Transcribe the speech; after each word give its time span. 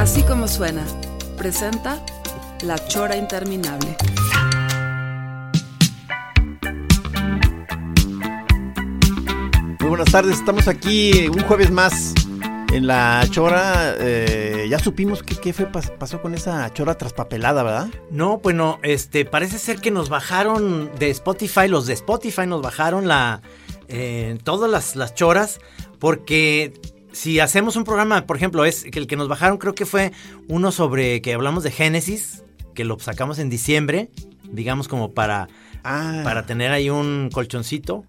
Así 0.00 0.22
como 0.22 0.48
suena, 0.48 0.84
presenta 1.36 2.02
La 2.62 2.76
Chora 2.88 3.16
Interminable. 3.16 3.96
Muy 9.80 9.88
buenas 9.88 10.10
tardes, 10.12 10.36
estamos 10.38 10.68
aquí 10.68 11.28
un 11.28 11.40
jueves 11.42 11.70
más 11.70 12.14
en 12.72 12.86
la 12.86 13.24
chora. 13.30 13.94
eh, 13.98 14.66
ya 14.70 14.78
supimos 14.78 15.22
qué, 15.22 15.36
qué 15.36 15.52
fue, 15.52 15.70
pas- 15.70 15.90
pasó 15.98 16.20
con 16.22 16.34
esa 16.34 16.72
chora 16.72 16.96
traspapelada, 16.96 17.62
¿verdad? 17.62 17.88
No, 18.10 18.38
bueno, 18.38 18.78
este, 18.82 19.24
parece 19.24 19.58
ser 19.58 19.80
que 19.80 19.90
nos 19.90 20.08
bajaron 20.08 20.90
de 20.98 21.10
Spotify, 21.10 21.68
los 21.68 21.86
de 21.86 21.94
Spotify 21.94 22.46
nos 22.46 22.62
bajaron 22.62 23.08
la, 23.08 23.42
eh, 23.88 24.38
todas 24.44 24.70
las, 24.70 24.96
las 24.96 25.14
choras, 25.14 25.60
porque 25.98 26.72
si 27.12 27.40
hacemos 27.40 27.76
un 27.76 27.84
programa, 27.84 28.26
por 28.26 28.36
ejemplo, 28.36 28.64
es 28.64 28.84
que 28.84 28.98
el 28.98 29.06
que 29.06 29.16
nos 29.16 29.28
bajaron 29.28 29.58
creo 29.58 29.74
que 29.74 29.86
fue 29.86 30.12
uno 30.48 30.72
sobre 30.72 31.22
que 31.22 31.34
hablamos 31.34 31.64
de 31.64 31.70
Génesis, 31.70 32.44
que 32.74 32.84
lo 32.84 32.98
sacamos 32.98 33.38
en 33.38 33.50
diciembre, 33.50 34.10
digamos 34.50 34.88
como 34.88 35.12
para, 35.12 35.48
Ah, 35.84 36.20
para 36.24 36.46
tener 36.46 36.72
ahí 36.72 36.90
un 36.90 37.30
colchoncito. 37.32 38.04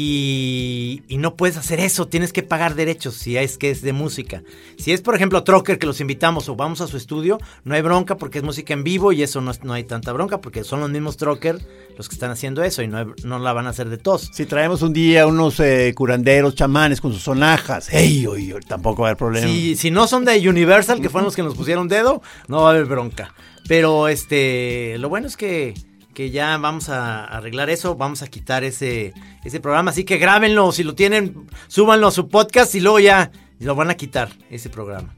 Y, 0.00 1.02
y 1.08 1.18
no 1.18 1.34
puedes 1.34 1.56
hacer 1.56 1.80
eso, 1.80 2.06
tienes 2.06 2.32
que 2.32 2.42
pagar 2.44 2.74
derechos 2.76 3.14
si 3.14 3.36
es 3.36 3.58
que 3.58 3.70
es 3.70 3.82
de 3.82 3.92
música. 3.92 4.42
Si 4.78 4.92
es, 4.92 5.00
por 5.00 5.16
ejemplo, 5.16 5.42
Trocker 5.42 5.78
que 5.78 5.86
los 5.86 6.00
invitamos 6.00 6.48
o 6.48 6.54
vamos 6.56 6.80
a 6.80 6.86
su 6.86 6.96
estudio, 6.96 7.38
no 7.64 7.74
hay 7.74 7.82
bronca 7.82 8.16
porque 8.16 8.38
es 8.38 8.44
música 8.44 8.72
en 8.74 8.84
vivo 8.84 9.12
y 9.12 9.22
eso 9.22 9.40
no, 9.40 9.50
es- 9.50 9.64
no 9.64 9.72
hay 9.72 9.84
tanta 9.84 10.12
bronca 10.12 10.40
porque 10.40 10.62
son 10.64 10.80
los 10.80 10.88
mismos 10.90 11.16
Trocker 11.16 11.58
los 11.96 12.08
que 12.08 12.14
están 12.14 12.30
haciendo 12.30 12.62
eso 12.62 12.82
y 12.82 12.86
no, 12.88 12.98
hay- 12.98 13.06
no 13.24 13.38
la 13.40 13.52
van 13.52 13.66
a 13.66 13.70
hacer 13.70 13.88
de 13.88 13.98
tos. 13.98 14.30
Si 14.32 14.46
traemos 14.46 14.82
un 14.82 14.92
día 14.92 15.26
unos 15.26 15.58
eh, 15.60 15.92
curanderos, 15.96 16.54
chamanes 16.54 17.00
con 17.00 17.12
sus 17.12 17.22
sonajas, 17.22 17.92
¡ey! 17.92 18.26
oy, 18.26 18.52
oy, 18.52 18.60
tampoco 18.62 19.02
va 19.02 19.08
a 19.08 19.10
haber 19.10 19.18
problema. 19.18 19.46
Si, 19.48 19.74
si 19.76 19.90
no 19.90 20.06
son 20.06 20.24
de 20.24 20.48
Universal, 20.48 21.00
que 21.00 21.08
fueron 21.10 21.24
los 21.26 21.34
que 21.36 21.42
nos 21.42 21.54
pusieron 21.56 21.88
dedo, 21.88 22.22
no 22.46 22.62
va 22.62 22.68
a 22.68 22.72
haber 22.72 22.86
bronca. 22.86 23.34
Pero 23.66 24.08
este, 24.08 24.96
lo 24.98 25.08
bueno 25.08 25.26
es 25.26 25.36
que, 25.36 25.74
que 26.18 26.32
ya 26.32 26.56
vamos 26.56 26.88
a 26.88 27.26
arreglar 27.26 27.70
eso, 27.70 27.94
vamos 27.94 28.22
a 28.22 28.26
quitar 28.26 28.64
ese, 28.64 29.14
ese 29.44 29.60
programa. 29.60 29.92
Así 29.92 30.02
que 30.02 30.18
grábenlo, 30.18 30.72
si 30.72 30.82
lo 30.82 30.96
tienen, 30.96 31.46
súbanlo 31.68 32.08
a 32.08 32.10
su 32.10 32.28
podcast 32.28 32.74
y 32.74 32.80
luego 32.80 32.98
ya 32.98 33.30
lo 33.60 33.76
van 33.76 33.88
a 33.88 33.94
quitar, 33.94 34.28
ese 34.50 34.68
programa. 34.68 35.14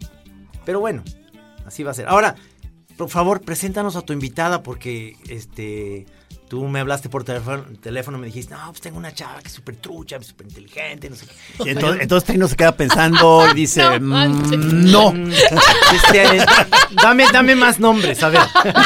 Pero 0.67 0.78
bueno, 0.78 1.03
así 1.65 1.83
va 1.83 1.93
a 1.93 1.95
ser. 1.95 2.06
Ahora, 2.06 2.34
por 2.98 3.09
favor, 3.09 3.41
preséntanos 3.41 3.97
a 3.97 4.03
tu 4.03 4.12
invitada 4.12 4.62
porque 4.62 5.17
este... 5.31 6.05
Tú 6.51 6.67
me 6.67 6.81
hablaste 6.81 7.09
por 7.09 7.23
teléfono, 7.23 7.62
teléfono 7.81 8.19
me 8.19 8.27
dijiste, 8.27 8.55
no, 8.55 8.67
pues 8.70 8.81
tengo 8.81 8.98
una 8.98 9.15
chava 9.15 9.39
que 9.41 9.47
es 9.47 9.55
súper 9.55 9.77
trucha, 9.77 10.20
súper 10.20 10.48
inteligente, 10.48 11.09
no 11.09 11.15
sé 11.15 11.27
qué. 11.27 11.65
Y 11.65 11.69
entonces, 11.70 12.03
entonces 12.03 12.27
Trino 12.27 12.48
se 12.48 12.56
queda 12.56 12.73
pensando 12.77 13.48
y 13.53 13.55
dice, 13.55 14.01
No 14.01 14.29
"Mm, 14.33 14.91
no. 14.91 15.15
Este, 15.95 16.45
dame, 17.01 17.27
dame 17.33 17.55
más 17.55 17.78
nombres, 17.78 18.21
a 18.25 18.31
ver. 18.31 18.41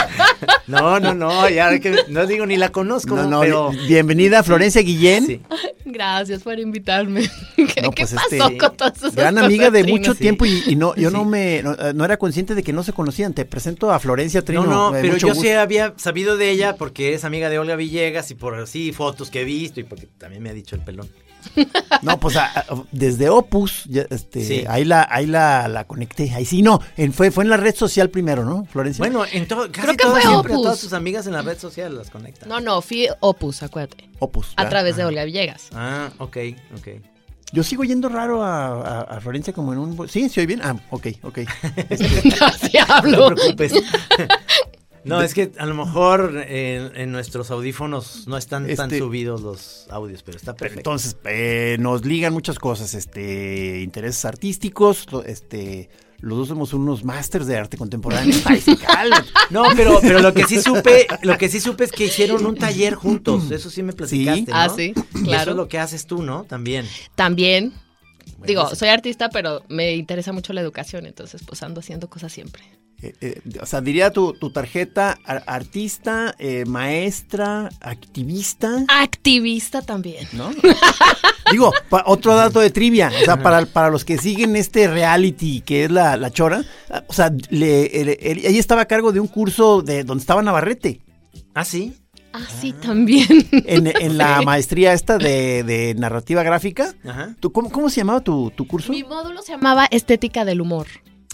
No, 0.66 0.98
no, 0.98 1.12
no, 1.14 1.48
ya 1.50 1.78
que 1.78 1.94
no 2.08 2.26
digo 2.26 2.46
ni 2.46 2.56
la 2.56 2.70
conozco, 2.72 3.14
No, 3.16 3.26
no, 3.28 3.40
pero 3.40 3.70
bienvenida 3.86 4.42
Florencia 4.42 4.80
Guillén. 4.82 5.26
sí. 5.26 5.42
Gracias 5.84 6.42
por 6.42 6.58
invitarme. 6.58 7.30
¿Qué, 7.56 7.82
No, 7.82 7.90
qué 7.90 8.02
pues, 8.06 8.14
pasó 8.14 8.46
este, 8.46 8.56
con 8.58 8.74
todas 8.76 8.96
esas 8.96 9.14
Gran 9.14 9.36
amiga 9.36 9.70
de 9.70 9.84
mucho 9.84 10.14
Trino? 10.14 10.36
tiempo 10.38 10.46
y, 10.46 10.62
y 10.66 10.76
no, 10.76 10.94
yo 10.96 11.10
no 11.10 11.20
Sí. 11.20 11.26
me 11.26 11.62
no, 11.62 11.72
eh, 11.74 11.92
no 11.94 12.04
era 12.06 12.16
consciente 12.16 12.54
de 12.54 12.62
que 12.62 12.72
no 12.72 12.82
se 12.82 12.94
conocían. 12.94 13.34
Te 13.34 13.44
presento 13.44 13.92
a 13.92 13.98
Florencia 13.98 14.42
Trino. 14.42 14.64
No, 14.64 14.90
no, 14.90 14.96
eh, 14.96 15.00
pero 15.02 15.12
mucho 15.14 15.28
yo 15.28 15.34
sí 15.34 15.50
había 15.50 15.92
sabido 15.98 16.38
de 16.38 16.50
ella 16.50 16.76
porque 16.76 17.12
es 17.12 17.24
amiga 17.24 17.50
de 17.50 17.53
Olga 17.58 17.76
Villegas 17.76 18.30
y 18.30 18.34
por 18.34 18.54
así 18.54 18.92
fotos 18.92 19.30
que 19.30 19.42
he 19.42 19.44
visto 19.44 19.80
y 19.80 19.84
porque 19.84 20.06
también 20.18 20.42
me 20.42 20.50
ha 20.50 20.54
dicho 20.54 20.76
el 20.76 20.82
pelón. 20.82 21.08
No, 22.00 22.18
pues 22.18 22.36
a- 22.36 22.46
a- 22.46 22.64
desde 22.90 23.28
Opus, 23.28 23.84
ya, 23.84 24.06
este, 24.08 24.42
Sí. 24.42 24.64
ahí 24.66 24.84
la, 24.86 25.06
ahí 25.10 25.26
la, 25.26 25.68
la 25.68 25.84
conecté. 25.84 26.32
Ahí 26.34 26.46
sí, 26.46 26.62
no, 26.62 26.80
en- 26.96 27.12
fue, 27.12 27.30
fue 27.30 27.44
en 27.44 27.50
la 27.50 27.58
red 27.58 27.74
social 27.74 28.08
primero, 28.08 28.46
¿no, 28.46 28.64
Florencia? 28.64 29.02
Bueno, 29.04 29.24
en 29.30 29.46
todo, 29.46 29.70
casi 29.70 29.82
Creo 29.82 29.90
que 29.96 30.04
todas, 30.04 30.22
fue 30.22 30.30
siempre 30.32 30.52
a 30.52 30.56
Opus. 30.56 30.62
todas 30.64 30.80
tus 30.80 30.92
amigas 30.94 31.26
en 31.26 31.34
la 31.34 31.42
red 31.42 31.58
social 31.58 31.96
las 31.98 32.08
conectan. 32.08 32.48
No, 32.48 32.60
no, 32.60 32.80
fui 32.80 33.08
Opus, 33.20 33.62
acuérdate. 33.62 34.08
Opus. 34.20 34.54
A 34.56 34.68
través 34.70 34.96
de 34.96 35.04
Olga 35.04 35.24
Villegas. 35.24 35.68
Ah, 35.74 36.10
ok, 36.18 36.36
ok. 36.78 36.88
Yo 37.52 37.62
sigo 37.62 37.84
yendo 37.84 38.08
raro 38.08 38.42
a, 38.42 38.66
a- 38.80 39.00
a 39.02 39.20
Florencia 39.20 39.52
como 39.52 39.74
en 39.74 39.78
un... 39.80 40.08
Sí, 40.08 40.30
¿se 40.30 40.40
oye 40.40 40.46
bien? 40.46 40.60
Ah, 40.64 40.76
ok, 40.90 41.08
ok. 41.22 41.38
Así 41.90 42.72
No 42.88 42.94
hablo. 42.94 43.28
te 43.28 43.34
preocupes. 43.54 43.72
No, 45.04 45.20
es 45.22 45.34
que 45.34 45.52
a 45.58 45.66
lo 45.66 45.74
mejor 45.74 46.32
eh, 46.46 46.90
en 46.94 47.12
nuestros 47.12 47.50
audífonos 47.50 48.26
no 48.26 48.36
están 48.36 48.64
tan 48.74 48.86
Este- 48.86 48.98
subidos 48.98 49.42
los 49.42 49.86
audios, 49.90 50.22
pero 50.22 50.36
está 50.36 50.54
perfecto. 50.54 50.80
entonces, 50.80 51.16
eh, 51.24 51.76
nos 51.78 52.04
ligan 52.04 52.32
muchas 52.32 52.58
cosas, 52.58 52.94
este, 52.94 53.80
intereses 53.82 54.24
artísticos, 54.24 55.06
este, 55.26 55.90
los 56.20 56.38
dos 56.38 56.48
somos 56.48 56.72
unos 56.72 57.04
másters 57.04 57.46
de 57.46 57.58
arte 57.58 57.76
contemporáneo. 57.76 58.34
Ay, 58.46 58.60
sí, 58.60 58.76
cálmate. 58.76 59.28
No, 59.50 59.64
pero, 59.76 59.98
pero 60.00 60.20
lo 60.20 60.32
que 60.32 60.44
sí 60.44 60.60
supe, 60.62 61.06
lo 61.22 61.36
que 61.36 61.50
sí 61.50 61.60
supe 61.60 61.84
es 61.84 61.92
que 61.92 62.06
hicieron 62.06 62.46
un 62.46 62.56
taller 62.56 62.94
juntos. 62.94 63.50
Eso 63.50 63.68
sí 63.68 63.82
me 63.82 63.92
platicaste, 63.92 64.50
¿no? 64.50 64.56
Ah, 64.56 64.68
sí, 64.74 64.94
Y 65.14 65.22
claro. 65.24 65.42
Eso 65.42 65.50
es 65.50 65.56
lo 65.56 65.68
que 65.68 65.78
haces 65.78 66.06
tú, 66.06 66.22
¿no? 66.22 66.44
También. 66.44 66.86
También, 67.14 67.74
digo, 68.46 68.74
soy 68.74 68.88
artista, 68.88 69.28
pero 69.28 69.62
me 69.68 69.94
interesa 69.96 70.32
mucho 70.32 70.54
la 70.54 70.62
educación, 70.62 71.04
entonces 71.04 71.42
pues 71.46 71.62
ando 71.62 71.80
haciendo 71.80 72.08
cosas 72.08 72.32
siempre. 72.32 72.62
Eh, 73.06 73.14
eh, 73.20 73.40
o 73.60 73.66
sea, 73.66 73.80
diría 73.82 74.10
tu, 74.12 74.32
tu 74.32 74.50
tarjeta 74.50 75.18
ar- 75.24 75.44
artista, 75.46 76.34
eh, 76.38 76.64
maestra, 76.66 77.68
activista, 77.80 78.84
Activista 78.88 79.82
también. 79.82 80.26
¿no? 80.32 80.50
Digo, 81.50 81.72
otro 82.06 82.34
dato 82.34 82.60
de 82.60 82.70
trivia, 82.70 83.12
o 83.20 83.24
sea, 83.24 83.42
para, 83.42 83.66
para 83.66 83.90
los 83.90 84.04
que 84.04 84.16
siguen 84.16 84.56
este 84.56 84.88
reality 84.88 85.60
que 85.60 85.84
es 85.84 85.90
la, 85.90 86.16
la 86.16 86.30
chora, 86.30 86.64
ah, 86.90 87.02
o 87.06 87.12
sea, 87.12 87.30
le, 87.50 87.86
el- 88.00 88.08
el- 88.20 88.38
ella 88.46 88.58
estaba 88.60 88.82
a 88.82 88.86
cargo 88.86 89.12
de 89.12 89.20
un 89.20 89.28
curso 89.28 89.82
de 89.82 90.04
donde 90.04 90.22
estaba 90.22 90.42
Navarrete, 90.42 91.00
¿Ah, 91.54 91.64
sí? 91.64 91.92
Ah, 92.32 92.40
sí, 92.60 92.72
también. 92.72 93.28
en, 93.52 93.86
en 93.86 94.18
la 94.18 94.38
Sí. 94.40 94.44
maestría 94.46 94.92
esta 94.92 95.18
de, 95.18 95.62
de 95.62 95.94
narrativa 95.94 96.42
gráfica. 96.42 96.92
Ajá. 97.06 97.36
¿Tú, 97.38 97.52
cómo, 97.52 97.70
¿Cómo 97.70 97.88
se 97.90 98.00
llamaba 98.00 98.20
tu, 98.22 98.50
tu 98.56 98.66
curso? 98.66 98.90
Mi 98.90 99.04
módulo 99.04 99.40
se 99.42 99.52
llamaba 99.52 99.86
Estética 99.86 100.44
del 100.44 100.60
Humor. 100.60 100.86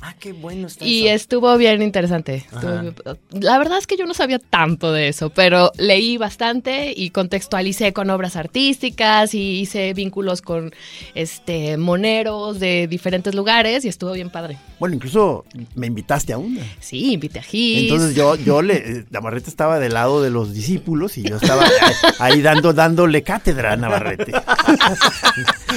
Ah, 0.03 0.15
qué 0.19 0.33
bueno 0.33 0.67
está 0.67 0.85
Y 0.85 1.07
eso. 1.07 1.17
estuvo 1.17 1.57
bien 1.57 1.83
interesante. 1.83 2.47
Estuvo 2.53 3.17
La 3.33 3.59
verdad 3.59 3.79
es 3.79 3.87
que 3.87 3.97
yo 3.97 4.07
no 4.07 4.15
sabía 4.15 4.39
tanto 4.39 4.93
de 4.93 5.09
eso, 5.09 5.31
pero 5.31 5.73
leí 5.77 6.17
bastante 6.17 6.93
y 6.97 7.11
contextualicé 7.11 7.93
con 7.93 8.11
obras 8.11 8.37
artísticas 8.37 9.35
y 9.35 9.61
hice 9.61 9.93
vínculos 9.95 10.43
con 10.43 10.73
este 11.15 11.77
moneros 11.77 12.61
de 12.61 12.87
diferentes 12.89 13.35
lugares 13.35 13.85
y 13.85 13.89
estuvo 13.89 14.13
bien 14.13 14.31
padre. 14.31 14.59
Bueno, 14.79 14.95
incluso 14.95 15.45
me 15.75 15.87
invitaste 15.87 16.33
a 16.33 16.39
una. 16.39 16.63
Sí, 16.81 17.13
invité 17.13 17.41
a 17.41 17.43
Gis. 17.43 17.83
Entonces 17.91 18.15
yo, 18.15 18.37
yo 18.37 18.63
le, 18.63 18.77
eh, 18.77 19.05
Navarrete 19.11 19.51
estaba 19.51 19.79
del 19.79 19.95
lado 19.95 20.23
de 20.23 20.31
los 20.31 20.55
discípulos 20.55 21.19
y 21.19 21.23
yo 21.23 21.37
estaba 21.37 21.65
ahí, 21.65 21.95
ahí 22.19 22.43
dando, 22.43 22.73
dándole 22.73 23.23
cátedra 23.23 23.73
a 23.73 23.77
Navarrete. 23.77 24.33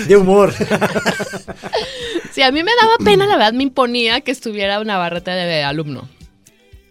De 0.07 0.15
humor. 0.15 0.53
Sí, 2.33 2.41
a 2.41 2.51
mí 2.51 2.63
me 2.63 2.71
daba 2.81 2.97
pena, 3.03 3.25
la 3.27 3.37
verdad, 3.37 3.53
me 3.53 3.63
imponía 3.63 4.21
que 4.21 4.31
estuviera 4.31 4.79
una 4.79 4.97
barreta 4.97 5.33
de 5.35 5.63
alumno. 5.63 6.09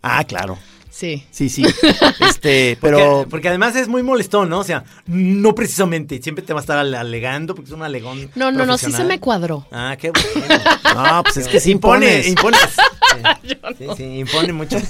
Ah, 0.03 0.25
claro. 0.25 0.59
Sí. 0.91 1.25
Sí, 1.31 1.49
sí. 1.49 1.65
Este, 2.21 2.77
Pero... 2.81 2.99
Porque, 2.99 3.31
porque 3.31 3.49
además 3.49 3.75
es 3.77 3.89
muy 3.89 4.03
molestón, 4.03 4.49
¿no? 4.51 4.59
O 4.61 4.65
sea, 4.65 4.85
no 5.07 5.55
precisamente. 5.55 6.23
Siempre 6.23 6.45
te 6.45 6.53
va 6.53 6.61
a 6.61 6.63
estar 6.63 6.79
ale- 6.79 6.97
alegando 6.97 7.55
porque 7.55 7.71
es 7.71 7.75
un 7.75 7.83
alegón. 7.83 8.31
No, 8.35 8.53
no, 8.53 8.67
no, 8.67 8.77
sí 8.79 8.93
se 8.93 9.05
me 9.05 9.19
cuadró. 9.19 9.67
Ah, 9.73 9.97
qué 9.99 10.11
bueno. 10.11 10.63
no, 10.95 11.23
pues 11.25 11.39
es 11.39 11.49
que 11.49 11.61
sí 11.61 11.71
impone, 11.73 12.27
impones. 12.29 12.29
impone. 12.29 12.59
Sí, 13.79 13.87
sí, 13.97 14.05
impone 14.19 14.53
mucho. 14.53 14.79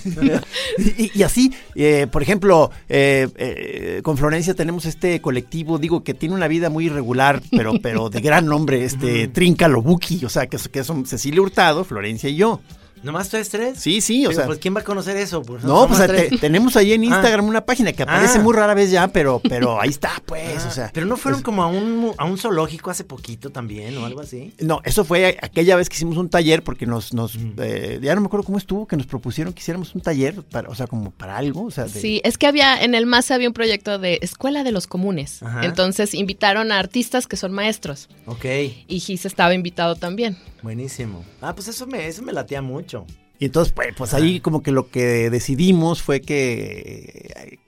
Y, 0.79 1.19
y 1.19 1.23
así, 1.23 1.53
eh, 1.75 2.07
por 2.11 2.23
ejemplo, 2.23 2.71
eh, 2.89 3.29
eh, 3.37 4.01
con 4.03 4.17
Florencia 4.17 4.55
tenemos 4.55 4.87
este 4.87 5.21
colectivo, 5.21 5.79
digo, 5.79 6.03
que 6.03 6.15
tiene 6.15 6.35
una 6.35 6.49
vida 6.49 6.71
muy 6.71 6.87
irregular, 6.87 7.43
pero, 7.51 7.75
pero 7.83 8.09
de 8.11 8.21
gran 8.21 8.47
nombre, 8.47 8.85
este, 8.85 9.29
Trinca 9.29 9.69
Lobuki, 9.69 10.25
o 10.25 10.29
sea, 10.29 10.47
que, 10.47 10.57
que 10.57 10.85
son 10.85 11.07
Cecilia 11.07 11.43
Hurtado, 11.43 11.85
Florencia 11.85 12.29
y 12.29 12.37
yo. 12.37 12.61
¿Nomás 13.03 13.27
ustedes 13.27 13.49
tres? 13.49 13.79
Sí, 13.81 14.01
sí, 14.01 14.25
o 14.27 14.29
Pero, 14.29 14.37
sea. 14.41 14.47
Pues, 14.47 14.59
¿quién 14.59 14.75
va 14.77 14.81
a 14.81 14.85
conocer 14.85 15.17
eso? 15.17 15.43
Pues, 15.43 15.65
No, 15.65 15.89
pues 15.89 16.07
te- 16.07 16.39
tenemos 16.39 16.77
ahí 16.77 16.93
en 16.93 17.05
Instagram 17.05 17.47
una 17.47 17.65
página 17.65 17.93
que 17.93 18.03
aparece 18.05 18.39
Ah. 18.39 18.43
muy 18.43 18.55
rara 18.55 18.75
vez 18.75 18.91
ya, 18.91 19.09
pero, 19.09 19.41
pero 19.49 19.81
ahí 19.81 19.89
está, 19.91 20.11
pues, 20.27 20.63
Ah, 20.65 20.69
o 20.69 20.71
sea. 20.71 20.91
pero 20.95 21.07
no 21.07 21.17
fueron 21.17 21.43
como 21.43 21.63
a 21.63 21.67
un, 21.67 22.13
a 22.17 22.25
un 22.25 22.39
zoológico 22.39 22.91
hace 22.91 23.05
poquito 23.05 23.51
también 23.51 23.97
o 23.99 24.07
algo 24.07 24.21
así. 24.21 24.55
No, 24.61 24.81
eso 24.85 25.05
fue 25.05 25.37
aquella 25.43 25.77
vez 25.77 25.89
que 25.89 25.97
hicimos 25.97 26.17
un 26.17 26.29
taller 26.29 26.63
porque 26.63 26.87
nos, 26.87 27.13
nos 27.13 27.37
Mm. 27.37 27.53
eh, 27.59 27.99
ya 28.03 28.15
no 28.15 28.21
me 28.21 28.27
acuerdo 28.27 28.45
cómo 28.47 28.59
estuvo, 28.59 28.87
que 28.87 28.97
nos 28.97 29.07
propusieron 29.07 29.53
que 29.53 29.61
hiciéramos 29.61 29.95
un 29.95 30.01
taller, 30.01 30.43
para, 30.43 30.69
o 30.69 30.75
sea, 30.75 30.87
como 30.87 31.11
para 31.11 31.37
algo, 31.37 31.65
o 31.65 31.71
sea, 31.71 31.85
de- 31.85 32.01
Sí, 32.01 32.21
es 32.25 32.39
que 32.39 32.47
había, 32.47 32.83
en 32.83 32.95
el 32.95 33.07
MAS 33.07 33.31
había 33.31 33.49
un 33.49 33.55
proyecto 33.55 33.99
de 33.99 34.19
Escuela 34.23 34.63
de 34.65 34.73
los 34.73 34.87
Comunes. 34.87 35.43
Ajá. 35.43 35.65
Entonces 35.65 36.15
invitaron 36.15 36.71
a 36.73 36.79
artistas 36.79 37.27
que 37.27 37.37
son 37.37 37.53
maestros. 37.53 38.09
Ok, 38.27 38.45
Y 38.87 39.01
Gis 39.01 39.25
estaba 39.27 39.55
invitado 39.55 39.97
también. 39.97 40.37
buenísimo. 40.63 41.25
Ah, 41.41 41.55
pues 41.55 41.67
eso 41.69 41.87
me, 41.87 42.07
eso 42.07 42.23
me 42.23 42.33
latía 42.33 42.63
mucho. 42.63 42.92
Y 43.39 43.47
entonces, 43.47 43.73
pues, 43.73 43.89
pues 43.97 44.15
ahí 44.15 44.39
como 44.39 44.63
que 44.63 44.71
lo 44.71 44.89
que 44.89 45.29
decidimos 45.29 46.01
fue 46.01 46.21
que... 46.21 47.59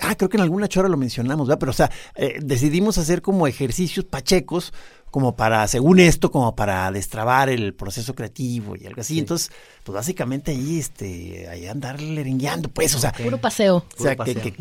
Ah, 0.00 0.14
creo 0.14 0.28
que 0.28 0.36
en 0.36 0.44
alguna 0.44 0.68
chora 0.68 0.88
lo 0.88 0.96
mencionamos, 0.96 1.48
¿verdad? 1.48 1.58
Pero, 1.58 1.70
o 1.70 1.74
sea, 1.74 1.90
eh, 2.14 2.38
decidimos 2.40 2.98
hacer 2.98 3.20
como 3.20 3.48
ejercicios 3.48 4.04
pachecos, 4.04 4.72
como 5.10 5.36
para, 5.36 5.66
según 5.68 6.00
esto, 6.00 6.30
como 6.30 6.54
para 6.54 6.90
destrabar 6.92 7.48
el 7.48 7.74
proceso 7.74 8.14
creativo 8.14 8.76
y 8.76 8.86
algo 8.86 9.00
así. 9.00 9.14
Sí. 9.14 9.20
Entonces, 9.20 9.50
pues 9.84 9.94
básicamente 9.94 10.50
ahí, 10.50 10.78
este, 10.78 11.48
ahí 11.48 11.66
andar 11.66 12.00
lerengueando, 12.00 12.68
pues, 12.68 12.94
o 12.94 12.98
sea... 12.98 13.12
Puro 13.12 13.38
paseo. 13.38 13.84
O 13.98 14.02
sea, 14.02 14.16
que, 14.16 14.34
que- 14.34 14.54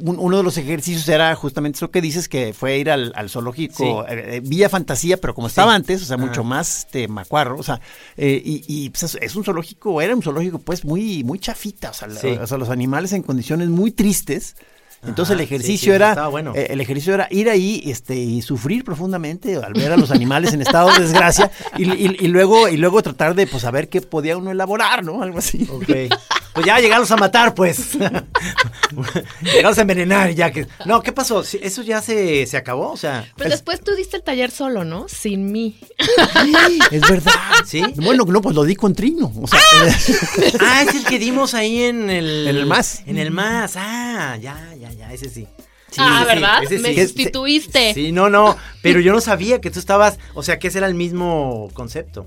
un- 0.00 0.18
uno 0.18 0.36
de 0.36 0.42
los 0.42 0.56
ejercicios 0.58 1.08
era 1.08 1.34
justamente 1.34 1.76
eso 1.76 1.90
que 1.90 2.00
dices, 2.02 2.28
que 2.28 2.52
fue 2.52 2.78
ir 2.78 2.90
al, 2.90 3.12
al 3.16 3.30
zoológico, 3.30 4.04
Sí. 4.08 4.12
eh, 4.14 4.36
eh, 4.36 4.40
Villa 4.44 4.68
Fantasía, 4.68 5.16
pero 5.16 5.34
como 5.34 5.46
estaba 5.46 5.72
Sí. 5.72 5.76
antes, 5.76 6.02
o 6.02 6.04
sea, 6.04 6.16
mucho 6.16 6.40
Ajá. 6.40 6.48
más 6.50 6.78
este, 6.80 7.08
macuarro, 7.08 7.56
o 7.58 7.62
sea, 7.62 7.80
eh, 8.16 8.40
y, 8.44 8.62
y, 8.66 8.90
pues, 8.90 9.16
es, 9.20 9.36
un 9.36 9.44
zoológico, 9.44 10.02
era 10.02 10.14
un 10.14 10.22
zoológico 10.22 10.58
pues 10.58 10.84
muy, 10.84 11.24
muy 11.24 11.38
chafita, 11.38 11.90
o 11.90 11.94
sea, 11.94 12.08
la- 12.08 12.42
o 12.42 12.46
sea, 12.46 12.58
los 12.58 12.68
animales 12.68 13.12
en 13.12 13.22
condiciones 13.22 13.68
muy 13.68 13.90
tristes. 13.90 14.54
Entonces 15.06 15.34
Ajá, 15.34 15.34
el 15.34 15.40
ejercicio 15.46 15.92
sí, 15.92 15.94
era 15.94 16.26
bueno. 16.28 16.52
eh, 16.56 16.66
el 16.70 16.80
ejercicio 16.80 17.14
era 17.14 17.28
ir 17.30 17.48
ahí 17.48 17.82
este 17.86 18.16
y 18.16 18.42
sufrir 18.42 18.82
profundamente 18.84 19.54
al 19.56 19.72
ver 19.72 19.92
a 19.92 19.96
los 19.96 20.10
animales 20.10 20.52
en 20.54 20.60
estado 20.60 20.92
de 20.92 21.00
desgracia 21.00 21.50
y, 21.76 21.84
y- 21.90 22.16
y 22.18 22.28
luego 22.28 22.68
y 22.68 22.76
luego 22.76 23.00
tratar 23.02 23.34
de 23.36 23.46
pues 23.46 23.62
saber 23.62 23.88
qué 23.88 24.00
podía 24.00 24.36
uno 24.36 24.50
elaborar, 24.50 25.04
¿no? 25.04 25.22
Algo 25.22 25.38
así. 25.38 25.68
Ok. 25.70 25.88
Pues 26.54 26.66
ya 26.66 26.80
llegarlos 26.80 27.10
a 27.10 27.16
matar, 27.16 27.54
pues. 27.54 27.96
llegarlos 29.42 29.78
a 29.78 29.80
envenenar, 29.82 30.30
ya 30.32 30.50
que. 30.50 30.66
No, 30.86 31.02
¿qué 31.02 31.12
pasó? 31.12 31.42
Sí, 31.44 31.58
¿Eso 31.62 31.82
ya 31.82 32.02
se, 32.02 32.46
se 32.46 32.56
acabó? 32.56 32.90
O 32.90 32.96
sea. 32.96 33.26
Pero 33.36 33.50
después 33.50 33.80
tú 33.80 33.94
diste 33.94 34.16
el 34.16 34.22
taller 34.22 34.50
solo, 34.50 34.84
¿no? 34.84 35.06
Sin 35.08 35.52
mí. 35.52 35.78
Es 36.90 37.00
verdad. 37.02 37.32
¿Sí? 37.64 37.82
Bueno, 37.96 38.24
no, 38.26 38.40
pues 38.40 38.54
lo 38.54 38.64
di 38.64 38.74
con 38.74 38.94
Trino. 38.94 39.32
O 39.40 39.46
sea, 39.46 39.58
Ah, 40.60 40.82
es 40.82 40.94
el 40.94 41.04
que 41.04 41.18
dimos 41.18 41.54
ahí 41.54 41.82
en 41.82 42.10
el. 42.10 42.48
En 42.48 42.56
el 42.56 42.66
MAS. 42.66 43.02
En 43.06 43.18
el 43.18 43.30
más. 43.30 43.74
Ah, 43.76 44.36
ya, 44.40 44.74
ya, 44.80 44.92
ya, 44.92 45.12
ese 45.12 45.28
sí. 45.28 45.46
Sí, 45.90 45.96
ah, 46.00 46.20
ese 46.22 46.30
sí, 46.30 46.34
¿verdad? 46.34 46.62
ese 46.64 46.78
Me 46.80 46.94
sí. 46.94 47.02
sustituiste. 47.02 47.94
Sí, 47.94 48.12
no, 48.12 48.28
no. 48.28 48.56
Pero 48.82 49.00
yo 49.00 49.12
no 49.12 49.20
sabía 49.20 49.60
que 49.60 49.70
tú 49.70 49.78
estabas. 49.78 50.18
O 50.34 50.42
sea, 50.42 50.58
que 50.58 50.68
ese 50.68 50.78
era 50.78 50.86
el 50.86 50.94
mismo 50.94 51.70
concepto. 51.74 52.26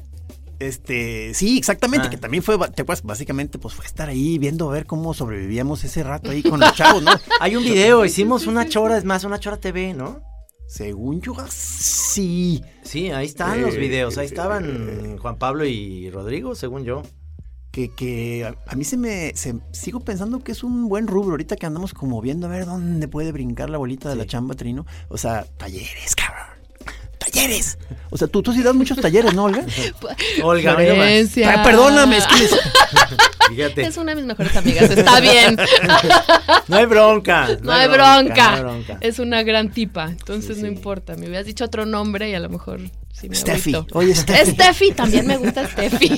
Este, 0.62 1.34
sí, 1.34 1.58
exactamente, 1.58 2.08
Ah. 2.08 2.10
que 2.10 2.18
también 2.18 2.44
fue, 2.44 2.58
te 2.70 2.84
acuerdas, 2.84 3.04
básicamente, 3.04 3.58
pues 3.60 3.74
fue 3.74 3.86
estar 3.86 4.10
ahí 4.10 4.38
viendo 4.38 4.70
a 4.70 4.74
ver 4.74 4.86
cómo 4.86 5.14
sobrevivíamos 5.14 5.84
ese 5.84 6.04
rato 6.04 6.32
ahí 6.32 6.44
con 6.44 6.60
los 6.60 6.74
chavos, 6.76 7.02
¿no? 7.04 7.12
Hay 7.40 7.56
un 7.56 7.64
video, 7.64 8.06
hicimos 8.06 8.46
una 8.48 8.68
chora, 8.70 8.98
es 8.98 9.04
más, 9.06 9.24
una 9.24 9.40
chora 9.40 9.58
TV, 9.58 9.94
¿no? 9.94 10.22
Según 10.68 11.20
yo, 11.22 11.36
sí. 11.50 12.64
Sí, 12.84 13.10
ahí 13.12 13.26
están 13.26 13.62
los 13.62 13.76
Eh, 13.76 13.78
videos. 13.80 14.18
Ahí 14.18 14.26
estaban 14.28 15.18
Juan 15.18 15.38
Pablo 15.38 15.66
y 15.66 16.10
Rodrigo, 16.10 16.56
según 16.56 16.84
yo. 16.86 17.02
Que, 17.72 17.90
que 17.94 18.46
a, 18.46 18.56
a 18.72 18.76
mí 18.76 18.84
se 18.84 18.98
me, 18.98 19.32
se- 19.36 19.60
sigo 19.72 20.00
pensando 20.02 20.40
que 20.40 20.52
es 20.52 20.64
un 20.64 20.88
buen 20.90 21.08
rubro 21.08 21.32
ahorita 21.32 21.56
que 21.56 21.66
andamos 21.66 21.94
como 21.94 22.22
viendo 22.22 22.48
a 22.48 22.50
ver 22.50 22.66
dónde 22.66 23.08
puede 23.08 23.32
brincar 23.32 23.70
la 23.70 23.78
bolita 23.78 24.10
de 24.10 24.16
la 24.16 24.26
chamba, 24.26 24.56
Trino. 24.56 24.86
O 25.10 25.18
sea, 25.18 25.46
talleres, 25.58 26.16
cabrón. 26.16 26.48
Talleres. 27.32 27.78
O 28.10 28.18
sea, 28.18 28.28
tú, 28.28 28.42
tú 28.44 28.52
sí 28.54 28.62
das 28.62 28.76
muchos 28.76 29.00
talleres, 29.00 29.34
¿no, 29.34 29.46
Olga? 29.46 29.64
Olga, 30.44 30.76
mira 30.76 30.90
más. 30.94 30.98
Florencia. 31.06 31.64
Perdóname, 31.64 32.18
es 32.18 32.28
que 32.28 32.36
les- 32.40 32.60
Fíjate. 33.50 33.82
Es 33.84 33.98
una 33.98 34.12
de 34.12 34.16
mis 34.18 34.26
mejores 34.26 34.56
amigas. 34.56 34.90
Está 34.90 35.20
bien. 35.20 35.58
No 36.68 36.78
hay 36.78 36.86
bronca. 36.86 37.48
No 37.64 37.72
hay 37.74 37.88
bronca. 37.90 38.52
no 38.52 38.56
hay 38.56 38.62
bronca. 38.62 38.98
Es 39.02 39.20
una 39.20 39.44
gran 39.44 39.72
tipa. 39.72 40.06
Entonces 40.06 40.56
Sí, 40.58 40.62
no 40.62 40.68
importa. 40.70 41.16
Me 41.16 41.26
hubieras 41.28 41.46
dicho 41.46 41.66
otro 41.66 41.86
nombre 41.86 42.30
y 42.30 42.34
a 42.34 42.40
lo 42.40 42.50
mejor 42.50 42.80
sí 43.20 43.30
me 43.30 43.36
Steffi. 43.36 43.74
agüito. 43.76 43.98
Oye, 43.98 44.16
Steffi. 44.16 44.52
Steffi, 44.52 44.92
también 44.94 45.28
me 45.28 45.38
gusta 45.38 45.68
Steffi. 45.68 46.18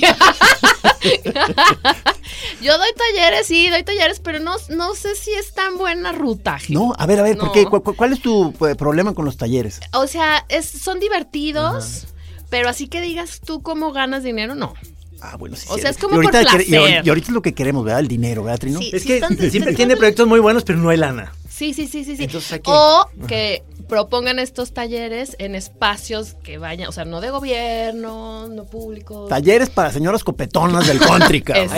Yo 2.62 2.78
doy 2.78 2.88
talleres, 2.96 3.46
sí, 3.46 3.68
doy 3.68 3.82
talleres, 3.82 4.20
pero 4.20 4.40
no, 4.40 4.54
no 4.70 4.94
sé 4.94 5.14
si 5.16 5.32
es 5.32 5.52
tan 5.52 5.76
buena 5.76 6.12
ruta. 6.12 6.58
Gil. 6.58 6.74
No, 6.74 6.92
a 6.96 7.06
ver, 7.06 7.20
a 7.20 7.22
ver, 7.22 7.36
¿por 7.36 7.46
No. 7.48 7.52
qué? 7.52 7.64
¿Cu- 7.66 7.82
cu- 7.82 7.94
¿Cuál, 7.94 8.12
es 8.14 8.20
tu 8.20 8.54
eh, 8.68 8.74
problema 8.74 9.12
con 9.14 9.24
los 9.24 9.36
talleres? 9.36 9.80
O 9.92 10.06
sea, 10.06 10.44
es, 10.48 10.66
son 10.66 11.00
divertidos, 11.00 12.06
pero 12.50 12.68
así 12.68 12.88
que 12.88 13.00
digas 13.00 13.40
tú 13.44 13.62
cómo 13.62 13.92
ganas 13.92 14.22
dinero, 14.22 14.54
no. 14.54 14.74
Ah, 15.20 15.36
bueno, 15.36 15.56
sí. 15.56 15.66
O 15.70 15.74
sí. 15.76 15.82
sea, 15.82 15.90
es 15.90 15.98
como 15.98 16.14
Y 16.14 16.16
ahorita 16.16 16.40
por 16.42 16.50
quere- 16.50 16.64
y 16.68 16.74
ahorita- 16.74 16.86
placer. 16.86 17.06
y 17.06 17.08
ahorita 17.08 17.26
es 17.28 17.32
lo 17.34 17.42
que 17.42 17.54
queremos, 17.54 17.84
¿verdad? 17.84 18.00
El 18.00 18.08
dinero, 18.08 18.44
¿verdad, 18.44 18.58
Trino? 18.60 18.78
Sí. 18.78 18.90
Es 18.92 19.04
que 19.04 19.14
están- 19.16 19.30
siempre 19.36 19.58
están- 19.58 19.74
tiene 19.76 19.96
proyectos 19.96 20.26
muy 20.26 20.40
buenos, 20.40 20.64
pero 20.64 20.78
no 20.78 20.88
hay 20.90 20.96
lana. 20.98 21.32
Sí, 21.54 21.72
sí, 21.72 21.86
sí, 21.86 22.04
sí, 22.04 22.16
sí. 22.16 22.24
Entonces 22.24 22.60
O 22.64 23.08
que 23.28 23.62
propongan 23.88 24.40
estos 24.40 24.74
talleres 24.74 25.36
en 25.38 25.54
espacios 25.54 26.34
que 26.42 26.58
vayan, 26.58 26.88
o 26.88 26.92
sea, 26.92 27.04
no 27.04 27.20
de 27.20 27.30
gobierno, 27.30 28.48
no 28.48 28.64
públicos. 28.64 29.28
Talleres 29.28 29.70
para 29.70 29.92
señoras 29.92 30.24
copetonas 30.24 30.88
del 30.88 30.98
country, 30.98 31.42
cabrón. 31.44 31.70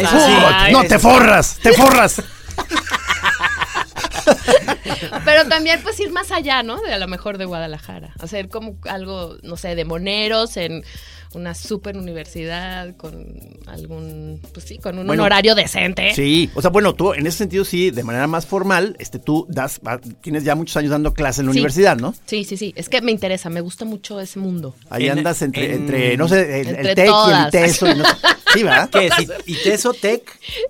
No, 0.73 0.83
te 0.85 0.99
forras, 0.99 1.59
te 1.63 1.73
forras. 1.75 2.23
Pero 5.27 5.47
también 5.47 5.83
pues 5.83 6.01
ir 6.01 6.11
más 6.11 6.33
allá, 6.33 6.63
¿no? 6.63 6.81
De 6.81 6.95
a 6.95 6.99
lo 6.99 7.07
mejor 7.07 7.37
de 7.37 7.45
Guadalajara. 7.45 8.15
Hacer 8.19 8.49
como 8.49 8.79
algo, 8.89 9.37
no 9.43 9.59
sé, 9.59 9.75
de 9.75 9.85
moneros 9.85 10.57
en 10.57 10.85
una 11.37 11.55
super 11.55 11.97
universidad 11.97 12.97
con 12.97 13.27
algún, 13.67 14.41
pues 14.53 14.67
sí, 14.67 14.79
con 14.79 14.99
un 14.99 15.07
Bueno, 15.07 15.25
horario 15.25 15.55
decente. 15.55 16.13
Sí, 16.15 16.51
o 16.55 16.63
sea, 16.63 16.71
bueno, 16.71 16.95
tú 16.95 17.13
en 17.15 17.27
ese 17.27 17.39
sentido 17.39 17.65
sí, 17.65 17.91
de 17.91 18.03
manera 18.03 18.27
más 18.27 18.47
formal, 18.47 18.97
este, 18.99 19.19
tú 19.19 19.47
das, 19.49 19.81
va- 19.87 20.01
tienes 20.21 20.45
ya 20.45 20.55
muchos 20.55 20.77
años 20.77 20.91
dando 20.91 21.13
clases 21.15 21.41
en 21.41 21.47
la 21.47 21.53
Sí. 21.53 21.59
universidad, 21.59 21.97
¿no? 21.97 22.15
Sí, 22.27 22.45
sí, 22.45 22.57
sí. 22.57 22.73
Es 22.77 22.89
que 22.89 23.01
me 23.03 23.13
interesa, 23.13 23.51
me 23.51 23.61
gusta 23.61 23.85
mucho 23.85 24.21
ese 24.21 24.39
mundo. 24.39 24.75
Ahí 24.91 25.07
En- 25.07 25.19
andas 25.19 25.43
entre, 25.43 25.67
en- 25.67 25.73
entre, 25.83 26.17
no 26.17 26.29
sé, 26.29 26.61
el, 26.61 26.69
Entre 26.69 26.89
el 26.91 26.95
TEC 26.95 27.07
y 27.07 27.57
el 27.87 27.95
y 27.95 27.99
no 27.99 28.05
sé. 28.05 28.17
Sí, 28.55 28.63
¿verdad? 28.63 28.91
¿Qué 28.93 29.07
es? 29.07 29.13
¿Y- 29.47 29.53
¿Iteso 29.53 29.93
Tech? 29.93 30.23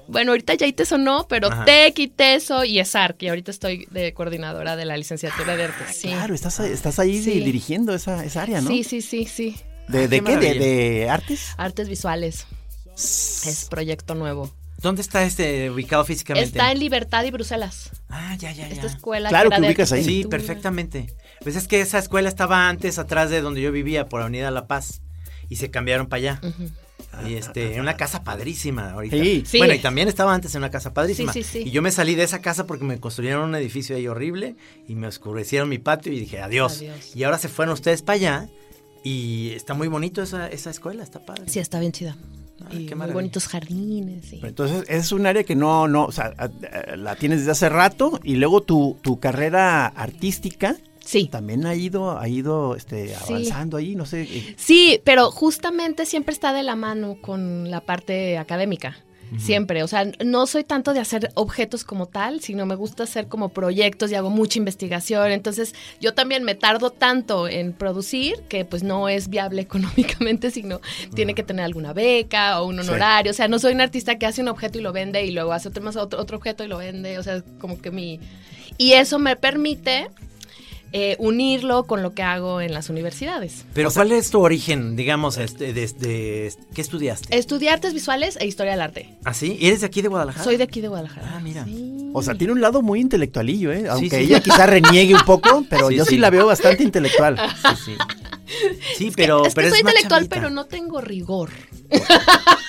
Bueno, 0.08 0.32
ahorita 0.32 0.54
ya 0.54 0.66
ITESO 0.66 0.98
no, 0.98 1.26
pero 1.28 1.52
Ajá. 1.52 1.64
TEC, 1.64 1.98
ITESO 2.00 2.64
y 2.64 2.80
ESAR, 2.80 3.14
que 3.16 3.28
ahorita 3.28 3.50
estoy 3.50 3.86
de 3.90 4.12
coordinadora 4.12 4.74
de 4.76 4.84
la 4.84 4.96
licenciatura 4.96 5.56
de 5.56 5.64
artes. 5.64 5.96
Sí. 5.96 6.08
Claro, 6.08 6.34
estás, 6.34 6.58
ahí- 6.60 6.72
estás 6.72 6.98
ahí 6.98 7.22
Sí. 7.22 7.40
dirigiendo 7.40 7.94
esa, 7.94 8.24
esa 8.24 8.42
área, 8.42 8.60
¿no? 8.60 8.68
sí, 8.70 8.82
sí, 8.82 9.00
sí, 9.02 9.26
sí. 9.26 9.56
¿De, 9.88 10.08
de 10.08 10.20
Qué 10.20 10.38
qué? 10.38 10.54
¿De, 10.54 11.10
artes? 11.10 11.54
Artes 11.56 11.88
visuales. 11.88 12.46
Es 12.96 13.66
proyecto 13.70 14.14
nuevo. 14.14 14.50
¿Dónde 14.78 15.00
está 15.00 15.24
este 15.24 15.70
ubicado 15.70 16.04
físicamente? 16.04 16.48
Está 16.48 16.70
en 16.70 16.78
Libertad 16.78 17.24
y 17.24 17.30
Bruselas. 17.30 17.90
Ah, 18.08 18.36
ya, 18.38 18.52
ya, 18.52 18.68
ya. 18.68 18.74
Esta 18.74 18.86
escuela 18.86 19.28
Claro 19.30 19.50
que 19.50 19.60
de 19.60 19.66
ubicas 19.68 19.92
ahí. 19.92 20.04
Sí, 20.04 20.24
perfectamente. 20.28 21.14
Pues 21.42 21.56
es 21.56 21.66
que 21.66 21.80
esa 21.80 21.98
escuela 21.98 22.28
estaba 22.28 22.68
antes 22.68 22.98
atrás 22.98 23.30
de 23.30 23.40
donde 23.40 23.62
yo 23.62 23.72
vivía, 23.72 24.06
por 24.08 24.20
Avenida 24.20 24.50
La 24.50 24.66
Paz. 24.66 25.00
Y 25.48 25.56
se 25.56 25.70
cambiaron 25.70 26.08
para 26.08 26.18
allá. 26.18 26.40
Y 27.26 27.34
este, 27.34 27.74
en 27.74 27.80
una 27.80 27.96
casa 27.96 28.22
padrísima 28.22 28.90
ahorita. 28.90 29.16
Sí. 29.16 29.44
Sí. 29.46 29.58
Bueno, 29.58 29.72
y 29.72 29.78
también 29.78 30.08
estaba 30.08 30.34
antes 30.34 30.54
en 30.54 30.58
una 30.58 30.70
casa 30.70 30.92
padrísima. 30.92 31.32
Sí, 31.32 31.42
sí, 31.42 31.62
sí. 31.62 31.68
Y 31.68 31.70
yo 31.70 31.80
me 31.80 31.90
salí 31.90 32.14
de 32.14 32.24
esa 32.24 32.40
casa 32.40 32.66
porque 32.66 32.84
me 32.84 33.00
construyeron 33.00 33.48
un 33.48 33.54
edificio 33.54 33.96
ahí 33.96 34.06
horrible 34.06 34.56
y 34.86 34.94
me 34.96 35.06
oscurecieron 35.06 35.68
mi 35.68 35.78
patio 35.78 36.12
y 36.12 36.20
dije 36.20 36.40
adiós. 36.40 36.78
Adiós. 36.78 37.16
Y 37.16 37.22
ahora 37.24 37.38
se 37.38 37.48
fueron 37.48 37.72
ustedes 37.72 38.02
para 38.02 38.16
allá 38.16 38.48
y 39.08 39.50
está 39.50 39.74
muy 39.74 39.86
bonito 39.88 40.22
esa, 40.22 40.48
esa 40.48 40.70
escuela, 40.70 41.02
está 41.04 41.24
padre. 41.24 41.44
Sí, 41.46 41.58
está 41.60 41.78
bien 41.78 41.92
chida. 41.92 42.16
Ah, 42.64 42.68
y 42.74 42.86
qué 42.86 42.94
muy 42.96 43.10
bonitos 43.12 43.46
jardines. 43.46 44.24
sí. 44.24 44.40
Entonces, 44.42 44.84
es 44.88 45.12
un 45.12 45.26
área 45.26 45.44
que 45.44 45.54
no, 45.54 45.86
no, 45.86 46.06
o 46.06 46.12
sea, 46.12 46.32
la 46.96 47.14
tienes 47.14 47.40
desde 47.40 47.52
hace 47.52 47.68
rato 47.68 48.18
y 48.24 48.36
luego 48.36 48.62
tu, 48.62 48.96
tu 49.02 49.20
carrera 49.20 49.86
artística 49.86 50.76
Sí. 51.04 51.28
también 51.28 51.66
ha 51.66 51.74
ido, 51.76 52.18
ha 52.18 52.26
ido 52.28 52.74
este, 52.74 53.08
Sí. 53.08 53.14
avanzando 53.28 53.76
ahí, 53.76 53.94
no 53.94 54.06
sé. 54.06 54.22
eh, 54.22 54.54
Sí, 54.58 55.00
pero 55.04 55.30
justamente 55.30 56.04
siempre 56.04 56.32
está 56.32 56.52
de 56.52 56.64
la 56.64 56.74
mano 56.74 57.18
con 57.20 57.70
la 57.70 57.82
parte 57.82 58.38
académica. 58.38 58.96
Siempre, 59.38 59.82
o 59.82 59.88
sea, 59.88 60.10
no 60.24 60.46
soy 60.46 60.62
tanto 60.62 60.94
de 60.94 61.00
hacer 61.00 61.30
objetos 61.34 61.82
como 61.84 62.06
tal, 62.06 62.40
sino 62.40 62.64
me 62.64 62.76
gusta 62.76 63.02
hacer 63.02 63.26
como 63.26 63.48
proyectos 63.48 64.10
y 64.10 64.14
hago 64.14 64.30
mucha 64.30 64.58
investigación. 64.58 65.32
Entonces, 65.32 65.74
yo 66.00 66.14
también 66.14 66.44
me 66.44 66.54
tardo 66.54 66.90
tanto 66.90 67.48
en 67.48 67.72
producir 67.72 68.40
que 68.48 68.64
pues 68.64 68.82
no 68.84 69.08
es 69.08 69.28
viable 69.28 69.62
económicamente, 69.62 70.50
sino 70.50 70.80
tiene 71.14 71.34
que 71.34 71.42
tener 71.42 71.64
alguna 71.64 71.92
beca 71.92 72.60
o 72.60 72.66
un 72.66 72.76
Sí. 72.82 72.88
honorario. 72.88 73.30
O 73.32 73.34
sea, 73.34 73.48
no 73.48 73.58
soy 73.58 73.74
un 73.74 73.80
artista 73.80 74.16
que 74.16 74.26
hace 74.26 74.42
un 74.42 74.48
objeto 74.48 74.78
y 74.78 74.82
lo 74.82 74.92
vende 74.92 75.24
y 75.24 75.32
luego 75.32 75.52
hace 75.52 75.68
otro, 75.68 75.82
más 75.82 75.96
otro, 75.96 76.20
otro 76.20 76.36
objeto 76.36 76.62
y 76.64 76.68
lo 76.68 76.78
vende. 76.78 77.18
O 77.18 77.22
sea, 77.22 77.42
como 77.58 77.80
que 77.80 77.90
mi... 77.90 78.20
Y 78.78 78.92
eso 78.92 79.18
me 79.18 79.36
permite 79.36 80.08
eh, 80.92 81.16
unirlo 81.18 81.84
con 81.84 82.02
lo 82.02 82.14
que 82.14 82.22
hago 82.22 82.60
en 82.60 82.72
las 82.72 82.88
universidades. 82.90 83.64
Pero 83.74 83.90
¿cuál 83.90 84.12
es 84.12 84.30
tu 84.30 84.40
origen, 84.40 84.96
digamos, 84.96 85.36
este, 85.36 85.72
de, 85.72 85.86
de- 85.88 86.54
qué 86.74 86.80
estudiaste? 86.80 87.36
Estudié 87.36 87.70
artes 87.70 87.92
visuales 87.92 88.36
e 88.40 88.46
historia 88.46 88.72
del 88.72 88.80
arte. 88.82 89.14
¿Ah, 89.24 89.34
sí? 89.34 89.58
¿Eres 89.60 89.80
de 89.80 89.86
aquí 89.86 90.00
de 90.02 90.08
Guadalajara? 90.08 90.44
Soy 90.44 90.56
de 90.56 90.64
aquí 90.64 90.80
de 90.80 90.88
Guadalajara. 90.88 91.32
Ah, 91.34 91.40
mira. 91.40 91.64
Sí. 91.64 92.10
O 92.14 92.22
sea, 92.22 92.34
tiene 92.34 92.52
un 92.54 92.60
lado 92.62 92.80
muy 92.82 93.00
intelectualillo, 93.00 93.72
¿eh? 93.72 93.86
Aunque 93.90 94.16
sí. 94.18 94.24
ella 94.24 94.40
quizá 94.40 94.64
reniegue 94.66 95.14
un 95.14 95.24
poco, 95.26 95.64
pero 95.68 95.88
Sí, 95.88 95.96
yo 95.96 96.04
sí. 96.04 96.10
sí. 96.12 96.16
la 96.18 96.30
veo 96.30 96.46
bastante 96.46 96.82
intelectual. 96.82 97.36
Sí, 97.84 97.92
sí. 97.92 97.96
Sí, 98.96 99.12
pero, 99.14 99.44
es 99.44 99.54
que 99.54 99.60
pero 99.62 99.70
soy 99.70 99.82
más 99.82 99.92
intelectual, 99.92 100.20
chavita. 100.20 100.36
pero 100.36 100.50
no 100.50 100.66
tengo 100.66 101.00
rigor. 101.00 101.50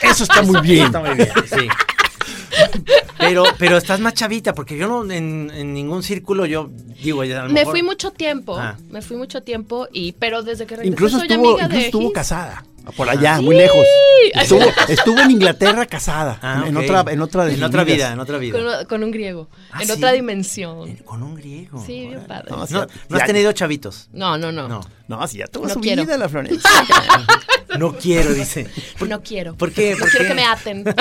Eso 0.01 0.23
está 0.23 0.41
muy 0.41 0.59
bien. 0.61 0.87
Está 0.87 0.99
muy 0.99 1.13
bien, 1.15 1.29
sí. 1.47 1.67
Pero, 3.17 3.43
pero 3.57 3.77
estás 3.77 3.99
más 3.99 4.13
chavita, 4.13 4.53
porque 4.53 4.77
yo 4.77 4.87
no, 4.87 5.03
en, 5.11 5.51
en 5.53 5.73
ningún 5.73 6.03
círculo, 6.03 6.45
yo 6.45 6.69
digo, 7.03 7.23
ya 7.23 7.39
a 7.41 7.43
lo 7.43 7.47
Me 7.49 7.61
mejor- 7.61 7.73
fui 7.73 7.83
mucho 7.83 8.11
tiempo, 8.11 8.57
Ah. 8.57 8.77
me 8.89 9.01
fui 9.01 9.17
mucho 9.17 9.41
tiempo, 9.43 9.87
y 9.91 10.11
pero 10.13 10.43
desde 10.43 10.65
que 10.65 10.75
regresé 10.75 10.91
Incluso 10.93 11.17
soy 11.19 11.27
estuvo, 11.27 11.49
amiga 11.49 11.63
incluso 11.65 11.79
de 11.79 11.85
estuvo 11.85 12.03
Gis. 12.03 12.13
casada. 12.13 12.63
Por 12.95 13.09
allá, 13.09 13.37
Sí. 13.37 13.43
muy 13.43 13.55
lejos. 13.55 13.85
Estuvo, 14.33 14.61
estuvo 14.87 15.19
en 15.19 15.31
Inglaterra 15.31 15.85
casada. 15.85 16.39
Ah, 16.41 16.63
en, 16.67 16.75
otra, 16.77 17.03
en 17.11 17.21
otra 17.21 17.49
En 17.51 17.63
otra 17.63 17.83
vida, 17.83 18.11
en 18.13 18.19
otra 18.19 18.37
vida. 18.37 18.57
Con, 18.57 18.85
con 18.85 19.03
un 19.03 19.11
griego, 19.11 19.49
Ah, 19.71 19.81
en 19.81 19.87
¿sí? 19.87 19.93
otra 19.93 20.11
dimensión. 20.11 20.87
En- 20.89 20.97
Con 20.97 21.21
un 21.23 21.35
griego. 21.35 21.83
Sí, 21.85 22.07
bien 22.07 22.23
padre. 22.27 22.45
No, 22.49 22.65
No, 22.69 22.87
no 23.09 23.17
has 23.17 23.25
tenido 23.25 23.51
chavitos. 23.51 24.09
No, 24.13 24.37
no, 24.37 24.51
no. 24.51 24.67
No. 24.67 24.81
No, 25.07 25.19
No, 25.19 25.27
sí, 25.27 25.37
ya 25.37 25.47
tuvo 25.47 25.67
No 25.67 25.73
su 25.75 25.79
quiero. 25.81 26.03
vida 26.03 26.17
la 26.17 26.29
Florencia. 26.29 26.69
No 27.77 27.93
quiero, 27.93 28.33
dice. 28.33 28.67
quiero. 29.21 29.53
¿Por 29.55 29.71
qué? 29.71 29.91
No 29.91 29.99
¿Por 29.99 30.09
quiero 30.09 30.27
que 30.29 30.33
me 30.33 30.45
aten. 30.45 30.83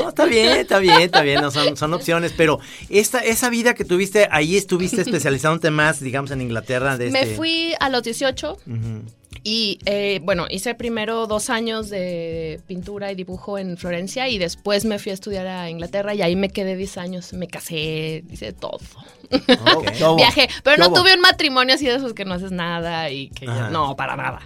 No, 0.00 0.08
está 0.08 0.24
bien, 0.26 0.52
está 0.60 0.78
bien, 0.78 1.00
está 1.02 1.22
bien, 1.22 1.40
no, 1.42 1.50
son, 1.50 1.76
son 1.76 1.92
opciones, 1.92 2.32
pero 2.36 2.60
esta, 2.88 3.18
esa 3.18 3.50
vida 3.50 3.74
que 3.74 3.84
tuviste, 3.84 4.28
ahí 4.30 4.56
estuviste 4.56 5.00
especializándote 5.02 5.70
más, 5.70 6.00
digamos, 6.00 6.30
en 6.30 6.40
Inglaterra. 6.40 6.96
De 6.96 7.10
Me 7.10 7.22
este- 7.22 7.34
fui 7.36 7.74
a 7.80 7.88
los 7.88 8.02
18 8.04 8.52
Ujú. 8.52 9.02
Y, 9.44 9.78
eh, 9.86 10.20
bueno, 10.22 10.46
hice 10.50 10.74
primero 10.74 11.26
dos 11.26 11.50
años 11.50 11.88
de 11.90 12.60
pintura 12.66 13.12
y 13.12 13.14
dibujo 13.14 13.58
en 13.58 13.76
Florencia 13.76 14.28
y 14.28 14.38
después 14.38 14.84
me 14.84 14.98
fui 14.98 15.10
a 15.10 15.14
estudiar 15.14 15.46
a 15.46 15.70
Inglaterra 15.70 16.14
y 16.14 16.22
ahí 16.22 16.36
me 16.36 16.48
quedé 16.50 16.76
10 16.76 16.98
años. 16.98 17.32
Me 17.32 17.48
casé, 17.48 18.24
hice 18.30 18.52
todo. 18.52 18.78
Ok. 19.74 19.90
¿Qué 19.98 20.04
hubo? 20.04 20.16
Viajé, 20.16 20.48
pero 20.62 20.76
¿Qué 20.76 20.82
no 20.82 20.92
tuve 20.92 21.14
un 21.14 21.20
matrimonio 21.20 21.74
así 21.74 21.86
de 21.86 21.96
esos 21.96 22.12
que 22.14 22.24
no 22.24 22.34
haces 22.34 22.52
nada 22.52 23.10
y 23.10 23.28
que 23.28 23.46
ya- 23.46 23.70
no, 23.70 23.96
para 23.96 24.16
nada. 24.16 24.40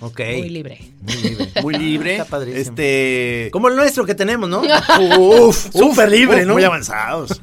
Ok. 0.00 0.20
Muy 0.20 0.48
libre. 0.50 0.80
Muy 1.00 1.16
libre. 1.16 1.48
Muy 1.62 1.74
libre. 1.74 2.12
Está 2.12 2.24
padrísimo. 2.26 2.60
Este. 2.60 3.48
Como 3.52 3.68
el 3.68 3.76
nuestro 3.76 4.04
que 4.04 4.14
tenemos, 4.14 4.48
¿no? 4.50 4.60
Uf, 5.18 5.70
Súper 5.72 6.10
libre, 6.10 6.42
uf, 6.42 6.46
¿no? 6.46 6.52
Muy 6.54 6.64
avanzados. 6.64 7.38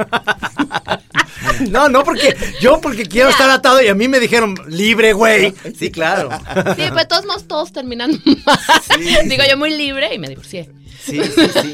No, 1.69 1.89
no, 1.89 2.03
porque 2.03 2.35
yo 2.59 2.81
porque 2.81 3.05
quiero 3.05 3.29
estar 3.29 3.49
atado 3.49 3.81
y 3.81 3.87
a 3.87 3.95
mí 3.95 4.07
me 4.07 4.19
dijeron, 4.19 4.55
libre, 4.67 5.13
güey. 5.13 5.53
Sí, 5.77 5.91
claro. 5.91 6.29
Sí, 6.75 6.83
pero 6.89 7.07
todos 7.07 7.25
modos 7.25 7.47
todos 7.47 7.71
terminan 7.71 8.11
mal. 8.45 8.59
Digo 9.29 9.43
yo 9.49 9.57
muy 9.57 9.75
libre 9.75 10.13
y 10.13 10.19
me 10.19 10.29
divorcié. 10.29 10.69
Sí, 11.03 11.21
sí, 11.23 11.47
sí. 11.61 11.71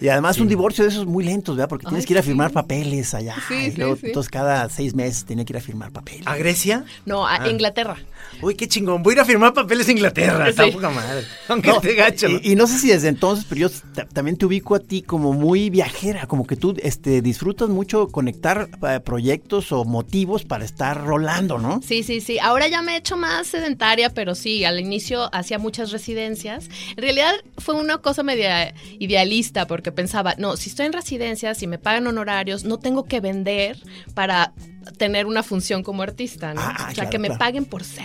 Y 0.00 0.08
además 0.08 0.38
un 0.38 0.48
divorcio 0.48 0.84
de 0.84 0.90
esos 0.90 1.06
muy 1.06 1.24
lentos, 1.24 1.56
¿verdad? 1.56 1.68
Porque 1.68 1.86
tienes 1.86 2.02
Ay, 2.04 2.06
que 2.06 2.12
ir 2.14 2.18
a 2.18 2.22
sí. 2.22 2.28
firmar 2.28 2.50
papeles 2.52 3.14
allá. 3.14 3.36
Sí, 3.48 3.54
y 3.54 3.70
sí, 3.72 3.76
luego, 3.76 3.96
sí. 3.96 4.06
Entonces 4.06 4.30
cada 4.30 4.68
seis 4.68 4.94
meses 4.94 5.24
tenía 5.24 5.44
que 5.44 5.52
ir 5.52 5.56
a 5.56 5.60
firmar 5.60 5.90
papeles. 5.92 6.26
¿A 6.26 6.36
Grecia? 6.36 6.84
No, 7.06 7.26
a 7.26 7.42
Ah. 7.42 7.48
Inglaterra. 7.50 7.96
Uy, 8.40 8.54
qué 8.54 8.66
chingón. 8.68 9.02
Voy 9.02 9.12
a 9.12 9.14
ir 9.16 9.20
a 9.20 9.24
firmar 9.24 9.52
papeles 9.52 9.88
a 9.88 9.92
Inglaterra. 9.92 10.48
Está 10.48 10.70
poca 10.70 10.90
madre. 10.90 11.24
Aunque 11.48 11.70
esté 11.70 11.94
gacho. 11.94 12.28
Y, 12.28 12.52
y 12.52 12.54
no 12.54 12.66
sé 12.66 12.78
si 12.78 12.88
desde 12.88 13.08
entonces, 13.08 13.44
pero 13.48 13.62
yo 13.62 13.70
ta- 13.94 14.06
también 14.06 14.36
te 14.36 14.46
ubico 14.46 14.74
a 14.74 14.80
ti 14.80 15.02
como 15.02 15.32
muy 15.32 15.70
viajera, 15.70 16.26
como 16.26 16.46
que 16.46 16.56
tú 16.56 16.74
este, 16.82 17.20
disfrutas 17.22 17.68
mucho 17.68 18.08
conectar 18.08 18.68
eh, 18.88 19.00
proyectos 19.00 19.72
o 19.72 19.84
motivos 19.84 20.44
para 20.44 20.64
estar 20.64 21.04
rolando, 21.04 21.58
¿no? 21.58 21.80
Sí, 21.86 22.02
sí, 22.02 22.20
sí. 22.20 22.38
Ahora 22.38 22.68
ya 22.68 22.80
me 22.82 22.94
he 22.94 22.96
hecho 22.98 23.16
más 23.16 23.46
sedentaria, 23.48 24.10
pero 24.10 24.34
sí, 24.34 24.64
al 24.64 24.80
inicio 24.80 25.28
hacía 25.34 25.58
muchas 25.58 25.90
residencias. 25.92 26.68
En 26.96 27.02
realidad 27.02 27.32
fue 27.58 27.74
una 27.74 27.98
cosa 27.98 28.22
media 28.22 28.74
idealista 28.98 29.66
porque 29.72 29.90
pensaba, 29.90 30.34
no, 30.36 30.58
si 30.58 30.68
estoy 30.68 30.84
en 30.84 30.92
residencias, 30.92 31.56
si 31.56 31.66
me 31.66 31.78
pagan 31.78 32.06
honorarios, 32.06 32.64
no 32.64 32.78
tengo 32.78 33.04
que 33.04 33.20
vender 33.20 33.78
para 34.12 34.52
tener 34.98 35.24
una 35.24 35.42
función 35.42 35.82
como 35.82 36.02
artista, 36.02 36.52
¿no? 36.52 36.60
Ah, 36.62 36.74
o 36.74 36.84
sea, 36.84 36.92
claro, 36.94 37.10
que 37.10 37.18
me 37.18 37.28
claro. 37.28 37.38
paguen 37.38 37.64
por 37.64 37.82
ser. 37.84 38.04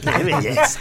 ¡Qué 0.00 0.22
belleza! 0.24 0.80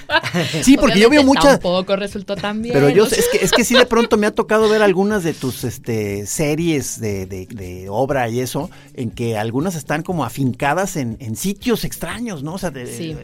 Sí, 0.63 0.77
porque 0.77 0.99
yo 0.99 1.09
veo 1.09 1.23
muchas... 1.23 1.59
Tampoco 1.59 1.97
resultó 1.97 2.35
tan 2.37 2.61
bien. 2.61 2.73
Pero 2.73 2.89
yo 2.89 3.03
es 3.05 3.27
que 3.31 3.39
es 3.43 3.51
que 3.51 3.65
sí 3.65 3.75
de 3.75 3.85
pronto 3.85 4.15
me 4.15 4.27
ha 4.27 4.31
tocado 4.31 4.69
ver 4.69 4.81
algunas 4.81 5.23
de 5.25 5.33
tus 5.33 5.65
este 5.65 6.25
series 6.25 7.01
de, 7.01 7.25
de- 7.25 7.47
de 7.47 7.87
obra 7.89 8.29
y 8.29 8.39
eso, 8.39 8.69
en 8.93 9.11
que 9.11 9.37
algunas 9.37 9.75
están 9.75 10.03
como 10.03 10.23
afincadas 10.23 10.95
en, 10.95 11.17
en 11.19 11.35
sitios 11.35 11.83
extraños, 11.83 12.43
¿no? 12.43 12.53
O 12.53 12.57
sea, 12.57 12.69
de- 12.71 12.85
Sí. 12.87 13.15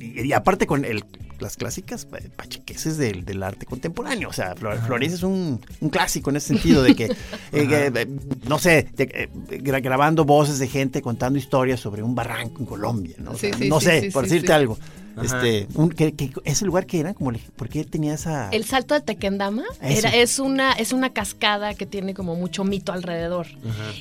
y, 0.00 0.22
y 0.28 0.32
aparte 0.32 0.66
con 0.66 0.84
el 0.86 1.04
las 1.40 1.56
clásicas 1.56 2.06
eh, 2.18 2.28
pachequeses 2.34 2.96
del, 2.96 3.24
del 3.24 3.42
arte 3.42 3.66
contemporáneo. 3.66 4.28
O 4.28 4.32
sea, 4.32 4.54
Flor- 4.56 4.80
Florencia 4.86 5.16
es 5.16 5.22
un, 5.22 5.60
un 5.80 5.88
clásico 5.90 6.30
en 6.30 6.36
ese 6.36 6.48
sentido 6.48 6.82
de 6.82 6.94
que, 6.94 7.04
eh, 7.52 7.68
que, 7.68 7.86
eh, 7.94 8.08
no 8.48 8.58
sé, 8.58 8.88
de- 8.96 9.28
eh, 9.50 9.58
grabando 9.80 10.24
voces 10.24 10.58
de 10.58 10.68
gente 10.68 11.02
contando 11.02 11.38
historias 11.38 11.80
sobre 11.80 12.02
un 12.02 12.14
barranco 12.14 12.60
en 12.60 12.66
Colombia, 12.66 13.16
¿no? 13.18 13.32
O 13.32 13.36
sea, 13.38 13.52
Sí, 13.54 13.64
sí, 13.64 13.68
no 13.68 13.80
sí, 13.80 13.86
sé, 13.86 14.10
por 14.12 14.24
decirte 14.24 14.52
algo. 14.52 14.78
Ajá. 15.16 15.24
Este, 15.46 15.68
un, 15.74 15.90
que, 15.90 16.12
que- 16.14 16.32
ese 16.44 16.64
lugar 16.64 16.86
que 16.86 17.00
era, 17.00 17.14
como, 17.14 17.30
le- 17.30 17.38
¿por 17.56 17.68
qué 17.68 17.84
tenía 17.84 18.14
esa...? 18.14 18.48
El 18.50 18.64
salto 18.64 18.94
de 18.94 19.00
Tequendama 19.00 19.64
era, 19.80 20.10
es, 20.14 20.38
una, 20.38 20.72
es 20.72 20.92
una 20.92 21.10
cascada 21.12 21.74
que 21.74 21.86
tiene 21.86 22.14
como 22.14 22.34
mucho 22.36 22.64
mito 22.64 22.92
alrededor. 22.92 23.46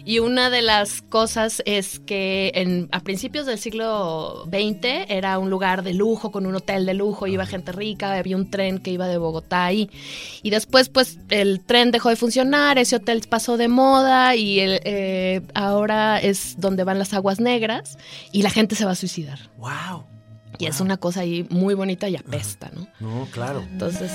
Y 0.05 0.19
una 0.19 0.49
de 0.49 0.61
las 0.61 1.01
cosas 1.01 1.61
es 1.65 1.99
que 1.99 2.51
en, 2.55 2.89
a 2.91 2.99
principios 3.01 3.45
del 3.45 3.59
siglo 3.59 4.45
XX 4.47 5.05
era 5.09 5.37
un 5.39 5.49
lugar 5.49 5.83
de 5.83 5.93
lujo, 5.93 6.31
con 6.31 6.45
un 6.45 6.55
hotel 6.55 6.85
de 6.85 6.93
lujo, 6.93 7.27
iba 7.27 7.45
gente 7.45 7.71
rica, 7.71 8.13
había 8.17 8.35
un 8.35 8.49
tren 8.49 8.79
que 8.79 8.91
iba 8.91 9.07
de 9.07 9.17
Bogotá 9.17 9.65
ahí. 9.65 9.89
Y 10.41 10.49
después, 10.49 10.89
pues, 10.89 11.19
el 11.29 11.61
tren 11.63 11.91
dejó 11.91 12.09
de 12.09 12.15
funcionar, 12.15 12.77
ese 12.77 12.95
hotel 12.95 13.21
pasó 13.29 13.57
de 13.57 13.67
moda 13.67 14.35
y 14.35 14.59
el, 14.59 14.79
eh, 14.83 15.41
ahora 15.53 16.19
es 16.19 16.55
donde 16.59 16.83
van 16.83 16.99
las 16.99 17.13
aguas 17.13 17.39
negras 17.39 17.97
y 18.31 18.41
la 18.41 18.49
gente 18.49 18.75
se 18.75 18.85
va 18.85 18.91
a 18.91 18.95
suicidar. 18.95 19.39
Wow. 19.57 20.05
Y 20.59 20.65
es 20.67 20.79
una 20.81 20.97
cosa 20.97 21.21
ahí 21.21 21.45
muy 21.49 21.73
bonita 21.73 22.07
y 22.09 22.15
apesta, 22.15 22.71
¿no? 22.73 22.87
No, 22.99 23.25
claro. 23.31 23.61
Entonces... 23.71 24.11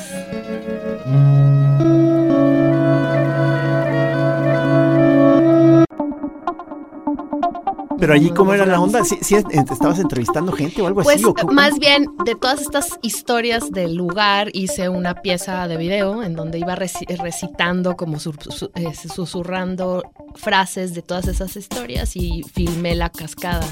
Pero 7.98 8.12
allí, 8.14 8.30
¿cómo 8.30 8.54
era 8.54 8.64
la 8.64 8.80
onda? 8.80 9.04
¿Sí, 9.04 9.18
sí, 9.22 9.34
eh, 9.34 9.42
estabas 9.50 9.98
entrevistando 9.98 10.52
gente 10.52 10.80
o 10.82 10.86
algo 10.86 11.02
Pues 11.02 11.16
así? 11.16 11.24
¿o 11.24 11.34
cómo? 11.34 11.52
más 11.52 11.80
bien 11.80 12.06
de 12.24 12.36
todas 12.36 12.60
estas 12.60 12.96
historias 13.02 13.72
del 13.72 13.96
lugar 13.96 14.50
hice 14.52 14.88
una 14.88 15.14
pieza 15.16 15.66
de 15.66 15.76
video 15.76 16.22
en 16.22 16.34
donde 16.36 16.58
iba 16.60 16.76
reci- 16.76 17.06
recitando 17.20 17.96
como 17.96 18.20
sur- 18.20 18.36
eh, 18.76 18.94
susurrando 18.94 20.04
frases 20.36 20.94
de 20.94 21.02
todas 21.02 21.26
esas 21.26 21.56
historias 21.56 22.14
y 22.14 22.44
filmé 22.54 22.94
la 22.94 23.10
cascada. 23.10 23.66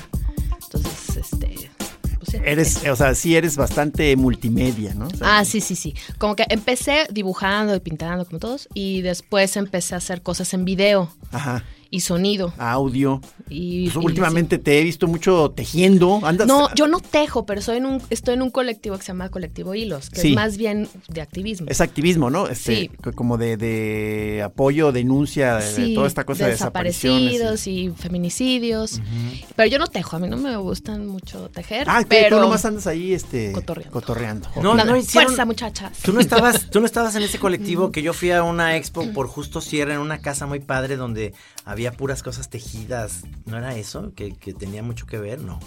Entonces, 0.61 1.16
este... 1.18 1.70
Eres, 2.44 2.86
o 2.88 2.96
sea, 2.96 3.14
sí 3.14 3.36
eres 3.36 3.56
bastante 3.56 4.14
multimedia, 4.16 4.94
¿no? 4.94 5.06
O 5.06 5.10
sea, 5.10 5.38
Ah, 5.38 5.44
sí, 5.44 5.60
sí, 5.60 5.76
sí. 5.76 5.94
Como 6.18 6.36
que 6.36 6.44
empecé 6.48 7.06
dibujando 7.10 7.74
y 7.74 7.80
pintando 7.80 8.24
como 8.24 8.38
todos 8.38 8.68
y 8.74 9.02
después 9.02 9.56
empecé 9.56 9.94
a 9.94 9.98
hacer 9.98 10.22
cosas 10.22 10.52
en 10.54 10.64
video 10.64 11.10
Ajá, 11.32 11.64
y 11.90 12.00
sonido. 12.00 12.52
audio. 12.58 13.20
Y, 13.48 13.90
Pues 13.90 14.02
y 14.02 14.06
últimamente 14.06 14.58
te 14.58 14.80
he 14.80 14.82
visto 14.84 15.06
mucho 15.06 15.50
tejiendo. 15.50 16.20
Andas. 16.24 16.46
No, 16.48 16.74
yo 16.74 16.86
no 16.88 17.00
tejo, 17.00 17.46
pero 17.46 17.60
soy 17.62 17.76
en 17.78 17.86
un, 17.86 18.02
estoy 18.10 18.34
en 18.34 18.42
un 18.42 18.50
colectivo 18.50 18.96
que 18.96 19.02
se 19.02 19.08
llama 19.08 19.28
Colectivo 19.28 19.74
Hilos, 19.74 20.10
que 20.10 20.20
Sí. 20.20 20.28
es 20.30 20.34
más 20.34 20.56
bien 20.56 20.88
de 21.08 21.20
activismo. 21.20 21.66
Es 21.70 21.80
activismo, 21.80 22.30
¿no? 22.30 22.48
Este, 22.48 22.76
Sí. 22.76 22.90
Como 23.14 23.38
de, 23.38 23.56
de 23.56 24.42
apoyo, 24.44 24.90
denuncia, 24.92 25.56
de, 25.56 25.94
toda 25.94 26.06
esta 26.06 26.24
cosa 26.24 26.44
de 26.46 26.52
desaparecidos 26.52 27.66
y, 27.66 27.90
feminicidios. 27.96 29.00
Pero 29.54 29.68
yo 29.70 29.78
no 29.78 29.86
tejo, 29.86 30.16
a 30.16 30.18
mí 30.18 30.28
no 30.28 30.36
me 30.36 30.56
gustan 30.56 31.06
mucho 31.06 31.48
tejer. 31.50 31.86
Ah, 31.88 32.00
que 32.02 32.06
pero 32.08 32.36
tú 32.36 32.42
nomás 32.42 32.64
andas 32.64 32.86
ahí 32.86 33.12
este, 33.12 33.52
Cotorreando. 33.52 33.92
cotorreando. 33.92 34.48
No, 34.62 34.72
Ok. 34.72 34.84
no, 34.84 34.96
hicieron- 34.96 35.26
Fuerza, 35.28 35.44
muchachas. 35.44 35.98
Tú 36.02 36.12
no 36.12 36.20
estabas, 36.20 36.66
tú 36.70 36.80
no 36.80 36.86
estabas 36.86 37.14
en 37.16 37.22
ese 37.22 37.38
colectivo 37.38 37.92
que 37.92 38.02
yo 38.02 38.12
fui 38.12 38.30
a 38.32 38.42
una 38.42 38.76
expo 38.76 39.04
por 39.12 39.28
justo 39.28 39.60
cierre 39.60 39.94
en 39.94 40.00
una 40.00 40.18
casa 40.18 40.46
muy 40.46 40.60
padre 40.60 40.96
donde 40.96 41.32
había 41.66 41.92
puras 41.92 42.23
cosas 42.23 42.49
tejidas. 42.49 43.25
¿No 43.44 43.58
era 43.58 43.76
eso? 43.76 44.12
Que, 44.14 44.35
que 44.35 44.54
tenía 44.54 44.82
mucho 44.82 45.04
que 45.04 45.18
ver, 45.18 45.42
no. 45.42 45.61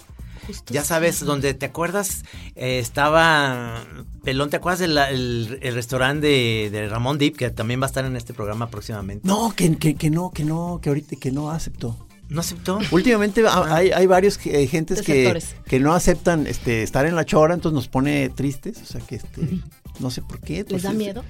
Justo 0.46 0.72
Ya 0.72 0.80
sí. 0.82 0.88
sabes, 0.88 1.20
donde 1.20 1.52
te 1.54 1.66
acuerdas, 1.66 2.24
Eh, 2.56 2.78
estaba 2.78 3.84
Pelón, 4.24 4.48
¿te 4.50 4.56
acuerdas 4.56 4.80
del 4.80 4.96
el, 4.98 5.58
el 5.62 5.74
restaurante 5.74 6.26
de, 6.26 6.70
de 6.72 6.88
Ramón 6.88 7.18
Deep, 7.18 7.36
que 7.36 7.50
también 7.50 7.80
va 7.80 7.84
a 7.84 7.88
estar 7.88 8.04
en 8.04 8.16
este 8.16 8.32
programa 8.34 8.70
próximamente? 8.70 9.28
No, 9.28 9.52
que, 9.54 9.76
que, 9.76 9.94
que 9.94 10.08
no, 10.10 10.30
que 10.32 10.44
no, 10.44 10.80
que 10.82 10.88
ahorita 10.88 11.16
que 11.20 11.30
no 11.30 11.50
aceptó. 11.50 12.06
¿No 12.30 12.40
aceptó? 12.40 12.78
Últimamente 12.92 13.44
ha- 13.46 13.74
hay, 13.74 13.90
hay 13.90 14.06
varios 14.06 14.38
eh, 14.46 14.66
gentes 14.68 15.02
que, 15.02 15.42
que 15.66 15.80
no 15.80 15.92
aceptan 15.94 16.46
este 16.46 16.82
estar 16.84 17.04
en 17.04 17.16
la 17.16 17.24
chora, 17.24 17.54
entonces 17.54 17.74
nos 17.74 17.88
pone 17.88 18.28
tristes, 18.30 18.80
o 18.82 18.86
sea 18.86 19.00
que 19.00 19.16
este 19.16 19.40
no 20.00 20.10
sé 20.10 20.22
por 20.22 20.40
qué. 20.40 20.56
¿Les 20.56 20.64
pues, 20.64 20.82
da 20.82 20.90
es- 20.90 20.96
miedo? 20.96 21.24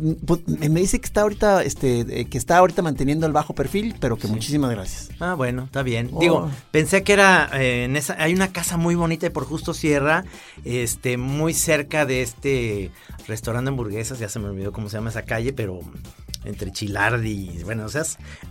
Mm, 0.00 0.12
pues, 0.26 0.46
me 0.46 0.80
dice 0.80 1.00
que 1.00 1.06
está 1.06 1.22
ahorita 1.22 1.62
este 1.62 2.26
que 2.26 2.38
está 2.38 2.58
ahorita 2.58 2.82
manteniendo 2.82 3.26
el 3.26 3.32
bajo 3.32 3.54
perfil, 3.54 3.94
pero 4.00 4.16
que 4.16 4.28
muchísimas 4.28 4.70
gracias. 4.70 5.10
Ah, 5.20 5.34
bueno, 5.34 5.64
está 5.64 5.82
bien. 5.82 6.10
Oh. 6.12 6.20
Digo, 6.20 6.50
pensé 6.70 7.02
que 7.02 7.12
era 7.12 7.48
eh, 7.54 7.84
en 7.84 7.96
esa 7.96 8.14
hay 8.22 8.34
una 8.34 8.48
casa 8.48 8.76
muy 8.76 8.94
bonita 8.94 9.26
y 9.26 9.30
por 9.30 9.44
Justo 9.44 9.74
Sierra, 9.74 10.24
este 10.64 11.16
muy 11.16 11.54
cerca 11.54 12.04
de 12.06 12.22
este 12.22 12.90
restaurante 13.26 13.70
de 13.70 13.72
hamburguesas, 13.72 14.18
ya 14.18 14.28
se 14.28 14.38
me 14.38 14.48
olvidó 14.48 14.72
cómo 14.72 14.88
se 14.88 14.96
llama 14.96 15.10
esa 15.10 15.22
calle, 15.22 15.52
pero 15.52 15.80
entre 16.44 16.72
Chilardi 16.72 17.50
y 17.58 17.62
bueno, 17.64 17.84
o 17.84 17.88
sea, 17.88 18.02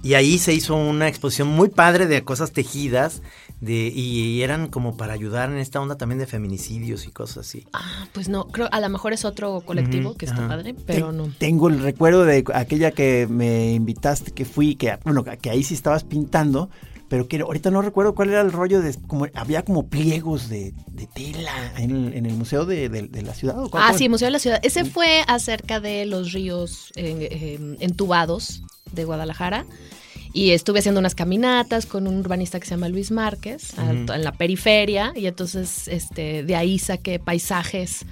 y 0.03 0.13
ahí 0.13 0.37
se 0.37 0.53
hizo 0.53 0.75
una 0.75 1.07
exposición 1.07 1.47
muy 1.47 1.69
padre 1.69 2.05
de 2.05 2.23
cosas 2.23 2.51
tejidas 2.51 3.21
de 3.61 3.87
y 3.93 4.41
eran 4.41 4.67
como 4.67 4.95
para 4.95 5.13
ayudar 5.13 5.49
en 5.51 5.57
esta 5.57 5.81
onda 5.81 5.95
también 5.97 6.19
de 6.19 6.27
feminicidios 6.27 7.05
y 7.05 7.11
cosas 7.11 7.39
así. 7.47 7.65
Ah, 7.73 8.07
pues 8.13 8.29
no, 8.29 8.47
creo, 8.47 8.69
a 8.71 8.79
lo 8.79 8.89
mejor 8.89 9.13
es 9.13 9.25
otro 9.25 9.61
colectivo 9.61 10.13
que 10.15 10.25
está 10.25 10.47
padre, 10.47 10.75
pero 10.85 11.07
Ten- 11.07 11.17
no. 11.17 11.33
Tengo 11.37 11.67
el 11.67 11.79
recuerdo 11.79 12.23
de 12.25 12.43
aquella 12.53 12.91
que 12.91 13.27
me 13.29 13.73
invitaste, 13.73 14.31
que 14.31 14.45
fui, 14.45 14.75
que 14.75 14.97
bueno, 15.03 15.23
que 15.23 15.49
ahí 15.49 15.63
sí 15.63 15.73
estabas 15.73 16.03
pintando, 16.03 16.69
pero 17.09 17.27
que 17.27 17.39
ahorita 17.41 17.71
no 17.71 17.81
recuerdo 17.81 18.15
cuál 18.15 18.29
era 18.29 18.41
el 18.41 18.51
rollo 18.51 18.81
de, 18.81 18.95
como 19.07 19.27
había 19.33 19.63
como 19.63 19.87
pliegos 19.89 20.47
de, 20.47 20.73
de 20.87 21.07
tela 21.07 21.73
en, 21.77 22.13
en 22.13 22.25
el 22.25 22.33
museo 22.35 22.65
de, 22.65 22.87
de- 22.87 23.07
de 23.07 23.21
la 23.23 23.33
ciudad. 23.33 23.61
¿o 23.61 23.69
cuál 23.69 23.83
Ah, 23.83 23.89
fue? 23.89 23.97
sí, 23.97 24.09
Museo 24.09 24.27
de 24.27 24.31
la 24.31 24.39
Ciudad. 24.39 24.59
Ese 24.63 24.85
fue 24.85 25.23
acerca 25.27 25.79
de 25.79 26.05
los 26.05 26.31
ríos 26.31 26.91
eh, 26.95 27.27
eh, 27.31 27.77
entubados 27.79 28.61
de 28.93 29.03
Guadalajara. 29.05 29.65
Y 30.31 30.51
estuve 30.51 30.77
haciendo 30.79 30.99
unas 30.99 31.15
caminatas 31.15 31.87
con 31.87 32.05
un 32.05 32.17
urbanista 32.19 32.59
que 32.59 32.67
se 32.67 32.71
llama 32.75 32.87
Luis 32.87 33.09
Márquez, 33.09 33.73
en 33.79 34.05
la 34.23 34.31
periferia. 34.31 35.11
Y 35.15 35.25
entonces 35.25 35.87
este, 35.87 36.43
de 36.43 36.55
ahí 36.55 36.77
saqué 36.77 37.17
paisajes 37.17 38.05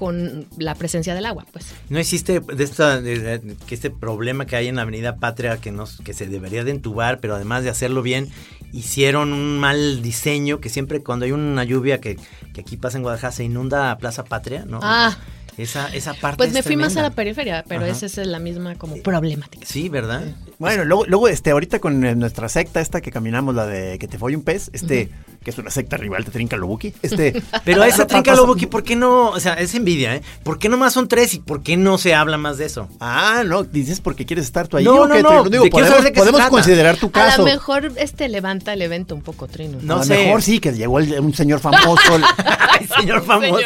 con 0.00 0.46
la 0.56 0.74
presencia 0.76 1.14
del 1.14 1.26
agua, 1.26 1.44
pues. 1.52 1.66
¿No 1.90 1.98
existe 1.98 2.40
de 2.40 2.64
esta, 2.64 3.02
de- 3.02 3.18
de- 3.38 3.56
que 3.66 3.74
este 3.74 3.90
problema 3.90 4.46
que 4.46 4.56
hay 4.56 4.66
en 4.68 4.76
la 4.76 4.82
Avenida 4.82 5.16
Patria 5.16 5.58
que, 5.58 5.72
nos, 5.72 5.98
que 5.98 6.14
se 6.14 6.26
debería 6.26 6.64
de 6.64 6.70
entubar, 6.70 7.20
pero 7.20 7.34
además 7.34 7.64
de 7.64 7.68
hacerlo 7.68 8.00
bien, 8.00 8.30
hicieron 8.72 9.34
un 9.34 9.58
mal 9.58 10.00
diseño 10.00 10.58
que 10.58 10.70
siempre 10.70 11.02
cuando 11.02 11.26
hay 11.26 11.32
una 11.32 11.64
lluvia 11.64 12.00
que, 12.00 12.16
que 12.54 12.62
aquí 12.62 12.78
pasa 12.78 12.96
en 12.96 13.02
Guadalajara 13.02 13.32
se 13.32 13.44
inunda 13.44 13.98
Plaza 13.98 14.24
Patria, 14.24 14.64
¿no? 14.66 14.80
Ah. 14.82 15.18
Esa, 15.58 15.88
esa 15.94 16.14
parte 16.14 16.38
Pues 16.38 16.48
es 16.48 16.54
me 16.54 16.62
fui 16.62 16.76
más 16.76 16.96
a 16.96 17.02
la 17.02 17.10
periferia, 17.10 17.62
pero 17.68 17.82
Ajá. 17.82 17.90
esa 17.90 18.06
es 18.06 18.16
la 18.26 18.38
misma 18.38 18.76
como 18.76 18.96
problemática. 19.02 19.66
Sí, 19.66 19.90
¿verdad? 19.90 20.22
Bueno, 20.58 20.86
luego, 20.86 21.04
luego 21.04 21.28
este, 21.28 21.50
ahorita 21.50 21.80
con 21.80 22.02
eh, 22.06 22.14
nuestra 22.14 22.48
secta 22.48 22.80
esta 22.80 23.02
que 23.02 23.10
caminamos, 23.10 23.54
la 23.54 23.66
de 23.66 23.98
que 23.98 24.08
te 24.08 24.16
folle 24.16 24.36
un 24.36 24.42
pez, 24.44 24.70
este, 24.72 25.10
que 25.42 25.50
es 25.50 25.58
una 25.58 25.70
secta 25.70 25.96
rival 25.96 26.22
de 26.24 26.30
Trinca 26.30 26.56
Lobuki, 26.56 26.92
este. 27.02 27.42
Pero 27.64 27.82
a 27.82 27.88
esa 27.88 27.98
pa- 27.98 28.06
trinca 28.08 28.32
pasa- 28.32 28.42
Lobuki, 28.42 28.66
¿por 28.66 28.82
qué 28.82 28.94
no? 28.96 29.30
O 29.30 29.40
sea, 29.40 29.54
es 29.54 29.74
envidia, 29.74 30.16
¿eh? 30.16 30.22
¿Por 30.42 30.58
qué 30.58 30.68
nomás 30.68 30.92
son 30.92 31.08
tres 31.08 31.32
y 31.34 31.38
por 31.38 31.62
qué 31.62 31.76
no 31.78 31.96
se 31.96 32.14
habla 32.14 32.36
más 32.36 32.58
de 32.58 32.66
eso? 32.66 32.88
Ah, 33.00 33.42
no, 33.46 33.62
dices 33.64 34.00
porque 34.02 34.26
quieres 34.26 34.44
estar 34.44 34.68
tú 34.68 34.76
ahí. 34.76 34.84
No, 34.84 34.96
¿o 34.96 35.06
no, 35.06 35.18
no? 35.20 35.44
Digo, 35.44 35.64
podemos, 35.70 36.10
podemos 36.14 36.42
considerar 36.50 36.96
tu 36.98 37.06
A 37.06 37.12
caso. 37.12 37.38
lo 37.38 37.44
mejor 37.44 37.92
este 37.96 38.28
levanta 38.28 38.72
el 38.74 38.82
evento 38.82 39.14
un 39.14 39.22
poco, 39.22 39.48
Trino. 39.48 39.78
No 39.80 39.96
a 40.00 40.04
lo 40.04 40.06
mejor 40.06 40.42
sí, 40.42 40.60
que 40.60 40.72
llegó 40.72 40.98
el- 40.98 41.18
un 41.20 41.32
señor 41.32 41.60
famoso. 41.60 42.16
el- 42.16 42.88
señor 42.98 43.22
famoso. 43.24 43.64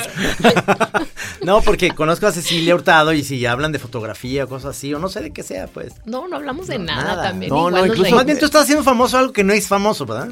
No, 1.44 1.60
porque 1.62 1.90
conozco 1.90 2.26
a 2.26 2.32
Cecilia 2.32 2.74
Hurtado 2.74 3.12
y 3.12 3.22
si 3.24 3.44
hablan 3.46 3.72
de 3.72 3.78
fotografía 3.78 4.44
o 4.44 4.48
cosas 4.48 4.76
así, 4.76 4.92
o 4.94 4.98
no 4.98 5.08
sé 5.08 5.20
de 5.20 5.30
qué 5.32 5.42
sea, 5.42 5.66
pues. 5.66 5.92
No, 6.04 6.26
no 6.28 6.36
hablamos 6.36 6.66
de 6.66 6.78
No, 6.78 6.84
nada, 6.86 7.04
nada. 7.04 7.22
también. 7.24 7.50
No, 7.50 7.68
igual 7.68 7.74
no, 7.74 7.86
incluso-. 7.94 8.14
Más 8.16 8.24
bien 8.26 8.38
tú 8.38 8.46
estás 8.46 8.62
haciendo 8.62 8.82
famoso 8.84 9.18
algo 9.18 9.32
que 9.32 9.44
no 9.44 9.52
es 9.52 9.68
famoso, 9.68 10.06
¿verdad? 10.06 10.28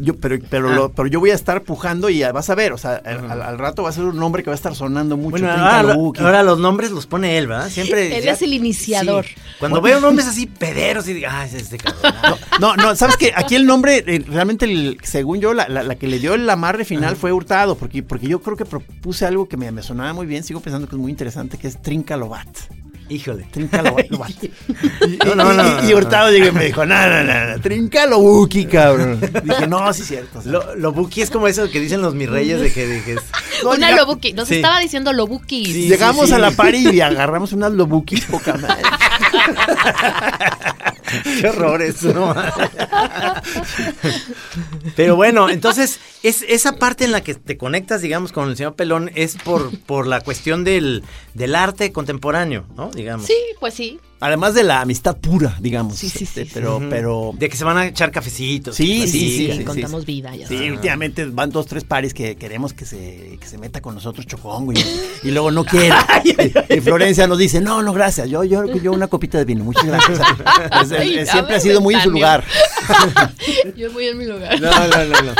Yo, 0.00 0.16
pero, 0.16 0.38
pero, 0.48 0.68
Ah. 0.70 0.74
lo- 0.74 0.88
pero 0.92 1.08
yo 1.08 1.20
voy 1.20 1.30
a 1.30 1.34
estar 1.34 1.62
pujando 1.62 2.08
y 2.08 2.22
vas 2.22 2.48
a 2.50 2.54
ver, 2.54 2.72
o 2.72 2.78
sea, 2.78 3.02
al, 3.04 3.30
al- 3.30 3.42
al 3.42 3.58
rato 3.58 3.82
va 3.82 3.88
a 3.90 3.92
ser 3.92 4.04
un 4.04 4.16
nombre 4.16 4.42
que 4.42 4.50
va 4.50 4.54
a 4.54 4.56
estar 4.56 4.74
sonando 4.74 5.16
mucho. 5.16 5.30
Bueno, 5.32 5.50
ahora, 5.50 5.94
ahora 6.20 6.42
los 6.42 6.58
nombres 6.58 6.90
los 6.90 7.06
pone 7.06 7.38
él, 7.38 7.46
¿verdad? 7.48 7.68
Siempre. 7.68 8.16
Él 8.18 8.24
ya- 8.24 8.32
es 8.32 8.42
el 8.42 8.52
iniciador. 8.54 9.24
Sí. 9.26 9.34
Cuando 9.58 9.80
veo 9.80 10.00
nombres 10.00 10.26
así 10.28 10.46
pederos 10.46 11.06
y 11.08 11.14
digo, 11.14 11.28
ah, 11.30 11.44
es 11.46 11.54
este 11.54 11.78
cabrón. 11.78 12.02
No, 12.60 12.76
no, 12.76 12.94
sabes 12.94 13.16
que 13.16 13.32
aquí 13.34 13.54
el 13.56 13.66
nombre, 13.66 14.04
eh, 14.06 14.24
realmente, 14.28 14.66
el- 14.66 14.98
según 15.02 15.40
yo, 15.40 15.52
la, 15.54 15.68
la- 15.68 15.82
la 15.82 15.94
que 15.96 16.06
le 16.06 16.18
dio 16.18 16.34
el 16.34 16.48
amarre 16.48 16.84
final 16.84 17.16
fue 17.16 17.32
Hurtado, 17.32 17.76
porque, 17.76 18.02
porque 18.02 18.26
yo 18.28 18.40
creo 18.40 18.56
que 18.56 18.64
propuse 18.64 19.26
algo 19.26 19.48
que 19.48 19.56
me, 19.56 19.72
me 19.72 19.82
sonaba 19.82 20.12
muy 20.12 20.26
bien, 20.26 20.44
sigo 20.52 20.60
pensando 20.60 20.86
que 20.86 20.96
es 20.96 21.00
muy 21.00 21.10
interesante, 21.10 21.56
que 21.56 21.66
es 21.66 21.80
Trinca 21.80 22.14
Lobat. 22.14 22.81
Híjole. 23.12 23.46
Trinca 23.50 23.82
Lobat. 23.82 24.10
Lobat. 24.10 24.30
Y, 24.44 25.18
No, 25.26 25.34
no, 25.34 25.52
no, 25.52 25.88
y- 25.88 25.92
Hurtado 25.94 26.30
llegó 26.30 26.46
y 26.46 26.52
me 26.52 26.64
dijo, 26.64 26.86
no, 26.86 27.06
no, 27.08 27.24
no, 27.24 27.46
no, 27.56 27.60
Trinca 27.60 28.06
Lobuki, 28.06 28.64
cabrón. 28.66 29.20
Dije, 29.44 29.66
no, 29.66 29.92
sí 29.92 30.02
es 30.02 30.08
cierto. 30.08 30.38
o 30.38 30.42
sea, 30.42 30.52
Lo, 30.52 30.74
lo 30.76 30.92
buki 30.92 31.20
es 31.22 31.30
como 31.30 31.48
eso 31.48 31.68
que 31.70 31.80
dicen 31.80 32.00
los 32.00 32.14
mis 32.14 32.28
reyes 32.30 32.60
de 32.60 32.72
que 32.72 32.86
dije. 32.86 33.16
Una 33.64 33.90
llega- 33.90 33.96
lobuki. 33.98 34.32
Nos 34.32 34.48
Sí. 34.48 34.56
estaba 34.56 34.78
diciendo 34.80 35.12
lobuki. 35.12 35.66
Sí, 35.66 35.88
Llegamos 35.88 36.28
sí. 36.28 36.34
a 36.34 36.38
la 36.38 36.50
pari 36.52 36.88
y 36.88 37.00
agarramos 37.00 37.52
unas 37.52 37.72
Lobukis 37.72 38.24
poca 38.24 38.54
madre. 38.54 38.82
Qué 41.40 41.48
horror 41.48 41.82
eso, 41.82 42.12
¿no? 42.14 42.34
Pero 44.96 45.16
bueno, 45.16 45.50
entonces, 45.50 46.00
es 46.22 46.44
esa 46.48 46.76
parte 46.76 47.04
en 47.04 47.12
la 47.12 47.22
que 47.22 47.34
te 47.34 47.56
conectas, 47.56 48.00
digamos, 48.00 48.32
con 48.32 48.48
el 48.48 48.56
señor 48.56 48.74
Pelón 48.74 49.10
es 49.14 49.36
por, 49.36 49.76
por 49.80 50.06
la 50.06 50.20
cuestión 50.20 50.64
del, 50.64 51.02
del 51.34 51.54
arte 51.54 51.92
contemporáneo, 51.92 52.64
¿no? 52.76 52.90
Sí, 53.26 53.36
pues 53.60 53.74
sí. 53.74 54.00
Además 54.22 54.54
de 54.54 54.62
la 54.62 54.80
amistad 54.80 55.16
pura, 55.16 55.56
digamos. 55.60 55.96
Sí, 55.98 56.08
sí, 56.08 56.22
este, 56.24 56.44
sí, 56.44 56.50
pero, 56.54 56.80
pero. 56.88 57.32
De 57.36 57.48
que 57.48 57.56
se 57.56 57.64
van 57.64 57.76
a 57.76 57.86
echar 57.86 58.12
cafecitos. 58.12 58.76
Sí, 58.76 59.08
sí, 59.08 59.50
sí, 59.56 59.64
contamos 59.64 60.02
sí. 60.02 60.06
vida. 60.06 60.34
Ya 60.36 60.46
Sí, 60.46 60.54
sabes. 60.54 60.72
últimamente 60.72 61.24
van 61.26 61.50
dos, 61.50 61.66
tres 61.66 61.82
pares 61.82 62.14
que 62.14 62.36
queremos 62.36 62.72
que 62.72 62.84
se, 62.86 63.36
que 63.40 63.46
se 63.46 63.58
meta 63.58 63.80
con 63.80 63.94
nosotros 63.96 64.24
Chocongo 64.26 64.72
y, 64.72 64.78
y 65.24 65.30
luego 65.32 65.50
no 65.50 65.64
quiere. 65.64 65.96
y 66.70 66.80
Florencia 66.80 67.26
nos 67.26 67.36
dice, 67.38 67.60
no, 67.60 67.82
no, 67.82 67.92
gracias, 67.92 68.28
yo, 68.30 68.44
yo, 68.44 68.64
yo 68.76 68.92
una 68.92 69.08
copita 69.08 69.38
de 69.38 69.44
vino, 69.44 69.64
muchas 69.64 69.84
gracias. 69.86 70.20
Es- 70.82 70.90
es- 70.92 70.98
Ay, 71.00 71.18
es- 71.18 71.26
ya 71.26 71.32
siempre 71.32 71.56
ha 71.56 71.60
sido 71.60 71.80
muy 71.80 71.94
en 71.94 72.02
su 72.02 72.10
lugar. 72.10 72.44
Yo 73.76 73.90
voy 73.92 74.06
en 74.08 74.18
mi 74.18 74.26
lugar. 74.26 74.60
No, 74.60 74.70
no, 74.70 75.04
no, 75.04 75.22
no. 75.22 75.32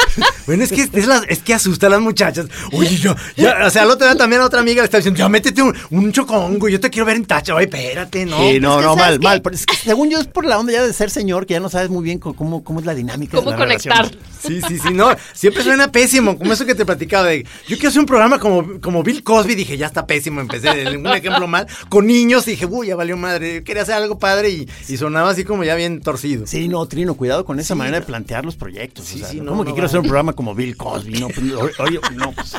Bueno, 0.47 0.65
es 0.65 0.71
que, 0.73 0.83
es, 0.93 1.07
la- 1.07 1.23
es 1.29 1.41
que 1.41 1.55
asusta 1.55 1.87
a 1.87 1.91
las 1.91 2.01
muchachas. 2.01 2.47
Oye, 2.73 2.97
yo, 2.97 3.15
ya, 3.37 3.59
o 3.67 3.71
sea, 3.71 3.83
el 3.83 3.91
otro 3.91 4.07
día 4.07 4.17
también 4.17 4.43
a 4.43 4.47
otra 4.47 4.61
amiga 4.61 4.81
le 4.83 4.85
estaba 4.87 4.99
diciendo, 5.01 5.19
ya 5.19 5.29
métete 5.29 5.63
un, 5.63 5.77
un 5.91 6.13
chocongo, 6.13 6.69
yo 6.69 6.81
te 6.81 6.91
quiero 6.91 7.07
ver 7.07 7.17
en 7.17 7.25
tacha. 7.25 7.55
Oye, 7.55 7.65
espérate, 7.65 8.25
no. 8.27 8.39
Sí, 8.39 8.61
no, 8.61 8.72
no, 8.81 8.95
¿sabes 8.95 8.97
mal, 8.97 9.19
qué? 9.19 9.25
mal. 9.25 9.43
Pero 9.43 9.55
es 9.57 9.67
que 9.67 9.77
según 9.77 10.11
yo 10.11 10.19
es 10.19 10.27
por 10.27 10.45
la 10.45 10.59
onda 10.59 10.73
ya 10.73 10.83
de 10.87 10.93
ser 10.93 11.11
señor, 11.11 11.47
que 11.47 11.55
ya 11.55 11.61
no 11.61 11.69
sabes 11.69 11.91
muy 11.91 12.03
bien 12.05 12.19
cómo, 12.19 12.63
cómo 12.65 12.81
es 12.81 12.87
la 12.87 12.95
dinámica. 12.95 13.37
¿Cómo 13.37 13.51
de 13.51 13.57
la 13.57 13.63
conectar? 13.65 13.97
relación. 14.11 14.23
Sí, 14.43 14.61
sí, 14.67 14.79
sí, 14.79 14.93
no, 14.93 15.11
siempre 15.33 15.63
suena 15.63 15.93
pésimo, 15.93 16.37
como 16.39 16.53
eso 16.53 16.67
que 16.67 16.75
te 16.75 16.85
platicaba 16.85 17.29
de, 17.29 17.45
yo 17.69 17.77
quiero 17.77 17.89
hacer 17.91 18.01
un 18.01 18.07
programa 18.07 18.39
como, 18.41 18.81
como 18.81 19.03
Bill 19.05 19.23
Cosby, 19.23 19.55
dije, 19.55 19.77
ya 19.77 19.87
está 19.87 20.07
pésimo, 20.07 20.41
empecé 20.41 20.97
un 20.97 21.07
ejemplo 21.09 21.47
mal, 21.47 21.67
con 21.89 22.07
niños, 22.07 22.45
dije, 22.47 22.67
uy, 22.67 22.89
ya 22.89 22.97
valió 22.97 23.17
madre, 23.17 23.57
yo 23.57 23.65
quería 23.65 23.83
hacer 23.83 23.95
algo 23.95 24.19
padre 24.19 24.51
y, 24.51 24.69
y 24.89 24.97
sonaba 24.97 25.31
así 25.31 25.45
como 25.45 25.63
ya 25.65 25.75
bien 25.77 26.01
torcido. 26.01 26.47
Sí, 26.47 26.67
no, 26.69 26.85
Trino, 26.87 27.15
cuidado 27.15 27.45
con 27.45 27.61
esa 27.61 27.75
Sí, 27.75 27.79
manera 27.79 27.97
de 27.99 28.01
no. 28.01 28.07
plantear 28.07 28.45
los 28.45 28.57
proyectos. 28.57 29.05
Sí, 29.07 29.17
o 29.17 29.19
sea, 29.21 29.29
sí, 29.29 29.41
no, 29.41 29.51
¿Cómo 29.53 29.63
no 29.65 29.71
que 29.71 29.75
quiero 29.75 29.87
hacer 29.87 30.01
un 30.01 30.07
programa 30.07 30.33
como 30.33 30.55
Bill 30.55 30.77
Cosby? 30.77 31.21
No, 31.21 31.29
pues, 31.29 31.79
oye, 31.79 32.01
no, 32.17 32.33
pues. 32.33 32.55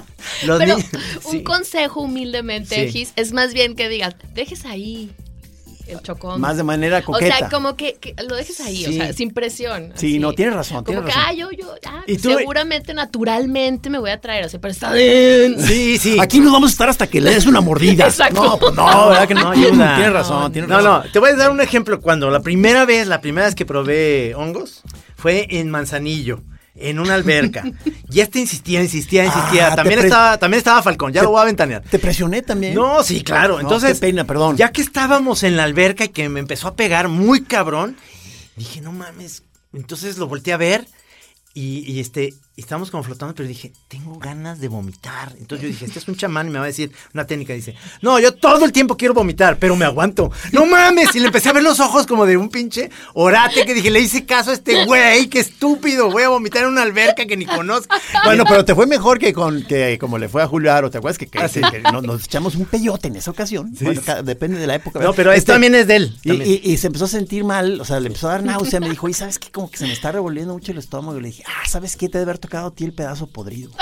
Los 0.45 0.59
Pero 0.59 0.77
un 0.77 1.31
sí. 1.31 1.43
consejo 1.43 2.01
humildemente, 2.01 2.85
Sí. 2.85 2.91
Gis, 2.91 3.13
es 3.17 3.33
más 3.33 3.53
bien 3.53 3.75
que 3.75 3.89
digas, 3.89 4.15
dejes 4.33 4.65
ahí 4.65 5.11
el 5.87 6.01
chocón. 6.01 6.39
Más 6.41 6.57
de 6.57 6.63
manera 6.63 6.99
o 6.99 7.03
coqueta. 7.03 7.37
sea, 7.37 7.49
como 7.49 7.75
que, 7.75 7.95
que 7.95 8.15
lo 8.27 8.35
dejes 8.35 8.59
ahí, 8.61 8.77
Sí. 8.85 8.85
o 8.89 8.93
sea, 8.93 9.13
sin 9.13 9.31
presión. 9.31 9.91
Sí, 9.95 10.07
así. 10.07 10.19
no, 10.19 10.33
tienes 10.33 10.55
razón, 10.55 10.83
Como 10.83 11.01
tienes 11.01 11.05
que, 11.05 11.11
razón. 11.11 11.25
ah, 11.27 11.33
yo, 11.33 11.51
yo, 11.51 11.75
ah, 11.85 12.03
¿Y 12.07 12.17
tú? 12.17 12.29
seguramente, 12.33 12.93
naturalmente 12.93 13.89
me 13.89 13.97
voy 13.99 14.09
a 14.11 14.19
traer, 14.21 14.45
o 14.45 14.49
sea, 14.49 14.59
pero 14.61 14.71
está 14.71 14.91
bien. 14.93 15.55
Sí, 15.59 15.97
sí. 15.97 16.17
Aquí 16.19 16.39
nos 16.39 16.51
vamos 16.51 16.69
a 16.69 16.73
estar 16.73 16.89
hasta 16.89 17.07
que 17.07 17.19
le 17.21 17.31
des 17.33 17.45
una 17.45 17.61
mordida. 17.61 18.05
Exacto. 18.07 18.43
No, 18.43 18.57
pues 18.57 18.73
no, 18.75 19.09
¿verdad 19.09 19.27
que 19.27 19.33
no? 19.33 19.41
No 19.41 19.49
ayuda. 19.51 19.95
Tienes 19.95 20.13
razón, 20.13 20.51
tienes 20.51 20.69
No, 20.69 20.77
razón. 20.77 21.03
no, 21.05 21.11
te 21.11 21.19
voy 21.19 21.29
a 21.31 21.35
dar 21.35 21.51
un 21.51 21.61
ejemplo. 21.61 21.99
Cuando 22.01 22.29
la 22.29 22.41
primera 22.41 22.85
vez, 22.85 23.07
la 23.07 23.21
primera 23.21 23.45
vez 23.47 23.55
que 23.55 23.65
probé 23.65 24.33
hongos, 24.35 24.81
fue 25.15 25.47
en 25.49 25.69
Manzanillo, 25.69 26.41
en 26.75 26.99
una 26.99 27.13
alberca. 27.15 27.63
Y 28.13 28.19
este 28.19 28.39
insistía, 28.39 28.83
insistía, 28.83 29.25
insistía. 29.25 29.69
Ah, 29.73 29.75
también, 29.75 29.99
estaba, 29.99 30.37
también 30.37 30.59
estaba 30.59 30.83
Falcón, 30.83 31.11
ya 31.13 31.21
te- 31.21 31.25
lo 31.25 31.31
voy 31.31 31.41
a 31.41 31.45
ventanear. 31.45 31.81
Te 31.81 31.97
presioné 31.97 32.43
también. 32.43 32.75
No, 32.75 33.01
sí, 33.01 33.23
claro. 33.23 33.55
No, 33.55 33.61
Entonces, 33.61 33.99
pena, 33.99 34.23
perdón. 34.25 34.55
ya 34.55 34.71
que 34.71 34.81
estábamos 34.83 35.41
en 35.41 35.57
la 35.57 35.63
alberca 35.63 36.05
y 36.05 36.09
que 36.09 36.29
me 36.29 36.39
empezó 36.39 36.67
a 36.67 36.75
pegar 36.75 37.07
muy 37.07 37.43
cabrón, 37.43 37.97
dije, 38.55 38.81
no 38.81 38.91
mames. 38.91 39.41
Entonces 39.73 40.19
lo 40.19 40.27
volteé 40.27 40.53
a 40.53 40.57
ver 40.57 40.85
y, 41.55 41.91
y 41.91 41.99
este, 41.99 42.35
y 42.55 42.61
estábamos 42.61 42.91
como 42.91 43.03
flotando, 43.03 43.33
pero 43.33 43.47
dije, 43.49 43.73
tengo 43.87 44.19
ganas 44.19 44.59
de 44.59 44.67
vomitar. 44.67 45.33
Entonces 45.39 45.61
yo 45.63 45.67
dije, 45.69 45.85
este 45.85 45.97
es 45.99 46.07
un 46.07 46.15
chamán 46.15 46.47
y 46.47 46.51
me 46.51 46.59
va 46.59 46.65
a 46.65 46.67
decir 46.67 46.91
una 47.13 47.25
técnica. 47.25 47.53
Dice, 47.53 47.75
no, 48.01 48.19
yo 48.19 48.33
todo 48.35 48.63
el 48.65 48.71
tiempo 48.71 48.95
quiero 48.95 49.15
vomitar, 49.15 49.57
pero 49.57 49.75
me 49.75 49.85
aguanto. 49.85 50.31
No 50.51 50.65
mames. 50.67 51.15
Y 51.15 51.19
le 51.19 51.27
empecé 51.27 51.49
a 51.49 51.53
ver 51.53 51.63
los 51.63 51.79
ojos 51.79 52.05
como 52.05 52.25
de 52.27 52.37
un 52.37 52.49
pinche 52.49 52.91
orate 53.15 53.65
que 53.65 53.73
dije, 53.73 53.89
le 53.89 54.01
hice 54.01 54.25
caso 54.25 54.51
a 54.51 54.53
este 54.53 54.85
güey, 54.85 55.27
qué 55.29 55.39
estúpido. 55.39 56.11
Voy 56.11 56.23
a 56.23 56.29
vomitar 56.29 56.63
en 56.63 56.69
una 56.69 56.83
alberca 56.83 57.25
que 57.25 57.35
ni 57.37 57.45
conozco. 57.47 57.95
Bueno, 58.23 58.43
pero 58.47 58.63
te 58.63 58.75
fue 58.75 58.85
mejor 58.85 59.17
que 59.17 59.33
con 59.33 59.63
que 59.63 59.97
como 59.99 60.17
le 60.19 60.29
fue 60.29 60.43
a 60.43 60.47
Julio 60.47 60.71
Aro, 60.73 60.91
¿te 60.91 60.99
acuerdas 60.99 61.17
que, 61.17 61.27
que- 61.27 61.39
Ah, 61.39 61.47
sí. 61.47 61.59
que 61.71 61.79
nos, 61.81 62.03
nos 62.03 62.23
echamos 62.25 62.53
un 62.55 62.65
peyote 62.65 63.07
en 63.07 63.15
esa 63.15 63.31
ocasión? 63.31 63.73
Bueno, 63.81 64.01
depende 64.23 64.59
de 64.59 64.67
la 64.67 64.75
época. 64.75 64.99
No, 64.99 65.13
pero 65.13 65.31
esto 65.31 65.53
también 65.53 65.73
es 65.75 65.87
de 65.87 65.95
él. 65.95 66.17
Y, 66.23 66.27
también. 66.29 66.49
y- 66.63 66.71
y 66.71 66.77
se 66.77 66.87
empezó 66.87 67.05
a 67.05 67.07
sentir 67.07 67.43
mal, 67.43 67.81
o 67.81 67.85
sea, 67.85 67.99
le 67.99 68.07
empezó 68.07 68.27
a 68.29 68.33
dar 68.33 68.43
náusea, 68.43 68.79
me 68.79 68.89
dijo, 68.89 69.09
y 69.09 69.13
sabes 69.13 69.39
qué, 69.39 69.49
como 69.51 69.71
que 69.71 69.77
se 69.77 69.87
me 69.87 69.93
está 69.93 70.11
revolviendo 70.11 70.53
mucho 70.53 70.71
el 70.71 70.77
estómago. 70.77 71.17
Y 71.17 71.21
le 71.21 71.27
dije, 71.29 71.43
ah, 71.47 71.67
¿sabes 71.67 71.95
qué? 71.95 72.09
Te 72.09 72.19
debe 72.19 72.31
haber 72.31 72.39
tocado 72.43 72.67
a 72.67 72.71
ti 72.75 72.83
el 72.85 72.93
pedazo 72.93 73.27
podrido. 73.27 73.71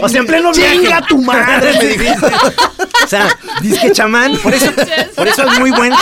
O 0.00 0.08
sea, 0.08 0.20
en 0.20 0.26
pleno 0.26 0.52
viaje. 0.52 0.78
¡Chinga 0.80 1.06
tu 1.06 1.18
madre! 1.18 1.74
Me 1.80 1.86
dijiste. 1.86 2.26
O 3.04 3.06
sea, 3.06 3.38
disque 3.60 3.92
chamán. 3.92 4.36
Por 4.38 4.52
eso, 4.54 4.72
por 5.14 5.28
eso 5.28 5.46
es 5.46 5.58
muy 5.60 5.70
buen 5.70 5.92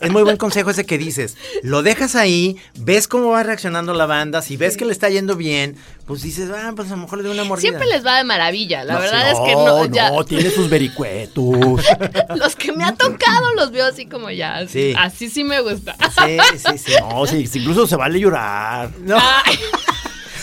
es 0.00 0.10
muy 0.10 0.22
buen 0.22 0.36
consejo 0.36 0.70
ese 0.70 0.86
que 0.86 0.96
dices. 0.98 1.36
Lo 1.62 1.82
dejas 1.82 2.14
ahí, 2.14 2.56
ves 2.78 3.08
cómo 3.08 3.30
va 3.30 3.42
reaccionando 3.42 3.92
la 3.92 4.06
banda, 4.06 4.40
si 4.40 4.56
ves 4.56 4.76
que 4.76 4.84
le 4.84 4.92
está 4.92 5.10
yendo 5.10 5.36
bien, 5.36 5.76
pues 6.06 6.22
dices, 6.22 6.48
ah, 6.54 6.72
pues 6.76 6.88
a 6.88 6.92
lo 6.92 7.02
mejor 7.02 7.18
le 7.18 7.24
doy 7.24 7.32
una 7.34 7.44
mordida. 7.44 7.68
Siempre 7.70 7.88
les 7.88 8.06
va 8.06 8.16
de 8.18 8.24
maravilla. 8.24 8.84
La 8.84 8.94
No, 8.94 9.00
verdad 9.00 9.30
es 9.32 9.38
que 9.40 9.52
no, 9.54 9.84
ya. 9.86 10.10
no, 10.10 10.24
tiene 10.24 10.50
sus 10.50 10.70
vericuetos. 10.70 11.84
Los 12.36 12.56
que 12.56 12.72
me 12.72 12.84
ha 12.84 12.94
tocado 12.94 13.52
los 13.56 13.72
veo 13.72 13.86
así 13.86 14.06
como 14.06 14.30
ya. 14.30 14.66
Sí. 14.68 14.94
Así 14.96 15.28
sí 15.28 15.44
me 15.44 15.60
gusta. 15.60 15.96
Sí, 16.24 16.38
sí, 16.58 16.78
sí. 16.78 16.92
No, 17.00 17.26
sí, 17.26 17.48
incluso 17.54 17.86
se 17.86 17.96
vale 17.96 18.20
llorar. 18.20 18.90
No, 19.00 19.16
Ay, 19.18 19.58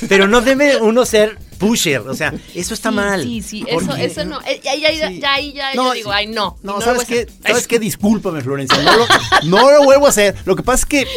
pero 0.10 0.28
no 0.28 0.42
debe 0.42 0.78
uno 0.82 1.06
ser 1.06 1.38
pusher, 1.58 2.00
o 2.00 2.16
sea, 2.16 2.34
eso 2.56 2.74
está 2.74 2.90
sí, 2.90 2.96
mal. 2.96 3.22
Sí, 3.24 3.42
sí, 3.44 3.64
eso, 3.68 3.96
eso 3.96 4.26
no. 4.26 4.42
eh, 4.42 4.60
Ya, 4.64 4.76
ya, 4.76 4.92
ya, 4.92 5.08
Sí. 5.10 5.54
ya, 5.54 5.76
No, 5.76 5.90
yo 5.90 5.94
digo, 5.94 6.10
sí. 6.12 6.16
ay, 6.18 6.28
no. 6.28 6.58
No, 6.64 6.82
¿sabes 6.82 7.06
qué? 7.06 7.28
¿Sabes 7.46 7.68
qué? 7.68 7.78
Discúlpame, 7.78 8.42
Florencia. 8.42 8.82
No 8.82 8.98
lo, 8.98 9.06
no 9.44 9.72
lo 9.72 9.84
vuelvo 9.84 10.08
a 10.08 10.10
hacer. 10.10 10.36
Lo 10.46 10.56
que 10.56 10.64
pasa 10.64 10.84
es 10.84 10.86
que 10.88 11.08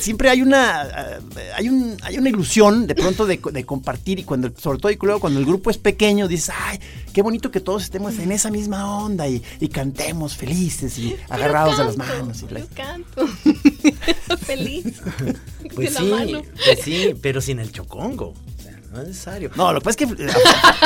siempre 0.00 0.28
hay 0.28 0.42
una 0.42 0.82
eh, 0.82 1.50
hay 1.56 1.68
un 1.70 1.96
hay 2.02 2.18
una 2.18 2.28
ilusión 2.28 2.86
de 2.86 2.94
pronto 2.94 3.24
de, 3.24 3.40
de 3.50 3.64
compartir 3.64 4.18
y 4.18 4.24
cuando 4.24 4.52
sobre 4.60 4.78
todo 4.78 4.92
y 4.92 4.98
luego 5.00 5.20
cuando 5.20 5.40
el 5.40 5.46
grupo 5.46 5.70
es 5.70 5.78
pequeño 5.78 6.28
dices, 6.28 6.52
"Ay, 6.54 6.78
qué 7.14 7.22
bonito 7.22 7.50
que 7.50 7.60
todos 7.60 7.82
estemos 7.84 8.18
en 8.18 8.30
esa 8.30 8.50
misma 8.50 8.98
onda 9.02 9.26
y, 9.26 9.42
y 9.58 9.68
cantemos 9.68 10.36
felices 10.36 10.98
y 10.98 11.16
agarrados 11.30 11.78
de 11.78 11.84
las 11.84 11.96
manos." 11.96 12.42
y 12.42 12.52
la- 12.52 12.60
Yo 12.60 12.66
canto. 12.74 13.26
Feliz. 14.46 14.84
Pues 15.84 15.94
de 15.94 16.00
sí, 16.00 16.08
la 16.10 16.16
mano. 16.16 16.42
pues 16.64 16.78
sí, 16.82 17.14
pero 17.22 17.40
sin 17.40 17.58
el 17.58 17.72
chocongo. 17.72 18.34
O 18.58 18.62
sea, 18.62 18.72
no 18.92 19.00
es 19.02 19.08
necesario. 19.08 19.50
No, 19.56 19.72
lo 19.72 19.80
que 19.80 19.84
pasa 19.84 20.04
es 20.04 20.08
que 20.16 20.22
eh, 20.24 20.28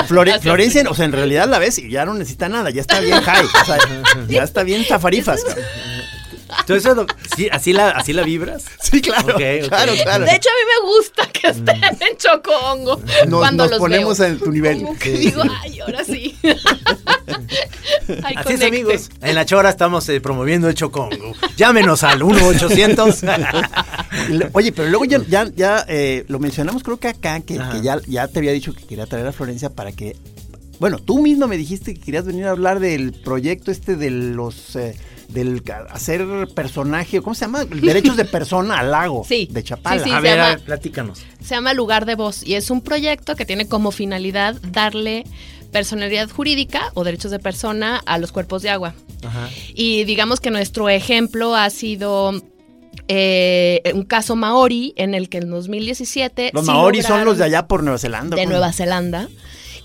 Flore- 0.08 0.40
Florencia, 0.40 0.84
o 0.88 0.94
sea, 0.94 1.04
en 1.04 1.12
realidad 1.12 1.48
la 1.48 1.58
ves 1.58 1.78
y 1.78 1.90
ya 1.90 2.04
no 2.04 2.14
necesita 2.14 2.48
nada, 2.48 2.70
ya 2.70 2.80
está 2.80 3.00
bien 3.00 3.20
high, 3.22 3.44
o 3.44 3.64
sea, 3.64 3.78
ya 4.28 4.42
está 4.42 4.62
bien 4.62 4.84
zafarifas. 4.88 5.44
Cabrón. 6.56 6.66
¿Tú 6.66 6.74
eso 6.74 6.94
lo- 6.94 7.06
sí, 7.36 7.48
así, 7.50 7.72
la, 7.72 7.90
¿Así 7.90 8.12
la 8.12 8.22
vibras? 8.22 8.64
Sí, 8.82 9.00
claro. 9.00 9.36
De 9.38 9.56
hecho, 9.58 9.74
a 9.74 9.86
mí 9.86 9.92
me 10.04 10.86
gusta 10.86 11.26
que 11.32 11.48
estén 11.48 11.82
en 11.84 12.16
chocongo. 12.16 13.00
Nos- 13.28 13.38
cuando 13.40 13.64
nos 13.64 13.70
los 13.72 13.78
ponemos 13.78 14.18
veo. 14.18 14.28
en 14.28 14.38
tu 14.38 14.50
nivel. 14.52 14.82
Como 14.82 14.98
que 14.98 15.10
digo, 15.12 15.42
ay, 15.62 15.80
ahora 15.80 16.04
sí. 16.04 16.36
Ay, 18.24 18.34
Así 18.36 18.54
es, 18.54 18.62
amigos. 18.62 19.10
En 19.20 19.34
la 19.34 19.44
Chora 19.46 19.70
estamos 19.70 20.08
eh, 20.08 20.20
promoviendo 20.20 20.68
el 20.68 20.74
Chocongo. 20.74 21.34
Llámenos 21.56 22.02
al 22.02 22.20
1-800. 22.20 23.68
Y 24.28 24.32
le- 24.34 24.50
Oye, 24.52 24.72
pero 24.72 24.88
luego 24.88 25.04
ya, 25.06 25.20
ya, 25.28 25.48
ya 25.54 25.84
eh, 25.88 26.24
lo 26.28 26.38
mencionamos 26.38 26.82
creo 26.82 26.98
que 26.98 27.08
acá, 27.08 27.40
que 27.40 27.58
ya, 27.82 27.98
ya 28.06 28.28
te 28.28 28.38
había 28.40 28.52
dicho 28.52 28.74
que 28.74 28.84
quería 28.84 29.06
traer 29.06 29.26
a 29.26 29.32
Florencia 29.32 29.70
para 29.70 29.92
que... 29.92 30.16
Bueno, 30.78 30.98
tú 30.98 31.20
mismo 31.22 31.46
me 31.48 31.56
dijiste 31.56 31.94
que 31.94 32.00
querías 32.00 32.24
venir 32.26 32.46
a 32.46 32.50
hablar 32.50 32.78
del 32.80 33.12
proyecto 33.12 33.70
este 33.70 33.96
de 33.96 34.10
los... 34.10 34.76
eh, 34.76 34.96
del 35.32 35.62
hacer 35.90 36.26
personaje, 36.54 37.20
¿cómo 37.20 37.34
se 37.34 37.46
llama? 37.46 37.64
Derechos 37.64 38.16
de 38.16 38.24
persona 38.24 38.78
al 38.80 38.90
lago 38.90 39.24
Sí, 39.26 39.48
de 39.50 39.62
Chapala. 39.62 40.02
sí, 40.02 40.08
sí. 40.10 40.14
a 40.14 40.16
se 40.16 40.22
ver, 40.22 40.32
a 40.32 40.36
llama- 40.44 40.56
ver, 40.56 40.64
platícanos. 40.64 41.22
Se 41.42 41.54
llama 41.54 41.74
Lugar 41.74 42.06
de 42.06 42.14
Voz 42.14 42.42
y 42.46 42.54
es 42.54 42.70
un 42.70 42.80
proyecto 42.82 43.34
que 43.36 43.44
tiene 43.44 43.66
como 43.66 43.90
finalidad 43.90 44.56
darle 44.62 45.24
personalidad 45.72 46.28
jurídica 46.30 46.90
o 46.94 47.02
derechos 47.04 47.30
de 47.30 47.38
persona 47.38 48.02
a 48.04 48.18
los 48.18 48.30
cuerpos 48.32 48.62
de 48.62 48.70
agua. 48.70 48.94
Ajá. 49.26 49.48
Y 49.74 50.04
digamos 50.04 50.40
que 50.40 50.50
nuestro 50.50 50.88
ejemplo 50.90 51.54
ha 51.56 51.70
sido 51.70 52.34
eh, 53.08 53.80
un 53.94 54.02
caso 54.04 54.36
maori 54.36 54.92
en 54.96 55.14
el 55.14 55.28
que 55.28 55.38
en 55.38 55.50
2017... 55.50 56.50
Los 56.52 56.64
sí 56.66 56.70
maoris 56.70 57.06
son 57.06 57.24
los 57.24 57.38
de 57.38 57.44
allá 57.44 57.66
por 57.66 57.82
Nueva 57.82 57.98
Zelanda. 57.98 58.36
de 58.36 58.42
¿cómo? 58.42 58.50
Nueva 58.52 58.72
Zelanda, 58.72 59.28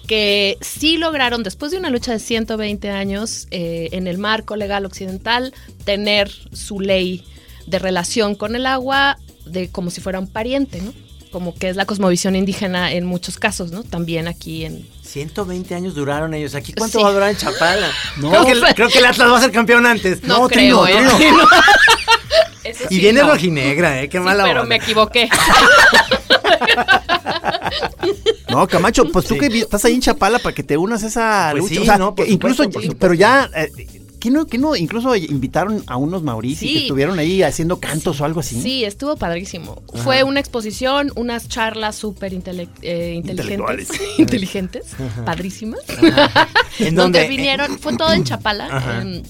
que 0.07 0.57
sí 0.61 0.97
lograron, 0.97 1.43
después 1.43 1.71
de 1.71 1.77
una 1.77 1.89
lucha 1.89 2.13
de 2.13 2.19
120 2.19 2.89
años 2.89 3.47
eh, 3.51 3.89
en 3.91 4.07
el 4.07 4.17
marco 4.17 4.55
legal 4.55 4.85
occidental, 4.85 5.53
tener 5.83 6.31
su 6.53 6.79
ley 6.79 7.25
de 7.67 7.79
relación 7.79 8.35
con 8.35 8.55
el 8.55 8.65
agua 8.65 9.17
de 9.45 9.69
como 9.69 9.89
si 9.89 10.01
fuera 10.01 10.19
un 10.19 10.27
pariente, 10.27 10.81
¿no? 10.81 10.93
Como 11.31 11.53
que 11.53 11.69
es 11.69 11.75
la 11.75 11.85
cosmovisión 11.85 12.35
indígena 12.35 12.91
en 12.93 13.05
muchos 13.05 13.37
casos, 13.37 13.71
¿no? 13.71 13.83
También 13.83 14.27
aquí 14.27 14.65
en... 14.65 14.87
120 15.03 15.75
años 15.75 15.93
duraron 15.95 16.33
ellos. 16.33 16.55
¿Aquí 16.55 16.73
cuánto 16.73 16.97
Sí. 16.99 17.03
va 17.03 17.09
a 17.09 17.13
durar 17.13 17.29
en 17.29 17.37
Chapala? 17.37 17.89
No. 18.17 18.29
creo, 18.29 18.45
que, 18.45 18.51
el- 18.53 18.63
creo 18.75 18.87
que 18.89 18.97
el 18.99 19.05
Atlas 19.05 19.29
va 19.31 19.37
a 19.37 19.41
ser 19.41 19.51
campeón 19.51 19.85
antes. 19.85 20.23
No, 20.23 20.39
No, 20.39 20.47
creo, 20.47 20.83
Trino, 20.83 20.87
¿eh? 20.87 21.07
Trino. 21.17 21.37
Eso 22.63 22.83
Y 22.89 22.95
sí, 22.95 22.99
viene 22.99 23.21
no. 23.21 23.29
rojinegra, 23.29 24.01
¿eh? 24.01 24.09
Qué 24.09 24.17
Sí, 24.17 24.23
mala 24.23 24.43
pero 24.43 24.61
onda. 24.61 24.69
me 24.69 24.75
equivoqué. 24.83 25.29
No, 28.49 28.67
Camacho, 28.67 29.05
pues 29.11 29.25
tú 29.25 29.37
que 29.37 29.47
estás 29.47 29.83
ahí 29.85 29.93
en 29.93 30.01
Chapala 30.01 30.39
para 30.39 30.55
que 30.55 30.63
te 30.63 30.77
unas 30.77 31.03
a 31.03 31.07
esa 31.07 31.47
Pues 31.51 31.63
lucha. 31.63 31.75
sí, 31.75 31.81
o 31.81 31.85
sea, 31.85 31.97
no, 31.97 32.15
por 32.15 32.25
que 32.25 32.31
incluso, 32.31 32.63
supuesto, 32.63 32.73
por 32.73 32.81
supuesto. 32.83 32.99
pero 32.99 33.13
ya, 33.13 33.49
eh, 33.55 33.69
¿qué 34.47 34.57
no? 34.57 34.75
Incluso 34.75 35.15
invitaron 35.15 35.83
a 35.87 35.97
unos 35.97 36.23
mauricis 36.23 36.59
Sí. 36.69 36.73
que 36.73 36.79
estuvieron 36.81 37.19
ahí 37.19 37.41
haciendo 37.43 37.79
cantos 37.79 38.19
o 38.21 38.25
algo 38.25 38.39
así. 38.41 38.61
Sí, 38.61 38.83
estuvo 38.83 39.15
padrísimo. 39.15 39.81
Fue 40.03 40.23
una 40.23 40.39
exposición, 40.39 41.11
unas 41.15 41.47
charlas 41.47 41.95
súper 41.95 42.33
intele- 42.33 42.69
eh, 42.81 43.13
inteligentes, 43.15 43.89
inteligentes, 44.17 44.85
padrísimas. 45.25 45.81
¿En 46.79 46.95
donde 46.95 47.19
dónde? 47.19 47.27
vinieron, 47.27 47.79
fue 47.79 47.95
todo 47.97 48.13
en 48.13 48.23
Chapala. 48.23 49.01
Em, 49.01 49.23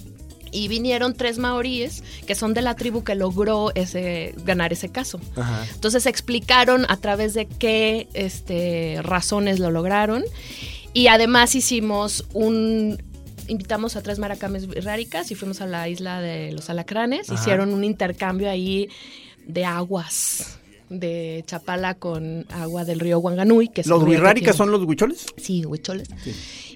y 0.51 0.69
vinieron 0.69 1.13
tres 1.13 1.37
maoríes 1.39 2.03
que 2.25 2.33
son 2.33 2.53
de 2.53 2.61
la 2.61 2.75
tribu 2.75 3.03
que 3.03 3.15
logró 3.15 3.71
ese, 3.75 4.33
ganar 4.45 4.71
ese 4.71 4.89
caso. 4.89 5.19
Ajá. 5.35 5.65
Entonces 5.73 6.05
explicaron 6.05 6.85
a 6.89 6.97
través 6.97 7.33
de 7.33 7.47
qué 7.47 8.07
este, 8.13 8.99
razones 9.03 9.59
lo 9.59 9.71
lograron. 9.71 10.23
Y 10.93 11.07
además 11.07 11.53
hicimos 11.53 12.25
un. 12.33 13.03
Invitamos 13.47 13.95
a 13.95 14.01
tres 14.01 14.19
maracames 14.19 14.67
ráricas 14.83 15.31
y 15.31 15.35
fuimos 15.35 15.61
a 15.61 15.65
la 15.65 15.87
isla 15.89 16.21
de 16.21 16.51
los 16.51 16.69
alacranes. 16.69 17.29
Ajá. 17.29 17.39
Hicieron 17.39 17.73
un 17.73 17.83
intercambio 17.83 18.49
ahí 18.49 18.89
de 19.45 19.65
aguas 19.65 20.59
de 20.89 21.43
Chapala 21.45 21.95
con 21.95 22.45
agua 22.49 22.85
del 22.85 22.99
río. 22.99 23.21
Que 23.73 23.81
es 23.81 23.87
¿Los 23.87 24.03
huirráricas 24.03 24.55
son 24.55 24.71
los 24.71 24.83
huicholes? 24.83 25.25
Sí, 25.37 25.65
huicholes. 25.65 26.07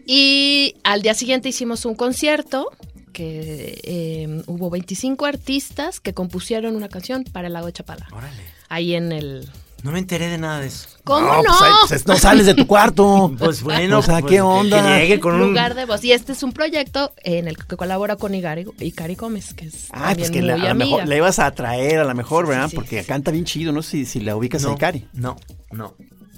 Y 0.06 0.76
al 0.84 1.02
día 1.02 1.14
siguiente 1.14 1.50
hicimos 1.50 1.86
un 1.86 1.96
concierto 1.96 2.70
que 3.14 3.80
eh, 3.84 4.44
hubo 4.48 4.70
25 4.70 5.26
artistas 5.26 6.00
que 6.00 6.14
compusieron 6.14 6.76
una 6.76 6.90
canción 6.90 7.24
para 7.24 7.48
el 7.48 7.54
lago 7.54 7.68
de 7.68 7.74
Chapala. 7.74 8.08
Órale. 8.12 8.42
Ahí 8.70 8.96
en 8.96 9.12
el... 9.12 9.50
No 9.84 9.91
me 9.91 10.00
enteré 10.00 10.28
de 10.30 10.38
nada 10.38 10.60
de 10.60 10.67
eso. 10.67 10.88
¿Cómo 11.04 11.22
no? 11.28 11.41
pues, 11.44 11.62
ahí, 11.62 11.72
pues, 11.88 12.08
no 12.08 12.15
sales 12.15 12.46
de 12.46 12.54
tu 12.54 12.67
cuarto. 12.67 13.32
Pues 13.39 13.63
bueno, 13.63 14.00
O 14.00 14.02
sea, 14.04 14.20
pues, 14.20 14.30
¿qué 14.30 14.36
que- 14.36 14.41
onda? 14.41 14.84
Que 14.84 15.00
llegue 15.02 15.20
con 15.20 15.34
un... 15.36 15.48
Lugar 15.50 15.74
de 15.74 15.86
voz. 15.86 16.04
Y 16.04 16.12
este 16.12 16.34
es 16.34 16.44
un 16.44 16.52
proyecto 16.54 17.12
en 17.24 17.48
el 17.48 17.58
que 17.58 17.76
colabora 17.76 18.15
con 18.15 18.36
Igari, 18.36 18.65
Icari 18.80 19.15
Gómez, 19.15 19.54
que 19.56 19.65
es 19.65 19.88
Ah, 19.91 20.13
pues 20.15 20.30
que 20.30 20.41
la- 20.44 20.54
a 20.54 20.58
lo 20.58 20.76
mejor 20.76 21.08
le 21.08 21.17
ibas 21.17 21.39
a 21.39 21.50
traer 21.52 22.00
a 22.00 22.04
lo 22.04 22.13
mejor, 22.13 22.46
Sí, 22.46 22.50
sí, 22.52 22.56
¿verdad? 22.56 22.70
sí. 22.70 22.76
Porque 22.76 23.04
canta 23.04 23.32
bien 23.32 23.46
chido, 23.46 23.72
no 23.72 23.82
sé 23.82 23.91
si, 23.91 24.06
si 24.06 24.20
la 24.20 24.36
ubicas 24.36 24.63
a 24.63 24.67
No, 24.67 24.74
Ikari. 24.76 25.08
no, 25.13 25.36
no. 25.72 25.96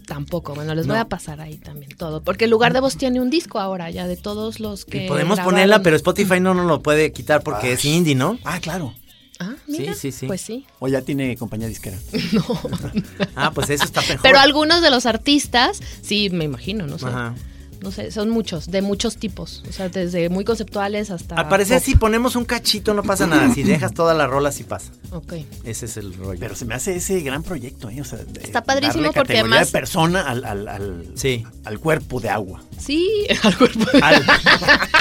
Tampoco, 0.07 0.53
bueno, 0.53 0.75
les 0.75 0.85
No. 0.85 0.93
voy 0.93 1.01
a 1.01 1.05
pasar 1.05 1.39
ahí 1.39 1.57
también 1.57 1.91
todo. 1.97 2.21
Porque 2.23 2.43
el 2.45 2.51
Lugar 2.51 2.73
de 2.73 2.81
Voz 2.81 2.97
tiene 2.97 3.21
un 3.21 3.29
disco 3.29 3.59
ahora 3.59 3.89
ya 3.89 4.05
de 4.05 4.17
todos 4.17 4.59
los 4.59 4.83
que 4.83 5.05
Y 5.05 5.07
podemos 5.07 5.37
grabaron. 5.37 5.53
ponerla, 5.55 5.81
pero 5.81 5.95
Spotify 5.95 6.39
no 6.41 6.53
nos 6.53 6.65
lo 6.65 6.81
puede 6.81 7.11
quitar 7.13 7.41
porque 7.41 7.71
es 7.73 7.85
indie, 7.85 8.13
¿no? 8.13 8.37
Ah, 8.43 8.59
claro. 8.59 8.93
Ah, 9.39 9.55
mira, 9.67 9.93
sí, 9.95 10.11
sí. 10.11 10.27
Pues 10.27 10.41
sí. 10.41 10.65
O 10.79 10.87
ya 10.87 11.01
tiene 11.01 11.35
compañía 11.37 11.67
disquera. 11.67 11.97
Ah, 13.35 13.51
pues 13.51 13.69
eso 13.69 13.83
está 13.83 14.01
mejor. 14.01 14.21
Pero 14.21 14.39
algunos 14.39 14.81
de 14.81 14.89
los 14.91 15.05
artistas, 15.05 15.79
sí, 16.01 16.29
me 16.29 16.45
imagino, 16.45 16.85
no 16.87 16.99
sé. 16.99 17.07
Ajá. 17.07 17.33
No 17.83 17.91
sé, 17.91 18.11
son 18.11 18.29
muchos, 18.29 18.71
de 18.71 18.81
muchos 18.81 19.17
tipos. 19.17 19.63
O 19.69 19.71
sea, 19.71 19.89
desde 19.89 20.29
muy 20.29 20.43
conceptuales 20.45 21.11
hasta. 21.11 21.35
Al 21.35 21.47
parecer, 21.49 21.77
pop. 21.77 21.85
si 21.85 21.95
ponemos 21.95 22.35
un 22.35 22.45
cachito, 22.45 22.93
no 22.93 23.03
pasa 23.03 23.27
nada. 23.27 23.53
Si 23.53 23.61
dejas 23.63 23.93
toda 23.93 24.13
la 24.13 24.25
rola, 24.25 24.51
sí 24.51 24.63
pasa. 24.63 24.91
Ok. 25.11 25.33
Ese 25.63 25.85
es 25.85 25.97
el 25.97 26.13
rollo. 26.15 26.39
Pero 26.39 26.55
se 26.55 26.65
me 26.65 26.73
hace 26.73 26.95
ese 26.95 27.19
gran 27.21 27.43
proyecto, 27.43 27.89
¿eh? 27.89 28.01
O 28.01 28.05
sea, 28.05 28.19
de 28.19 28.41
Está 28.41 28.63
padrísimo 28.63 29.03
darle 29.03 29.07
porque 29.13 29.33
categoría 29.33 29.41
además- 29.57 29.67
de 29.71 29.79
persona 29.79 30.21
al, 30.21 30.43
al, 30.45 30.67
al, 30.67 31.05
Sí. 31.15 31.43
al 31.65 31.79
cuerpo 31.79 32.19
de 32.19 32.29
agua. 32.29 32.63
Sí, 32.79 33.07
al 33.43 33.57
cuerpo. 33.57 33.85
al, 34.01 34.23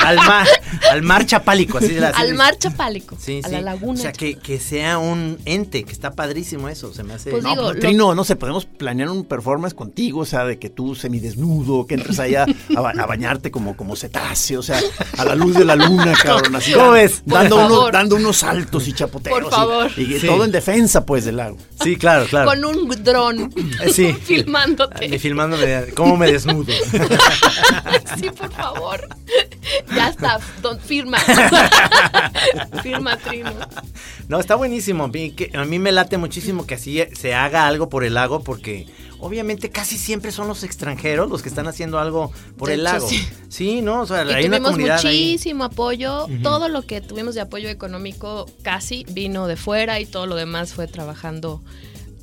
al 0.05 0.17
mar, 0.17 0.47
al 0.91 1.03
mar 1.03 1.25
chapálico, 1.27 1.79
así 1.79 1.89
de 1.95 2.05
al 2.07 2.29
de- 2.29 2.35
mar 2.35 2.57
chapálico. 2.59 3.17
Sí, 3.19 3.41
a 3.45 3.49
sí. 3.49 3.53
la 3.55 3.61
laguna. 3.61 3.99
O 3.99 4.03
sea, 4.03 4.13
que, 4.13 4.35
que 4.37 4.59
sea 4.61 4.99
un 4.99 5.39
ente, 5.45 5.85
que 5.85 5.93
está 5.93 6.11
padrísimo 6.15 6.69
eso, 6.69 6.93
se 6.93 7.03
me 7.05 7.15
hace. 7.15 7.31
Pues 7.31 7.43
No, 7.43 7.51
digo, 7.51 7.63
pues, 7.63 7.75
lo- 7.77 7.81
Trino, 7.81 8.15
no 8.15 8.25
sé, 8.25 8.37
podemos 8.37 8.65
planear 8.67 9.09
un 9.09 9.25
performance 9.25 9.75
contigo, 9.75 10.21
o 10.21 10.25
sea, 10.27 10.45
de 10.45 10.59
que 10.59 10.69
tú 10.69 10.95
semidesnudo, 10.95 11.87
que 11.87 11.95
entres 11.95 12.19
allá 12.19 12.47
a, 12.77 12.81
ba- 12.81 12.93
a 12.99 13.07
bañarte 13.07 13.51
como, 13.51 13.77
como 13.77 13.97
cetáceo, 13.97 14.61
o 14.61 14.63
sea, 14.63 14.81
a 15.19 15.25
la 15.25 15.35
luz 15.35 15.55
de 15.55 15.65
la 15.65 15.77
luna, 15.77 16.13
cabrón, 16.23 16.57
así. 16.57 16.73
¿Cómo 16.73 16.93
ves? 16.93 17.23
Dando, 17.25 17.57
favor. 17.57 17.93
dando 17.93 18.17
unos 18.17 18.37
saltos 18.39 18.87
y 18.89 18.93
chapoteos. 18.93 19.39
Por 19.41 19.49
y- 19.49 19.51
favor. 19.55 19.91
Y, 19.97 20.19
Sí. 20.21 20.27
todo 20.27 20.45
en 20.45 20.53
defensa, 20.53 21.05
pues, 21.07 21.25
del 21.25 21.37
lago. 21.37 21.57
Sí, 21.83 21.97
claro, 21.97 22.27
claro. 22.27 22.49
Con 22.51 22.65
un 22.65 22.89
dron. 23.03 23.53
Eh, 23.83 23.91
sí. 23.93 24.13
filmándote. 24.13 25.09
Me 25.09 25.19
filmándome, 25.19 25.87
cómo 25.95 26.17
me 26.17 26.31
desnudo. 26.31 26.73
sí, 28.19 28.31
por 28.37 28.53
favor. 28.53 29.09
Ya 29.95 30.09
está. 30.09 30.39
don- 30.61 30.79
firma. 30.81 31.19
firma, 32.83 33.17
Trino. 33.17 33.53
No, 34.29 34.41
está 34.41 34.55
buenísimo. 34.55 35.05
A 35.05 35.09
mí, 35.09 35.31
que- 35.33 35.51
a 35.55 35.65
mí 35.65 35.79
me 35.79 35.93
late 35.93 36.19
muchísimo 36.19 36.67
que 36.67 36.75
así 36.75 37.03
se 37.13 37.35
haga 37.35 37.67
algo 37.67 37.89
por 37.89 38.05
el 38.05 38.15
lago 38.15 38.43
porque 38.43 38.87
obviamente 39.23 39.71
casi 39.71 39.97
siempre 39.97 40.33
son 40.33 40.49
los 40.49 40.63
extranjeros 40.65 41.31
los 41.31 41.43
que 41.43 41.49
están 41.49 41.67
haciendo 41.69 41.99
algo 41.99 42.31
por 42.59 42.69
De 42.69 42.75
el 42.75 42.81
hecho, 42.81 42.93
lago. 42.93 43.09
sí. 43.49 43.81
¿no? 43.81 44.03
O 44.03 44.07
sea, 44.07 44.25
Y 44.25 44.35
hay 44.35 44.45
una 44.47 44.59
tuvimos 44.59 45.05
ahí. 45.05 45.31
muchísimo 45.33 45.65
apoyo. 45.65 46.27
Todo 46.43 46.69
lo 46.69 46.83
que 46.83 47.01
tuvimos 47.01 47.35
de 47.35 47.41
apoyo 47.41 47.69
económico 47.69 48.47
casi 48.63 49.05
vino 49.11 49.47
de 49.47 49.57
fuera 49.57 50.01
y 50.01 50.07
todo 50.07 50.27
lo 50.27 50.35
demás 50.37 50.75
fue 50.75 50.87
trabajando 50.87 51.63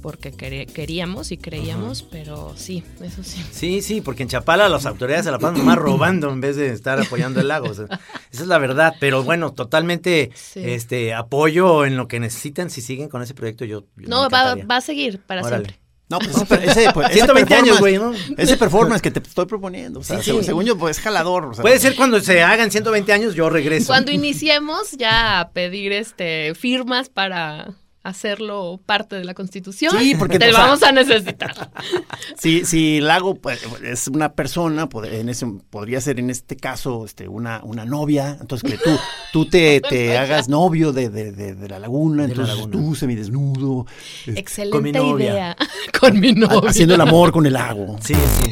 porque 0.02 0.32
queríamos 0.32 1.34
y 1.34 1.38
creíamos, 1.38 2.04
pero 2.04 2.54
sí, 2.56 2.86
eso 3.02 3.22
sí. 3.22 3.44
Sí, 3.52 3.82
sí, 3.82 4.00
porque 4.00 4.24
en 4.24 4.30
Chapala 4.30 4.70
las 4.70 4.86
autoridades 4.86 5.26
se 5.26 5.32
la 5.32 5.40
pasan 5.40 5.66
más 5.66 5.76
robando 5.78 6.30
en 6.32 6.40
vez 6.40 6.56
de 6.56 6.70
estar 6.70 7.02
apoyando 7.02 7.42
el 7.42 7.50
lago. 7.50 7.68
o 7.70 7.74
sea, 7.74 7.86
esa 8.32 8.44
es 8.44 8.48
la 8.48 8.58
verdad. 8.60 8.96
Pero 9.02 9.24
bueno, 9.24 9.52
totalmente 9.52 10.32
Sí. 10.36 10.62
este 10.64 11.14
apoyo 11.14 11.86
en 11.86 11.98
lo 11.98 12.08
que 12.08 12.22
necesitan. 12.22 12.70
Si 12.70 12.82
siguen 12.82 13.10
con 13.10 13.22
ese 13.22 13.34
proyecto, 13.34 13.66
yo. 13.66 13.84
No, 13.98 14.30
va, 14.30 14.56
a 14.70 14.82
seguir 14.82 15.20
para 15.20 15.42
Órale. 15.42 15.66
siempre. 15.66 15.89
No, 16.10 16.18
pues 16.20 16.36
ese, 16.38 16.66
ese, 16.66 16.92
pues, 16.92 17.08
ese 17.10 17.18
120 17.20 17.54
años, 17.56 17.80
güey, 17.80 17.98
¿no? 18.00 18.14
Ese 18.36 18.58
performance 18.58 19.02
que 19.02 19.12
te 19.12 19.20
estoy 19.20 19.46
proponiendo. 19.46 20.00
O 20.00 20.04
sea, 20.04 20.18
Sí, 20.18 20.24
según, 20.26 20.42
sí. 20.42 20.48
según 20.48 20.66
yo, 20.66 20.76
pues 20.78 20.98
es 20.98 21.04
jalador. 21.04 21.46
o 21.46 21.54
sea, 21.54 21.62
Puede 21.62 21.78
ser 21.80 21.96
cuando 21.96 22.20
se 22.20 22.42
hagan 22.42 22.72
120 22.72 23.14
años, 23.14 23.36
yo 23.36 23.50
regreso. 23.50 23.88
Cuando 23.88 24.12
iniciemos 24.12 24.92
ya 24.94 25.40
a 25.40 25.52
pedir 25.52 25.92
este 25.92 26.56
firmas 26.56 27.10
para 27.10 27.74
hacerlo 28.02 28.80
parte 28.86 29.18
de 29.18 29.26
la 29.26 29.34
Constitución, 29.34 29.94
Sí, 30.00 30.16
porque, 30.18 30.40
te 30.40 30.50
o 30.50 30.54
sea, 30.54 30.62
vamos 30.66 30.84
a 30.84 30.92
necesitar. 30.92 31.70
Si, 32.38 32.64
si 32.66 33.02
Lago 33.02 33.36
pues, 33.36 33.62
es 33.84 34.08
una 34.08 34.34
persona, 34.34 34.88
en 35.12 35.30
ese, 35.30 35.46
podría 35.70 36.00
ser 36.02 36.20
en 36.20 36.30
este 36.30 36.56
caso 36.56 37.06
este, 37.06 37.28
una, 37.28 37.62
una 37.64 37.86
novia, 37.86 38.38
entonces 38.40 38.70
que 38.72 38.78
tú, 38.78 38.92
tú 39.34 39.46
te, 39.46 39.82
te 39.90 40.18
hagas 40.18 40.48
novio 40.48 40.92
de, 40.94 41.10
de- 41.10 41.32
de- 41.34 41.56
de 41.56 41.68
la 41.68 41.80
laguna, 41.80 42.24
De 42.24 42.30
la 42.30 42.34
entonces 42.44 42.56
laguna. 42.56 42.72
tú 42.72 42.96
semidesnudo, 42.96 43.86
eh, 44.28 44.34
Excelente 44.38 44.72
con 44.78 44.84
mi 44.84 44.92
novia. 44.92 45.32
idea. 45.32 45.58
Con 46.00 46.20
mi 46.20 46.32
novia. 46.32 46.70
haciendo 46.70 46.96
el 46.96 47.02
amor 47.02 47.32
con 47.34 47.46
el 47.46 47.54
lago. 47.54 47.98
Sí, 48.02 48.14
sí. 48.14 48.52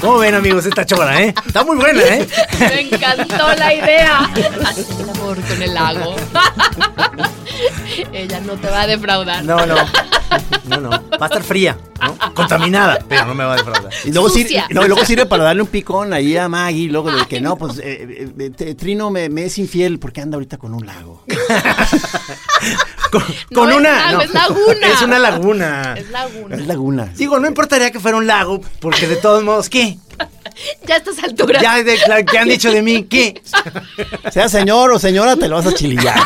¿Cómo 0.00 0.18
ven, 0.18 0.34
amigos, 0.34 0.66
esta 0.66 0.84
chora, 0.84 1.22
eh? 1.22 1.34
Está 1.46 1.64
muy 1.64 1.76
buena, 1.76 2.02
¿eh? 2.02 2.26
Me 2.58 2.80
encantó 2.82 3.54
la 3.56 3.74
idea. 3.74 4.18
Hacer 4.66 4.86
el 5.00 5.10
amor 5.10 5.40
con 5.40 5.62
el 5.62 5.74
lago. 5.74 6.16
Ella 8.12 8.40
no 8.40 8.54
te 8.54 8.68
va 8.68 8.82
a 8.82 8.86
defraudar. 8.86 9.44
No, 9.44 9.64
no. 9.64 9.76
No, 10.66 10.78
no. 10.80 10.90
Va 10.90 11.00
a 11.20 11.26
estar 11.26 11.42
fría, 11.44 11.78
¿no? 12.02 12.34
Contaminada, 12.34 12.98
pero 13.08 13.24
no 13.26 13.34
me 13.36 13.44
va 13.44 13.52
a 13.54 13.56
defraudar. 13.56 13.92
Y 14.04 14.10
luego, 14.10 14.28
sirve, 14.28 14.64
no, 14.70 14.84
y 14.84 14.88
luego 14.88 15.04
sirve 15.04 15.24
para 15.26 15.44
darle 15.44 15.62
un 15.62 15.68
picón 15.68 16.12
ahí 16.12 16.36
a 16.36 16.48
Maggie, 16.48 16.88
luego 16.88 17.12
de 17.12 17.24
que 17.26 17.40
no, 17.40 17.56
pues 17.56 17.78
eh, 17.78 17.82
eh, 18.10 18.28
eh, 18.38 18.50
te- 18.50 18.74
Trino 18.74 19.08
me, 19.10 19.28
me 19.28 19.44
es 19.44 19.56
infiel 19.58 20.00
porque 20.00 20.20
anda 20.22 20.34
ahorita 20.36 20.58
con 20.58 20.74
un 20.74 20.84
lago. 20.84 21.22
Con, 23.12 23.22
No 23.50 23.60
con 23.60 23.70
es 23.70 23.76
una. 23.76 23.90
lago, 24.10 24.20
es 24.22 24.34
laguna. 24.34 24.86
Es 24.92 25.02
una 25.02 25.18
laguna. 25.20 25.94
Es 25.96 26.10
laguna. 26.10 26.56
Es 26.56 26.66
laguna. 26.66 27.04
Digo, 27.14 27.38
no 27.38 27.46
importaría 27.46 27.92
que 27.92 28.00
fuera 28.00 28.16
un 28.16 28.26
lago, 28.26 28.60
porque 28.80 29.06
de 29.06 29.14
todos 29.16 29.44
modos, 29.44 29.68
¿qué? 29.68 29.96
Ya 30.86 30.94
a 30.94 30.98
estas 30.98 31.18
alturas. 31.22 31.62
Ya 31.62 31.82
de, 31.82 31.98
la- 32.08 32.22
que 32.24 32.38
han 32.38 32.48
dicho 32.48 32.72
de 32.72 32.80
mí, 32.82 33.04
¿qué? 33.04 33.42
Sea 34.32 34.48
señor 34.48 34.90
o 34.90 34.98
señora, 34.98 35.36
te 35.36 35.48
lo 35.48 35.56
vas 35.56 35.66
a 35.66 35.74
chilillar. 35.74 36.18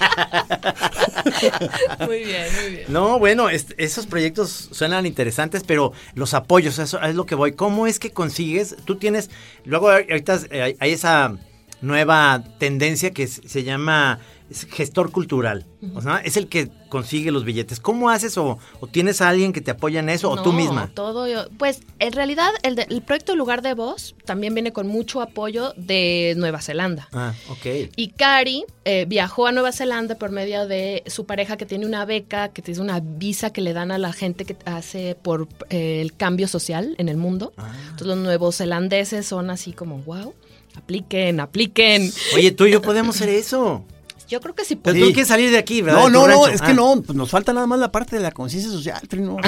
Muy 2.06 2.24
bien, 2.24 2.46
muy 2.62 2.70
bien. 2.76 2.84
No, 2.88 3.18
bueno, 3.18 3.48
es- 3.50 3.74
esos 3.78 4.06
proyectos 4.06 4.68
suenan 4.72 5.06
interesantes, 5.06 5.62
pero 5.66 5.92
los 6.14 6.34
apoyos, 6.34 6.78
eso 6.78 7.00
es 7.00 7.14
lo 7.14 7.26
que 7.26 7.34
voy. 7.34 7.52
¿Cómo 7.52 7.86
es 7.86 7.98
que 7.98 8.10
consigues? 8.10 8.76
Tú 8.84 8.96
tienes, 8.96 9.30
luego 9.64 9.90
ahorita 9.90 10.40
eh, 10.50 10.76
hay, 10.78 10.92
esa 10.92 11.36
nueva 11.80 12.44
tendencia 12.58 13.10
que 13.12 13.26
se 13.26 13.62
llama 13.62 14.18
es 14.50 14.66
gestor 14.66 15.10
cultural. 15.12 15.64
O 15.94 16.02
sea, 16.02 16.16
es 16.18 16.36
el 16.36 16.48
que 16.48 16.68
consigue 16.88 17.30
los 17.30 17.44
billetes. 17.44 17.78
¿Cómo 17.80 18.10
haces 18.10 18.36
o, 18.36 18.58
o 18.80 18.86
tienes 18.88 19.20
a 19.20 19.28
alguien 19.28 19.52
que 19.52 19.60
te 19.60 19.70
apoya 19.70 20.00
en 20.00 20.08
eso 20.08 20.28
o 20.30 20.42
tú 20.42 20.52
misma? 20.52 20.90
Todo 20.92 21.26
yo. 21.28 21.48
Pues 21.56 21.80
en 22.00 22.12
realidad 22.12 22.50
el, 22.64 22.74
de- 22.74 22.86
el 22.90 23.00
proyecto 23.02 23.36
Lugar 23.36 23.62
de 23.62 23.74
Voz 23.74 24.14
también 24.24 24.52
viene 24.54 24.72
con 24.72 24.88
mucho 24.88 25.22
apoyo 25.22 25.72
de 25.76 26.34
Nueva 26.36 26.60
Zelanda. 26.60 27.08
Ah, 27.12 27.32
ok. 27.48 27.90
Y 27.96 28.08
Cari 28.08 28.64
eh, 28.84 29.06
viajó 29.08 29.46
a 29.46 29.52
Nueva 29.52 29.70
Zelanda 29.72 30.16
por 30.16 30.30
medio 30.32 30.66
de 30.66 31.04
su 31.06 31.24
pareja 31.26 31.56
que 31.56 31.64
tiene 31.64 31.86
una 31.86 32.04
beca, 32.04 32.48
que 32.48 32.60
tiene 32.60 32.80
una 32.80 33.00
visa 33.00 33.52
que 33.52 33.60
le 33.60 33.72
dan 33.72 33.90
a 33.92 33.98
la 33.98 34.12
gente 34.12 34.44
que 34.44 34.56
hace 34.66 35.14
por 35.22 35.48
eh, 35.70 36.00
el 36.02 36.14
cambio 36.16 36.48
social 36.48 36.94
en 36.98 37.08
el 37.08 37.16
mundo. 37.16 37.52
Ah. 37.56 37.72
Entonces 37.84 38.06
los 38.08 38.18
nuevos 38.18 38.56
zelandeses 38.56 39.26
son 39.26 39.48
así 39.50 39.72
como, 39.72 39.98
wow, 39.98 40.34
apliquen, 40.74 41.40
apliquen. 41.40 42.10
Oye, 42.34 42.50
tú 42.50 42.66
y 42.66 42.72
yo 42.72 42.82
podemos 42.82 43.16
hacer 43.16 43.28
eso. 43.28 43.84
Yo 44.30 44.40
creo 44.40 44.54
que 44.54 44.64
sí 44.64 44.76
Pero 44.76 44.94
puede. 44.94 45.00
tú 45.06 45.12
quieres 45.12 45.28
salir 45.28 45.50
de 45.50 45.58
aquí, 45.58 45.82
¿verdad? 45.82 46.00
No, 46.02 46.08
no, 46.08 46.26
no, 46.28 46.44
rancho. 46.44 46.48
es 46.54 46.62
que 46.62 46.70
Ah. 46.70 46.74
no, 46.74 47.02
pues 47.02 47.16
nos 47.16 47.28
falta 47.30 47.52
nada 47.52 47.66
más 47.66 47.78
la 47.80 47.90
parte 47.92 48.16
de 48.16 48.22
la 48.22 48.30
conciencia 48.30 48.70
social, 48.70 49.00
Trino. 49.08 49.36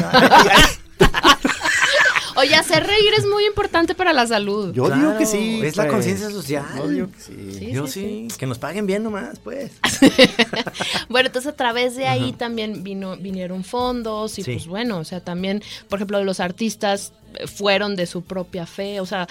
Oye, 2.34 2.54
hacer 2.54 2.86
reír 2.86 3.12
es 3.18 3.26
muy 3.26 3.44
importante 3.44 3.94
para 3.94 4.14
la 4.14 4.26
salud. 4.26 4.72
Yo 4.72 4.84
digo 4.84 4.96
Claro, 4.96 5.18
que 5.18 5.26
sí. 5.26 5.60
Es 5.62 5.76
la 5.76 5.82
pues. 5.84 5.92
conciencia 5.94 6.30
social. 6.30 6.64
Yo 6.76 6.88
digo 6.88 7.08
que 7.12 7.20
sí. 7.20 7.34
Sí, 7.58 7.72
yo 7.72 7.86
sí, 7.86 8.26
sí, 8.30 8.38
que 8.38 8.46
nos 8.46 8.58
paguen 8.58 8.86
bien 8.86 9.02
nomás, 9.02 9.38
pues. 9.44 9.72
Bueno, 11.10 11.26
entonces 11.26 11.52
a 11.52 11.56
través 11.56 11.94
de 11.94 12.06
ahí 12.06 12.32
también 12.32 12.82
vino, 12.82 13.18
vinieron 13.18 13.64
fondos 13.64 14.38
y 14.38 14.42
Sí. 14.44 14.52
pues 14.54 14.66
bueno, 14.66 14.98
o 14.98 15.04
sea, 15.04 15.20
también, 15.20 15.62
por 15.90 15.98
ejemplo, 15.98 16.24
los 16.24 16.40
artistas 16.40 17.12
fueron 17.54 17.96
de 17.96 18.06
su 18.06 18.22
propia 18.22 18.64
fe, 18.66 19.00
o 19.00 19.06
sea, 19.06 19.28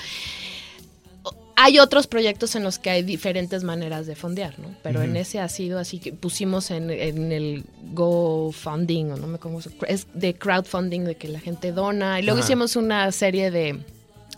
hay 1.64 1.80
otros 1.80 2.08
proyectos 2.08 2.56
en 2.56 2.64
los 2.64 2.80
que 2.80 2.90
hay 2.90 3.04
diferentes 3.04 3.64
maneras 3.64 4.08
de 4.08 4.16
fondear, 4.16 4.58
¿no? 4.60 4.68
Pero 4.84 5.02
en 5.02 5.16
ese 5.16 5.40
ha 5.40 5.48
sido 5.50 5.80
así 5.80 6.00
que 6.00 6.12
pusimos 6.14 6.72
en, 6.72 6.90
en 6.90 7.32
el 7.32 7.64
GoFunding, 7.94 9.12
o 9.12 9.18
no 9.18 9.28
me 9.28 9.38
se- 9.62 9.70
es 9.88 10.08
de 10.14 10.34
crowdfunding, 10.34 11.02
de 11.06 11.16
que 11.16 11.28
la 11.28 11.40
gente 11.40 11.72
dona, 11.72 12.20
y 12.20 12.24
luego 12.24 12.40
Ajá. 12.40 12.48
hicimos 12.48 12.76
una 12.76 13.12
serie 13.12 13.52
de 13.52 13.80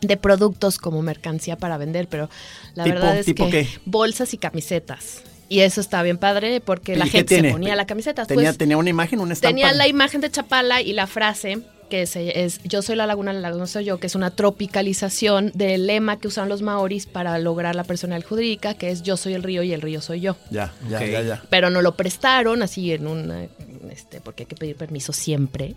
de 0.01 0.17
productos 0.17 0.79
como 0.79 1.01
mercancía 1.01 1.55
para 1.55 1.77
vender, 1.77 2.09
pero 2.09 2.29
la 2.75 2.83
¿Tipo- 2.83 2.93
verdad 2.95 3.17
es 3.19 3.25
tipo 3.25 3.45
que 3.45 3.51
qué? 3.63 3.67
bolsas 3.85 4.33
y 4.33 4.37
camisetas. 4.37 5.21
Y 5.47 5.61
eso 5.61 5.79
está 5.79 6.03
bien 6.03 6.17
padre 6.17 6.59
porque 6.59 6.97
la 6.97 7.05
¿Y 7.05 7.09
qué 7.09 7.17
gente 7.19 7.39
se 7.41 7.51
ponía 7.51 7.73
la 7.77 7.85
camiseta. 7.85 8.25
Tenía, 8.25 8.49
Pues, 8.49 8.57
tenía 8.57 8.75
una 8.75 8.89
imagen, 8.89 9.21
una 9.21 9.31
estampa. 9.31 9.49
tenía 9.55 9.71
la 9.71 9.87
imagen 9.87 10.19
de 10.19 10.29
Chapala 10.29 10.81
y 10.81 10.91
la 10.91 11.07
frase 11.07 11.59
que 11.93 12.01
es 12.01 12.59
Yo 12.63 12.81
soy 12.81 12.95
la 12.95 13.05
laguna, 13.05 13.33
la 13.33 13.39
laguna 13.39 13.67
soy 13.67 13.85
yo, 13.85 13.99
que 13.99 14.07
es 14.07 14.15
una 14.15 14.31
tropicalización 14.31 15.51
del 15.53 15.85
lema 15.85 16.17
que 16.17 16.27
usaron 16.27 16.49
los 16.49 16.63
maoris 16.63 17.05
para 17.05 17.37
lograr 17.37 17.75
la 17.75 17.83
personalidad 17.83 18.27
jurídica, 18.27 18.73
que 18.73 18.89
es 18.89 19.03
Yo 19.03 19.15
soy 19.15 19.33
el 19.35 19.43
río 19.43 19.61
y 19.61 19.73
el 19.73 19.81
río 19.81 20.01
soy 20.01 20.21
yo. 20.21 20.35
Ya, 20.49 20.73
ya, 20.89 21.05
ya, 21.05 21.21
ya. 21.21 21.43
Pero 21.51 21.69
no 21.69 21.83
lo 21.83 21.95
prestaron 21.95 22.63
así 22.63 22.91
en 22.93 23.05
una, 23.05 23.43
este, 23.91 24.21
porque 24.21 24.41
hay 24.41 24.47
que 24.47 24.55
pedir 24.55 24.75
permiso 24.75 25.13
siempre. 25.13 25.75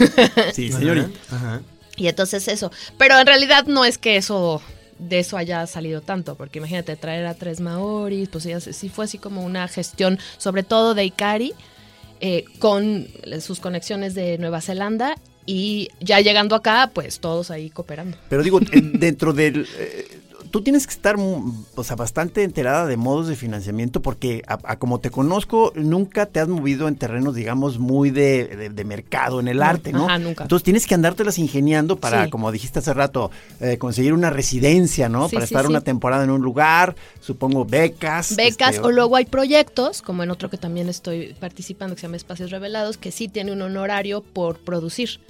Sí, 0.54 0.72
señorita. 0.72 1.10
Ajá. 1.30 1.60
Y 1.96 2.08
entonces 2.08 2.48
eso. 2.48 2.72
Pero 2.96 3.18
en 3.18 3.26
realidad 3.26 3.66
no 3.66 3.84
es 3.84 3.98
que 3.98 4.16
eso 4.16 4.62
de 4.98 5.18
eso 5.18 5.36
haya 5.36 5.66
salido 5.66 6.00
tanto, 6.00 6.34
porque 6.36 6.60
imagínate 6.60 6.96
traer 6.96 7.26
a 7.26 7.34
tres 7.34 7.60
maoris, 7.60 8.30
pues 8.30 8.44
ya 8.44 8.58
sí 8.58 8.88
fue 8.88 9.04
así 9.04 9.18
como 9.18 9.44
una 9.44 9.68
gestión, 9.68 10.18
sobre 10.38 10.62
todo 10.62 10.94
de 10.94 11.04
Ikari, 11.04 11.52
eh, 12.20 12.46
con 12.58 13.06
sus 13.42 13.60
conexiones 13.60 14.14
de 14.14 14.38
Nueva 14.38 14.62
Zelanda 14.62 15.14
y 15.50 15.88
ya 16.00 16.20
llegando 16.20 16.54
acá, 16.54 16.90
pues 16.92 17.20
todos 17.20 17.50
ahí 17.50 17.70
cooperando. 17.70 18.18
Pero 18.28 18.42
digo, 18.42 18.60
en- 18.70 18.92
dentro 19.00 19.32
del... 19.32 19.66
eh, 19.78 20.20
tú 20.50 20.62
tienes 20.62 20.86
que 20.86 20.92
estar 20.94 21.16
o 21.18 21.84
sea, 21.84 21.94
bastante 21.96 22.42
enterada 22.42 22.86
de 22.86 22.96
modos 22.96 23.28
de 23.28 23.36
financiamiento 23.36 24.00
porque 24.00 24.42
a, 24.46 24.58
a 24.64 24.78
como 24.78 24.98
te 25.00 25.10
conozco, 25.10 25.72
nunca 25.74 26.24
te 26.26 26.40
has 26.40 26.48
movido 26.48 26.88
en 26.88 26.96
terrenos, 26.96 27.34
digamos, 27.34 27.78
muy 27.78 28.10
de, 28.10 28.46
de- 28.46 28.68
de 28.70 28.84
mercado 28.84 29.40
en 29.40 29.48
el 29.48 29.62
arte, 29.62 29.92
¿no? 29.92 30.04
ajá, 30.06 30.18
nunca. 30.18 30.44
Entonces 30.44 30.64
tienes 30.64 30.86
que 30.86 30.94
andártelas 30.94 31.38
ingeniando 31.38 31.96
para, 31.96 32.24
Sí. 32.24 32.30
como 32.30 32.50
dijiste 32.52 32.78
hace 32.80 32.92
rato, 32.94 33.30
eh, 33.60 33.76
conseguir 33.78 34.12
una 34.14 34.28
residencia, 34.30 35.08
¿no? 35.08 35.28
Sí, 35.28 35.34
para 35.36 35.46
sí, 35.46 35.54
estar 35.54 35.66
una 35.66 35.80
temporada 35.80 36.24
en 36.24 36.30
un 36.30 36.42
lugar, 36.42 36.94
supongo 37.20 37.64
becas. 37.64 38.36
Becas 38.36 38.76
este, 38.76 38.86
o 38.86 38.90
luego 38.90 39.16
hay 39.16 39.24
proyectos, 39.26 40.00
como 40.02 40.22
en 40.22 40.30
otro 40.30 40.48
que 40.50 40.56
también 40.58 40.88
estoy 40.90 41.34
participando, 41.40 41.94
que 41.94 42.00
se 42.00 42.06
llama 42.06 42.16
Espacios 42.16 42.50
Revelados, 42.50 42.96
que 42.98 43.12
sí 43.12 43.28
tiene 43.28 43.52
un 43.52 43.60
honorario 43.62 44.22
por 44.22 44.58
producir. 44.58 45.20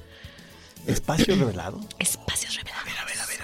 Espacio 0.87 1.35
revelado. 1.37 1.81
Espacios 1.99 2.55
Revelados. 2.57 2.89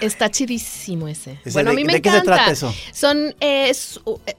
Está 0.01 0.29
chidísimo 0.29 1.07
ese. 1.07 1.39
Ese 1.45 1.51
bueno, 1.51 1.69
de- 1.69 1.73
a 1.73 1.75
mí 1.75 1.83
me 1.85 1.93
¿de 1.93 2.01
qué 2.01 2.09
se 2.09 2.15
encanta. 2.17 2.35
trata 2.35 2.51
eso? 2.51 2.73
Son 2.91 3.35
eh, 3.39 3.69
es, 3.69 3.99
uh, 4.05 4.17
eh, 4.25 4.35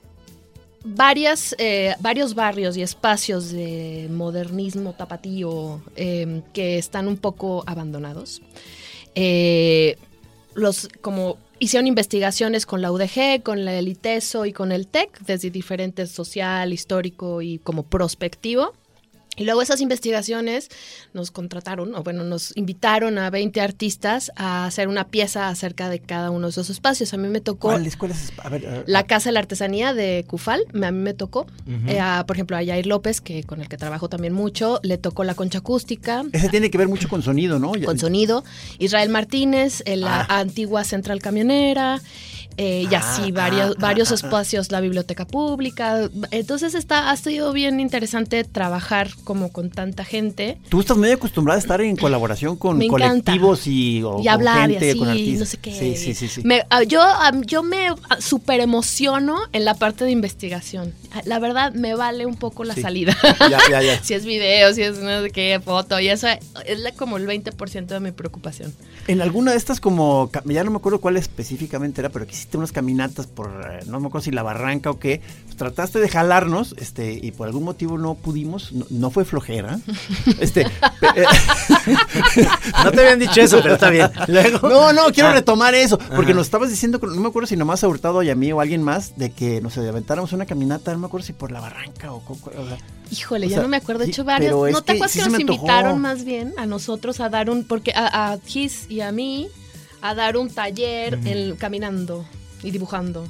varias, 0.85 1.55
eh, 1.59 1.95
varios 2.01 2.35
barrios 2.35 2.77
y 2.77 2.83
espacios 2.83 3.51
de 3.51 4.09
modernismo 4.11 4.93
tapatío 4.95 5.81
eh, 5.97 6.43
que 6.53 6.79
están 6.79 7.09
un 7.09 7.17
poco 7.17 7.65
abandonados. 7.67 8.43
Eh, 9.15 9.97
los 10.55 10.89
como 11.01 11.39
hicieron 11.59 11.87
investigaciones 11.87 12.67
con 12.67 12.83
la 12.83 12.93
UDG, 12.93 13.43
con 13.43 13.65
la 13.65 13.75
el 13.79 13.89
ITESO 13.89 14.45
y 14.47 14.53
con 14.53 14.73
el 14.73 14.87
TEC, 14.89 15.21
desde 15.21 15.51
diferentes 15.51 16.11
social, 16.11 16.73
histórico 16.73 17.41
y 17.41 17.59
como 17.59 17.83
prospectivo. 17.85 18.75
Y 19.37 19.45
luego 19.45 19.61
esas 19.63 19.81
investigaciones 19.81 20.69
nos 21.13 21.31
contrataron, 21.31 21.95
o 21.95 22.03
bueno, 22.03 22.25
nos 22.25 22.57
invitaron 22.57 23.19
a 23.19 23.29
20 23.31 23.61
artistas 23.61 24.33
a 24.37 24.65
hacer 24.67 24.89
una 24.89 25.09
pieza 25.09 25.49
acerca 25.49 25.89
de 25.89 26.01
cada 26.01 26.31
uno 26.31 26.47
de 26.47 26.51
esos 26.53 26.71
espacios. 26.71 27.13
A 27.15 27.17
mí 27.19 27.29
me 27.29 27.41
tocó 27.41 27.71
a 27.71 27.79
ver, 28.49 28.85
la 28.87 29.03
Casa 29.05 29.29
de 29.29 29.35
la 29.35 29.41
Artesanía 29.41 29.93
de 29.95 30.25
Cufal, 30.27 30.65
a 30.75 30.91
mí 30.91 30.99
me 30.99 31.15
tocó. 31.15 31.47
Eh, 31.87 32.01
a, 32.01 32.25
por 32.27 32.37
ejemplo, 32.37 32.57
a 32.57 32.63
Yair 32.63 32.87
López, 32.87 33.21
que 33.21 33.45
con 33.45 33.61
el 33.61 33.69
que 33.69 33.77
trabajo 33.77 34.09
también 34.09 34.33
mucho, 34.33 34.81
le 34.83 34.99
tocó 34.99 35.23
la 35.25 35.35
concha 35.35 35.59
acústica. 35.59 36.25
Ese 36.33 36.49
tiene 36.49 36.71
que 36.71 36.79
ver 36.79 36.89
mucho 36.89 37.09
con 37.09 37.23
sonido, 37.23 37.59
¿no? 37.59 37.73
Con 37.85 37.99
sonido. 37.99 38.45
Israel 38.79 39.11
Martínez, 39.11 39.83
la 39.87 40.23
Ah. 40.23 40.39
antigua 40.41 40.83
Central 40.85 41.21
Camionera. 41.21 42.01
Eh, 42.57 42.87
y 42.91 42.95
así 42.95 43.23
Ah, 43.29 43.33
varios, 43.33 43.71
ah, 43.73 43.81
varios 43.81 44.11
ah, 44.13 44.15
espacios, 44.15 44.71
la 44.73 44.81
biblioteca 44.81 45.27
pública. 45.27 46.09
Entonces 46.31 46.75
está, 46.75 47.11
ha 47.11 47.17
sido 47.17 47.53
bien 47.53 47.81
interesante 47.81 48.45
trabajar 48.45 49.11
como 49.25 49.53
con 49.53 49.71
tanta 49.71 50.05
gente. 50.05 50.59
Tú 50.69 50.81
estás 50.81 50.97
muy 50.97 51.11
acostumbrada 51.11 51.57
a 51.59 51.61
estar 51.61 51.81
en 51.81 51.97
colaboración 51.97 52.57
con 52.57 52.79
Me 52.79 52.89
colectivos 52.89 53.67
y, 53.67 54.03
o 54.03 54.21
y 54.21 54.27
con 54.29 54.47
gente, 54.47 54.87
y 54.87 54.91
así, 54.91 54.99
con 54.99 55.09
artistas. 55.09 55.39
no 55.41 55.47
sé 55.47 55.57
qué. 55.59 55.73
Sí, 55.79 55.97
sí, 55.97 56.15
sí. 56.15 56.29
sí. 56.29 56.43
Me- 56.45 56.63
yo, 56.89 57.01
yo 57.47 57.63
me 57.63 57.89
super 58.19 58.61
emociono 58.61 59.39
en 59.53 59.65
la 59.65 59.75
parte 59.75 60.05
de 60.05 60.11
investigación. 60.11 60.93
La 61.25 61.39
verdad, 61.39 61.73
me 61.75 61.95
vale 61.95 62.27
un 62.27 62.37
poco 62.37 62.65
la 62.65 62.75
Sí. 62.75 62.83
salida. 62.83 63.17
Ya, 63.51 63.59
ya, 63.71 63.83
ya. 63.83 64.01
si 64.03 64.15
es 64.15 64.25
video, 64.25 64.73
si 64.75 64.83
es 64.83 64.99
no 64.99 65.23
sé 65.23 65.31
qué, 65.31 65.61
foto, 65.65 65.99
y 66.01 66.09
eso 66.09 66.27
es 66.67 66.79
la- 66.81 66.93
como 66.93 67.17
el 67.17 67.27
20% 67.27 67.87
de 67.87 68.01
mi 68.01 68.13
preocupación. 68.13 68.75
En 69.09 69.21
alguna 69.23 69.53
de 69.53 69.57
estas 69.57 69.81
como, 69.81 70.31
ya 70.45 70.65
no 70.65 70.71
me 70.71 70.77
acuerdo 70.79 71.01
cuál 71.01 71.17
específicamente 71.17 72.01
era, 72.01 72.09
pero 72.11 72.27
que 72.27 72.33
hiciste 72.47 72.59
unas 72.59 72.71
caminatas 72.71 73.27
por, 73.27 73.49
eh, 73.69 73.81
no 73.87 73.99
me 73.99 74.07
acuerdo 74.07 74.25
si 74.25 74.31
la 74.31 74.45
barranca 74.45 74.89
o 74.91 75.01
qué, 75.01 75.21
pues 75.47 75.57
trataste 75.57 75.99
de 75.99 76.09
jalarnos, 76.09 76.77
este, 76.79 77.13
y 77.21 77.33
por 77.33 77.49
algún 77.49 77.65
motivo 77.65 77.99
no 77.99 78.15
pudimos, 78.15 78.73
no, 78.73 78.87
no 78.89 79.11
fue 79.11 79.25
flojera, 79.25 79.81
este, 80.41 80.61
eh, 80.63 81.25
No 82.85 82.93
te 82.93 83.01
habían 83.01 83.19
dicho 83.19 83.41
eso, 83.41 83.59
pero 83.63 83.75
está 83.75 83.91
bien. 83.91 84.09
Luego. 84.29 84.69
no, 84.69 84.93
no, 84.93 85.07
quiero 85.13 85.31
Ah. 85.31 85.33
retomar 85.33 85.75
eso, 85.75 85.99
porque 85.99 86.31
Ajá. 86.31 86.35
nos 86.35 86.47
estabas 86.47 86.71
diciendo, 86.71 87.01
no 87.03 87.21
me 87.21 87.29
acuerdo 87.29 87.49
si 87.49 87.57
nomás 87.57 87.83
a 87.83 87.89
Hurtado 87.89 88.23
y 88.23 88.31
a 88.31 88.37
mí 88.37 88.53
o 88.53 88.61
a 88.61 88.63
alguien 88.63 88.83
más, 88.83 89.17
de 89.19 89.31
que 89.31 89.61
nos 89.61 89.77
aventáramos 89.77 90.33
una 90.33 90.47
caminata, 90.47 90.93
no 90.93 90.99
me 91.01 91.07
acuerdo 91.07 91.27
si 91.27 91.33
por 91.33 91.51
la 91.51 91.61
barranca 91.61 92.13
o, 92.13 92.23
o 92.29 92.37
sea, 92.69 92.79
Híjole, 93.11 93.47
O 93.47 93.49
ya 93.49 93.55
sea, 93.57 93.63
no 93.63 93.69
me 93.69 93.77
acuerdo. 93.77 94.01
De 94.01 94.07
sí, 94.07 94.11
hecho, 94.13 94.23
es 94.67 94.73
¿No 94.73 94.83
te 94.83 94.93
que 94.93 94.99
acuerdas 94.99 95.11
sí 95.13 95.21
que 95.21 95.29
nos 95.31 95.41
invitaron 95.41 96.01
más 96.01 96.25
bien 96.25 96.53
a 96.59 96.67
nosotros 96.67 97.21
a 97.21 97.29
dar 97.29 97.51
un. 97.51 97.63
Porque 97.65 97.93
a, 97.95 98.33
a 98.33 98.39
Gis 98.45 98.87
y 98.91 99.01
a 99.01 99.13
mí 99.13 99.49
a 100.03 100.15
dar 100.15 100.37
un 100.37 100.51
taller 100.51 101.19
en- 101.25 101.55
caminando 101.57 102.25
y 102.63 102.71
dibujando. 102.71 103.27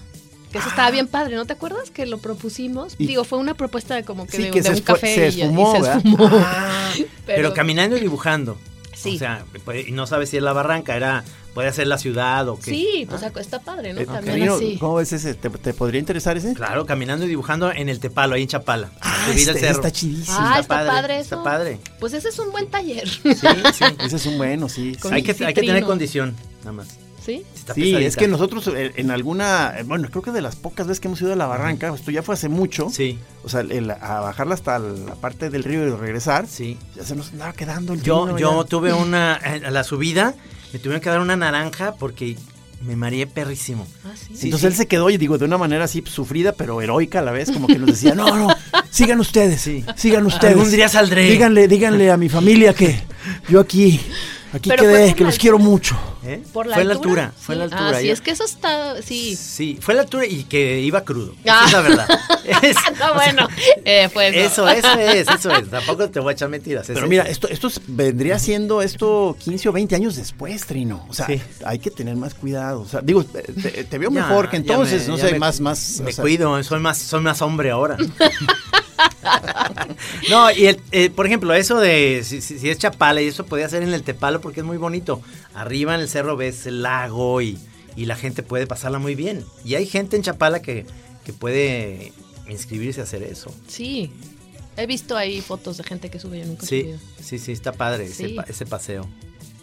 Que 0.53 0.59
eso 0.59 0.69
estaba 0.69 0.91
bien 0.91 1.09
padre, 1.09 1.35
¿no 1.37 1.45
te 1.45 1.53
acuerdas 1.55 1.91
que 1.91 2.07
lo 2.07 2.19
propusimos? 2.19 2.93
Ah. 2.93 2.97
Y- 2.99 3.07
Digo, 3.09 3.25
fue 3.25 3.39
una 3.39 3.55
propuesta 3.55 3.95
de 3.95 4.05
como 4.05 4.27
que 4.27 4.37
sí, 4.37 4.43
de, 4.45 4.51
que 4.53 4.63
de 4.63 4.71
un 4.71 4.81
café 4.81 5.15
se 5.15 5.29
y 5.29 5.31
ya- 5.33 5.37
y 5.39 5.43
esfumó, 5.43 5.73
se 5.85 5.91
esfumó. 5.93 6.31
Ah, 6.33 6.93
Pero, 7.27 7.53
caminando 7.53 7.97
y 7.97 8.01
dibujando. 8.01 8.57
Sí. 8.95 9.17
O 9.17 9.19
sea, 9.19 9.45
pues, 9.65 9.89
y 9.89 9.93
no 9.93 10.07
sabes 10.07 10.31
si 10.31 10.39
es 10.39 10.43
la 10.43 10.55
barranca, 10.55 10.97
era, 10.97 11.23
puede 11.53 11.71
ser 11.75 11.87
la 11.87 11.99
ciudad 11.99 12.49
o 12.49 12.57
qué. 12.59 12.71
Sí, 12.71 13.07
pues 13.11 13.23
está 13.39 13.61
padre, 13.61 13.93
¿no? 13.93 14.01
eh, 14.01 14.07
También 14.07 14.37
Camino, 14.37 14.55
así. 14.55 14.79
¿Cómo 14.81 14.95
ves 14.95 15.13
ese? 15.13 15.35
¿Te, 15.35 15.51
te 15.51 15.75
podría 15.75 15.99
interesar 15.99 16.37
ese? 16.39 16.55
Claro, 16.55 16.87
caminando 16.87 17.27
y 17.27 17.29
dibujando 17.29 17.71
en 17.73 17.91
el 17.91 18.01
Tepalo, 18.01 18.37
ahí 18.37 18.43
en 18.43 18.49
Chapala. 18.49 18.91
Ah, 19.03 19.27
el 19.31 19.37
este- 19.39 19.59
cerro. 19.59 19.73
está 19.75 19.91
chidísimo. 19.91 20.39
Ah, 20.41 20.61
está 20.61 20.69
padre 20.87 21.19
Está 21.21 21.35
eso. 21.35 21.45
padre. 21.45 21.79
Pues 22.01 22.15
ese 22.15 22.29
es 22.31 22.39
un 22.39 22.51
buen 22.53 22.69
taller. 22.69 23.07
Sí, 23.07 23.35
sí. 23.35 23.85
Ese 24.01 24.17
es 24.17 24.25
un 24.27 24.39
bueno, 24.39 24.69
sí. 24.71 24.97
Con 25.03 25.13
hay, 25.13 25.23
que, 25.23 25.33
hay 25.45 25.53
que 25.53 25.61
tener 25.61 25.85
condición, 25.85 26.35
nada 26.61 26.73
más. 26.73 26.89
¿Sí? 27.27 27.43
Está 27.57 27.75
Sí, 27.75 27.81
pesadita. 27.81 28.09
es 28.09 28.17
que 28.17 28.29
nosotros 28.29 28.69
eh, 28.69 28.93
en 28.97 29.11
alguna, 29.11 29.75
eh, 29.79 29.83
bueno, 29.83 30.09
creo 30.11 30.23
que 30.23 30.31
de 30.31 30.41
las 30.41 30.55
pocas 30.55 30.87
veces 30.87 31.01
que 31.01 31.09
hemos 31.09 31.21
ido 31.21 31.33
a 31.33 31.37
la 31.37 31.47
barranca, 31.47 31.93
esto 31.93 32.11
ya 32.13 32.23
fue 32.23 32.35
hace 32.35 32.49
mucho, 32.49 32.89
Sí, 32.89 33.19
o 33.43 33.49
sea, 33.49 33.61
el- 33.63 33.91
a 33.91 34.21
bajarla 34.21 34.55
hasta 34.55 34.79
la 34.79 35.17
parte 35.17 35.51
del 35.51 35.65
río 35.65 35.85
y 35.87 35.91
regresar, 35.91 36.47
sí. 36.47 36.79
ya 36.95 37.03
se 37.05 37.17
nos 37.17 37.33
andaba 37.33 37.53
quedando 37.53 37.93
el 37.95 38.03
Yo, 38.03 38.39
yo 38.39 38.65
tuve 38.65 38.93
una, 38.95 39.35
a 39.35 39.71
la 39.73 39.83
subida, 39.83 40.35
me 40.73 40.79
tuvieron 40.79 41.01
que 41.01 41.11
dar 41.11 41.21
una 41.21 41.37
naranja 41.37 41.97
porque 41.99 42.37
me 42.83 42.95
mareé 42.95 43.27
perrísimo. 43.27 43.87
Ah, 44.05 44.11
sí. 44.15 44.37
Sí, 44.37 44.47
Entonces 44.47 44.61
sí. 44.61 44.67
él 44.67 44.75
se 44.75 44.87
quedó, 44.87 45.11
y 45.11 45.17
digo, 45.17 45.39
de 45.39 45.47
una 45.47 45.59
manera 45.59 45.85
así 45.87 46.05
sufrida, 46.07 46.53
pero 46.53 46.81
heroica 46.81 47.19
a 47.19 47.23
la 47.23 47.33
vez, 47.33 47.51
como 47.51 47.67
que 47.67 47.79
nos 47.79 47.89
decía, 47.89 48.15
no, 48.15 48.37
no, 48.37 48.55
sigan 48.91 49.19
ustedes, 49.19 49.63
Sí. 49.63 49.85
sigan 49.97 50.27
ustedes. 50.27 50.55
Algún 50.55 50.71
día 50.71 50.89
saldré. 50.89 51.29
Díganle, 51.29 51.67
díganle 51.67 52.11
a 52.13 52.17
mi 52.17 52.29
familia 52.29 52.73
que 52.75 53.01
yo 53.49 53.59
aquí, 53.61 54.01
aquí 54.53 54.69
Pero 54.69 54.83
quedé, 54.83 55.15
que 55.15 55.25
los 55.25 55.39
quiero 55.39 55.59
mucho. 55.59 55.97
¿Eh? 56.25 56.43
¿Por 56.53 56.67
la 56.67 56.75
fue 56.77 56.85
la 56.85 56.95
altura? 56.95 57.33
fue 57.39 57.55
la 57.57 57.65
altura. 57.65 57.89
Ah, 57.91 58.01
sí, 58.01 58.11
es 58.11 58.21
que 58.21 58.33
eso 58.33 58.45
está, 58.45 59.01
sí. 59.01 59.37
Sí, 59.37 59.79
fue 59.81 59.95
la 59.95 60.03
altura 60.03 60.27
y 60.27 60.45
que 60.45 60.81
iba 60.81 61.03
crudo. 61.05 61.35
Ah. 61.47 61.65
Esa 61.67 61.67
es 61.67 61.73
la 61.73 61.81
verdad. 61.83 62.09
Es- 62.63 62.77
no, 62.77 62.97
sea, 62.97 63.13
bueno, 63.13 63.49
eh, 63.85 64.09
fue 64.09 64.29
eso. 64.29 64.69
Eso, 64.69 64.89
eso 64.89 65.01
es, 65.01 65.29
eso 65.29 65.51
es. 65.51 65.69
Tampoco 65.69 66.09
te 66.11 66.21
voy 66.21 66.31
a 66.31 66.33
echar 66.35 66.49
mentiras. 66.49 66.87
Pero 66.87 67.07
mira, 67.09 67.25
esto, 67.25 67.49
esto 67.49 67.67
es- 67.67 67.81
vendría 67.89 68.39
siendo 68.39 68.83
esto 68.83 69.37
15 69.41 69.69
o 69.69 69.73
20 69.73 69.95
años 69.97 70.15
después, 70.17 70.65
Trino. 70.65 71.05
O 71.09 71.13
sea, 71.15 71.27
Sí. 71.27 71.41
hay 71.65 71.79
que 71.81 71.91
tener 71.91 72.15
más 72.17 72.35
cuidado. 72.35 72.83
O 72.83 72.89
sea, 72.89 73.01
digo, 73.03 73.25
te, 73.25 73.43
te 73.43 73.99
veo 73.99 74.11
Ya, 74.11 74.21
mejor 74.23 74.49
que 74.49 74.57
entonces, 74.59 75.03
me- 75.09 75.09
no 75.09 75.19
sé, 75.19 75.33
me- 75.33 75.39
más, 75.41 75.61
más. 75.61 76.01
Me 76.01 76.11
o 76.11 76.13
sea, 76.13 76.23
cuido, 76.23 76.63
soy 76.63 76.79
más, 76.81 76.99
soy 76.99 77.21
más 77.21 77.43
hombre 77.43 77.71
ahora. 77.71 77.97
no, 80.31 80.51
y 80.51 80.67
el, 80.67 80.81
eh, 80.93 81.11
por 81.11 81.27
ejemplo, 81.27 81.53
eso 81.55 81.79
de 81.81 82.23
si, 82.25 82.41
si- 82.41 82.59
si 82.59 82.69
es 82.71 82.79
Chapala 82.79 83.21
y 83.23 83.27
eso 83.29 83.47
podía 83.47 83.69
ser 83.69 83.83
en 83.83 83.93
el 83.95 84.03
Tepalo 84.03 84.41
porque 84.41 84.61
es 84.61 84.67
muy 84.67 84.77
bonito. 84.77 85.21
Arriba 85.55 85.95
en 85.95 86.01
el 86.01 86.09
cerro 86.09 86.37
ves 86.37 86.67
el 86.67 86.83
lago 86.83 87.41
y, 87.41 87.59
y 87.97 88.07
la 88.07 88.17
gente 88.17 88.43
puede 88.43 88.67
pasarla 88.67 88.99
muy 88.99 89.15
bien. 89.15 89.45
Y 89.65 89.75
hay 89.75 89.87
gente 89.87 90.17
en 90.17 90.23
Chapala 90.23 90.61
que, 90.63 90.87
que 91.25 91.33
puede 91.33 92.13
inscribirse 92.49 93.01
a 93.01 93.05
hacer 93.05 93.23
eso. 93.23 93.53
Sí. 93.69 94.13
He 94.77 94.87
visto 94.87 95.17
ahí 95.17 95.41
fotos 95.41 95.79
de 95.79 95.85
gente 95.85 96.11
que 96.11 96.19
sube, 96.21 96.39
yo 96.39 96.45
nunca 96.47 96.67
Sí, 96.67 96.95
sí, 97.23 97.39
sí, 97.39 97.53
está 97.53 97.73
padre 97.73 98.05
ese, 98.07 98.29
Sí. 98.29 98.35
pa- 98.35 98.45
ese 98.47 98.67
paseo. 98.67 99.09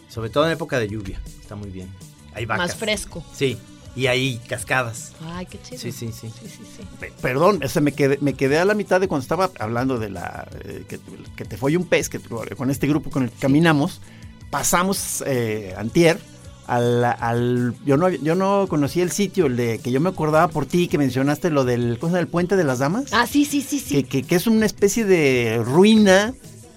Sobre 0.08 0.28
todo 0.30 0.46
en 0.46 0.52
época 0.52 0.78
de 0.78 0.88
lluvia, 0.88 1.20
está 1.40 1.54
muy 1.54 1.70
bien. 1.70 1.88
Hay 2.34 2.46
vacas. 2.46 2.66
Más 2.68 2.76
fresco. 2.76 3.24
Sí, 3.34 3.56
y 3.96 4.06
hay 4.08 4.38
cascadas. 4.48 5.12
Ay, 5.24 5.46
qué 5.46 5.60
chido. 5.62 5.78
Sí, 5.80 5.92
sí, 5.92 6.08
sí. 6.12 6.28
Sí, 6.28 6.48
sí, 6.48 6.62
sí. 6.76 6.82
pe- 6.98 7.12
Perdón, 7.22 7.60
o 7.64 7.68
sea, 7.68 7.80
me 7.82 7.92
quedé, 7.92 8.18
me 8.20 8.34
quedé 8.34 8.58
a 8.58 8.64
la 8.64 8.74
mitad 8.74 9.00
de 9.00 9.08
cuando 9.08 9.22
estaba 9.22 9.50
hablando 9.58 9.98
de 9.98 10.10
la. 10.10 10.48
eh, 10.64 10.84
que, 10.88 10.98
que 11.36 11.44
te 11.44 11.56
fue 11.56 11.76
un 11.76 11.84
pez, 11.86 12.08
que 12.08 12.18
con 12.20 12.70
este 12.70 12.86
grupo 12.86 13.10
con 13.10 13.24
el 13.24 13.30
que 13.30 13.38
caminamos, 13.38 14.00
pasamos 14.50 15.22
eh, 15.26 15.74
Antier. 15.76 16.18
Al, 16.66 17.04
al- 17.04 17.74
yo 17.84 17.98
no 17.98 18.08
yo 18.08 18.34
no 18.34 18.64
conocía 18.70 19.02
el 19.02 19.10
sitio 19.10 19.44
el 19.46 19.56
de 19.58 19.80
que 19.80 19.90
yo 19.92 20.00
me 20.00 20.08
acordaba 20.08 20.48
por 20.48 20.64
ti 20.64 20.88
que 20.88 20.96
mencionaste 20.96 21.50
lo 21.50 21.62
del 21.66 21.98
cosa 21.98 22.16
del 22.16 22.26
puente 22.26 22.56
de 22.56 22.64
las 22.64 22.78
damas 22.78 23.04
Ah, 23.12 23.26
sí, 23.26 23.44
sí, 23.44 23.60
sí, 23.60 23.78
sí. 23.78 23.96
que, 23.96 24.04
que- 24.04 24.22
que 24.22 24.34
es 24.34 24.46
una 24.46 24.64
especie 24.64 25.04
de 25.04 25.60
ruina 25.62 26.32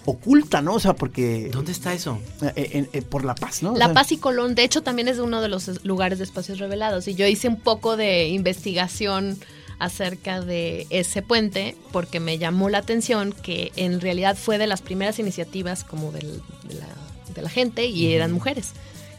oculta, 0.09 0.61
¿no? 0.61 0.75
O 0.75 0.79
sea, 0.79 0.93
porque... 0.95 1.49
¿Dónde 1.51 1.73
está 1.73 1.93
eso? 1.93 2.19
eh, 2.41 2.51
eh, 2.55 2.89
eh, 2.93 3.01
por 3.01 3.25
La 3.25 3.35
Paz, 3.35 3.61
¿no? 3.61 3.73
O 3.73 3.77
La 3.77 3.85
sea, 3.85 3.93
Paz 3.93 4.11
y 4.13 4.17
Colón, 4.17 4.55
de 4.55 4.63
hecho, 4.63 4.81
también 4.81 5.09
es 5.09 5.19
uno 5.19 5.41
de 5.41 5.49
los 5.49 5.67
es- 5.67 5.83
lugares 5.83 6.17
de 6.19 6.23
espacios 6.23 6.59
revelados. 6.59 7.07
Y 7.09 7.15
yo 7.15 7.27
hice 7.27 7.49
un 7.49 7.59
poco 7.59 7.97
de 7.97 8.29
investigación 8.29 9.37
acerca 9.79 10.39
de 10.41 10.87
ese 10.89 11.21
puente 11.21 11.75
porque 11.91 12.19
me 12.21 12.37
llamó 12.37 12.69
la 12.69 12.77
atención 12.79 13.33
que 13.33 13.71
en 13.75 13.99
realidad 13.99 14.37
fue 14.37 14.57
de 14.57 14.65
las 14.65 14.81
primeras 14.81 15.19
iniciativas 15.19 15.83
como 15.83 16.11
del- 16.13 16.41
de, 16.63 16.75
la, 16.75 16.87
de 17.35 17.41
la 17.41 17.49
gente 17.49 17.85
y 17.85 18.13
eran 18.13 18.31
mujeres 18.31 18.71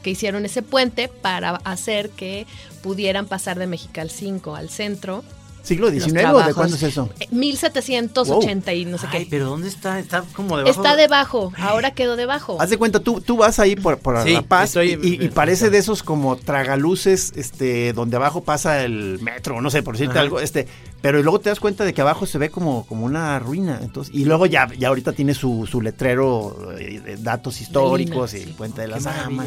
que 0.02 0.10
hicieron 0.10 0.44
ese 0.46 0.62
puente 0.62 1.08
para 1.08 1.56
hacer 1.56 2.08
que 2.10 2.46
pudieran 2.82 3.26
pasar 3.26 3.58
de 3.58 3.66
Mexical 3.66 4.10
5 4.10 4.56
al 4.56 4.70
centro. 4.70 5.22
¿Siglo 5.62 5.90
XIX 5.90 6.24
o 6.32 6.42
de 6.42 6.54
cuándo 6.54 6.76
es 6.76 6.82
eso? 6.82 7.10
Eh, 7.20 7.26
1780 7.30 8.72
y 8.74 8.84
no 8.86 8.96
sé 8.98 9.06
Ay, 9.10 9.24
qué. 9.24 9.30
pero 9.30 9.46
¿dónde 9.46 9.68
está? 9.68 9.98
Está 9.98 10.24
como 10.34 10.56
debajo. 10.56 10.80
Está 10.82 10.96
debajo, 10.96 11.52
ahora 11.58 11.90
quedó 11.92 12.16
debajo. 12.16 12.56
Haz 12.60 12.70
de 12.70 12.78
cuenta, 12.78 13.00
tú, 13.00 13.20
tú 13.20 13.36
vas 13.36 13.58
ahí 13.58 13.76
por, 13.76 13.98
por 13.98 14.22
Sí, 14.22 14.32
La 14.32 14.42
Paz 14.42 14.70
estoy- 14.76 14.98
y, 15.02 15.24
y 15.24 15.28
parece 15.28 15.68
de 15.70 15.78
esos 15.78 16.02
como 16.02 16.36
tragaluces, 16.36 17.32
este, 17.36 17.92
donde 17.92 18.16
abajo 18.16 18.42
pasa 18.42 18.82
el 18.84 19.18
metro, 19.20 19.60
no 19.60 19.70
sé, 19.70 19.82
por 19.82 19.94
decirte 19.94 20.12
Ajá. 20.12 20.20
algo, 20.22 20.40
este, 20.40 20.66
pero 21.02 21.22
luego 21.22 21.38
te 21.40 21.50
das 21.50 21.60
cuenta 21.60 21.84
de 21.84 21.92
que 21.92 22.00
abajo 22.00 22.26
se 22.26 22.38
ve 22.38 22.50
como, 22.50 22.86
como 22.86 23.04
una 23.04 23.38
ruina, 23.38 23.78
entonces, 23.82 24.14
y 24.14 24.24
luego 24.24 24.46
ya, 24.46 24.68
ya 24.78 24.88
ahorita 24.88 25.12
tiene 25.12 25.34
su, 25.34 25.66
su 25.70 25.80
letrero 25.82 26.72
eh, 26.78 27.00
de 27.00 27.16
datos 27.18 27.60
históricos 27.60 28.34
y 28.34 28.40
sí. 28.44 28.54
Puente 28.56 28.80
de 28.82 28.88
las 28.88 29.04
maravilla. 29.04 29.44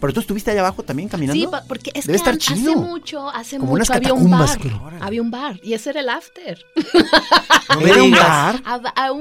Pero 0.00 0.12
tú 0.12 0.20
estuviste 0.20 0.50
allá 0.50 0.60
abajo 0.60 0.82
también 0.82 1.08
caminando. 1.08 1.40
Sí, 1.40 1.64
porque 1.68 1.90
es 1.94 2.06
Debe 2.06 2.18
que 2.18 2.30
estar 2.30 2.38
chido. 2.38 2.72
hace 2.72 2.80
mucho, 2.80 3.28
hace 3.30 3.58
Como 3.58 3.72
mucho 3.76 3.92
había 3.92 4.14
un 4.14 4.30
bar. 4.30 4.58
claro. 4.58 4.90
Había 5.00 5.22
un 5.22 5.30
bar 5.30 5.60
y 5.62 5.74
ese 5.74 5.90
era 5.90 6.00
el 6.00 6.08
after. 6.08 6.64
No 7.78 7.80
Era 7.86 8.02
un 8.02 8.10
bar. 8.10 8.62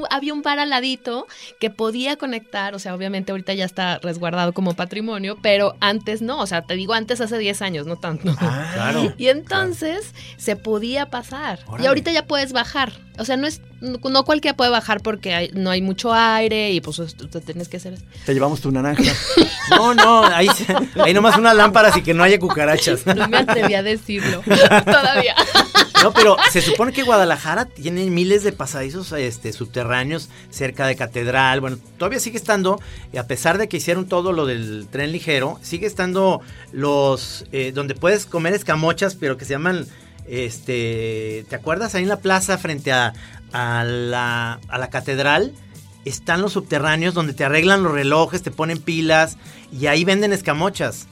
Había 0.09 0.33
un 0.33 0.41
bar 0.41 0.59
al 0.59 0.69
ladito 0.69 1.27
que 1.59 1.69
podía 1.69 2.15
conectar, 2.17 2.75
o 2.75 2.79
sea, 2.79 2.95
obviamente 2.95 3.31
ahorita 3.31 3.53
ya 3.53 3.65
está 3.65 3.99
resguardado 3.99 4.53
como 4.53 4.73
patrimonio, 4.73 5.37
pero 5.41 5.75
antes 5.79 6.21
no, 6.21 6.39
o 6.39 6.47
sea, 6.47 6.61
te 6.63 6.75
digo 6.75 6.93
antes 6.93 7.21
hace 7.21 7.37
10 7.37 7.61
años, 7.61 7.85
no 7.87 7.95
tanto. 7.97 8.33
Ah, 8.39 8.71
Claro. 8.73 9.13
Y 9.17 9.27
entonces 9.27 10.13
se 10.37 10.55
podía 10.55 11.09
pasar. 11.09 11.59
Órale. 11.67 11.83
Y 11.83 11.87
ahorita 11.87 12.11
ya 12.11 12.25
puedes 12.25 12.53
bajar. 12.53 12.93
O 13.19 13.25
sea, 13.25 13.37
no 13.37 13.47
es 13.47 13.61
no 13.81 14.23
cualquiera 14.25 14.57
puede 14.57 14.71
bajar 14.71 15.01
porque 15.01 15.33
hay- 15.33 15.51
no 15.53 15.69
hay 15.69 15.81
mucho 15.81 16.13
aire 16.13 16.71
y 16.71 16.81
pues 16.81 16.99
te 17.31 17.39
tienes 17.41 17.69
que 17.69 17.77
hacer 17.77 17.95
Te 18.25 18.33
llevamos 18.33 18.59
tu 18.61 18.71
naranja. 18.71 19.03
No, 19.69 19.93
no, 19.93 20.23
ahí, 20.25 20.47
ahí 20.95 21.13
nomás 21.13 21.37
unas 21.37 21.55
lámparas 21.55 21.95
y 21.95 22.01
que 22.01 22.15
no 22.15 22.23
haya 22.23 22.39
cucarachas. 22.39 23.05
No 23.05 23.27
me 23.27 23.37
atreví 23.37 23.75
a 23.75 23.83
decirlo 23.83 24.41
todavía. 24.85 25.35
No, 26.01 26.11
pero 26.11 26.37
se 26.51 26.61
supone 26.61 26.91
que 26.91 27.03
Guadalajara 27.03 27.65
tiene 27.65 28.05
miles 28.09 28.43
de 28.43 28.51
pasadizos 28.51 29.11
este, 29.11 29.53
subterráneos 29.53 30.29
cerca 30.49 30.87
de 30.87 30.95
Catedral. 30.95 31.61
Bueno, 31.61 31.77
todavía 31.99 32.19
sigue 32.19 32.37
estando, 32.37 32.81
y 33.13 33.17
a 33.17 33.27
pesar 33.27 33.59
de 33.59 33.67
que 33.69 33.77
hicieron 33.77 34.07
todo 34.07 34.31
lo 34.31 34.47
del 34.47 34.87
tren 34.89 35.11
ligero, 35.11 35.59
sigue 35.61 35.85
estando 35.85 36.41
los 36.71 37.45
eh, 37.51 37.71
donde 37.73 37.93
puedes 37.95 38.25
comer 38.25 38.53
escamochas, 38.53 39.13
pero 39.15 39.37
que 39.37 39.45
se 39.45 39.51
llaman, 39.51 39.85
este, 40.29 41.45
¿te 41.49 41.55
acuerdas? 41.55 41.95
Ahí 41.95 42.03
en 42.03 42.09
la 42.09 42.19
plaza 42.19 42.57
frente 42.57 42.91
a, 42.91 43.13
a 43.51 43.83
la, 43.83 44.59
a 44.67 44.77
la 44.77 44.89
Catedral. 44.89 45.53
Están 46.05 46.41
los 46.41 46.53
subterráneos 46.53 47.13
donde 47.13 47.33
te 47.33 47.43
arreglan 47.43 47.83
los 47.83 47.91
relojes, 47.91 48.41
te 48.41 48.51
ponen 48.51 48.79
pilas 48.79 49.37
y 49.71 49.87
ahí 49.87 50.03
venden 50.05 50.31
escamochas. 50.33 51.07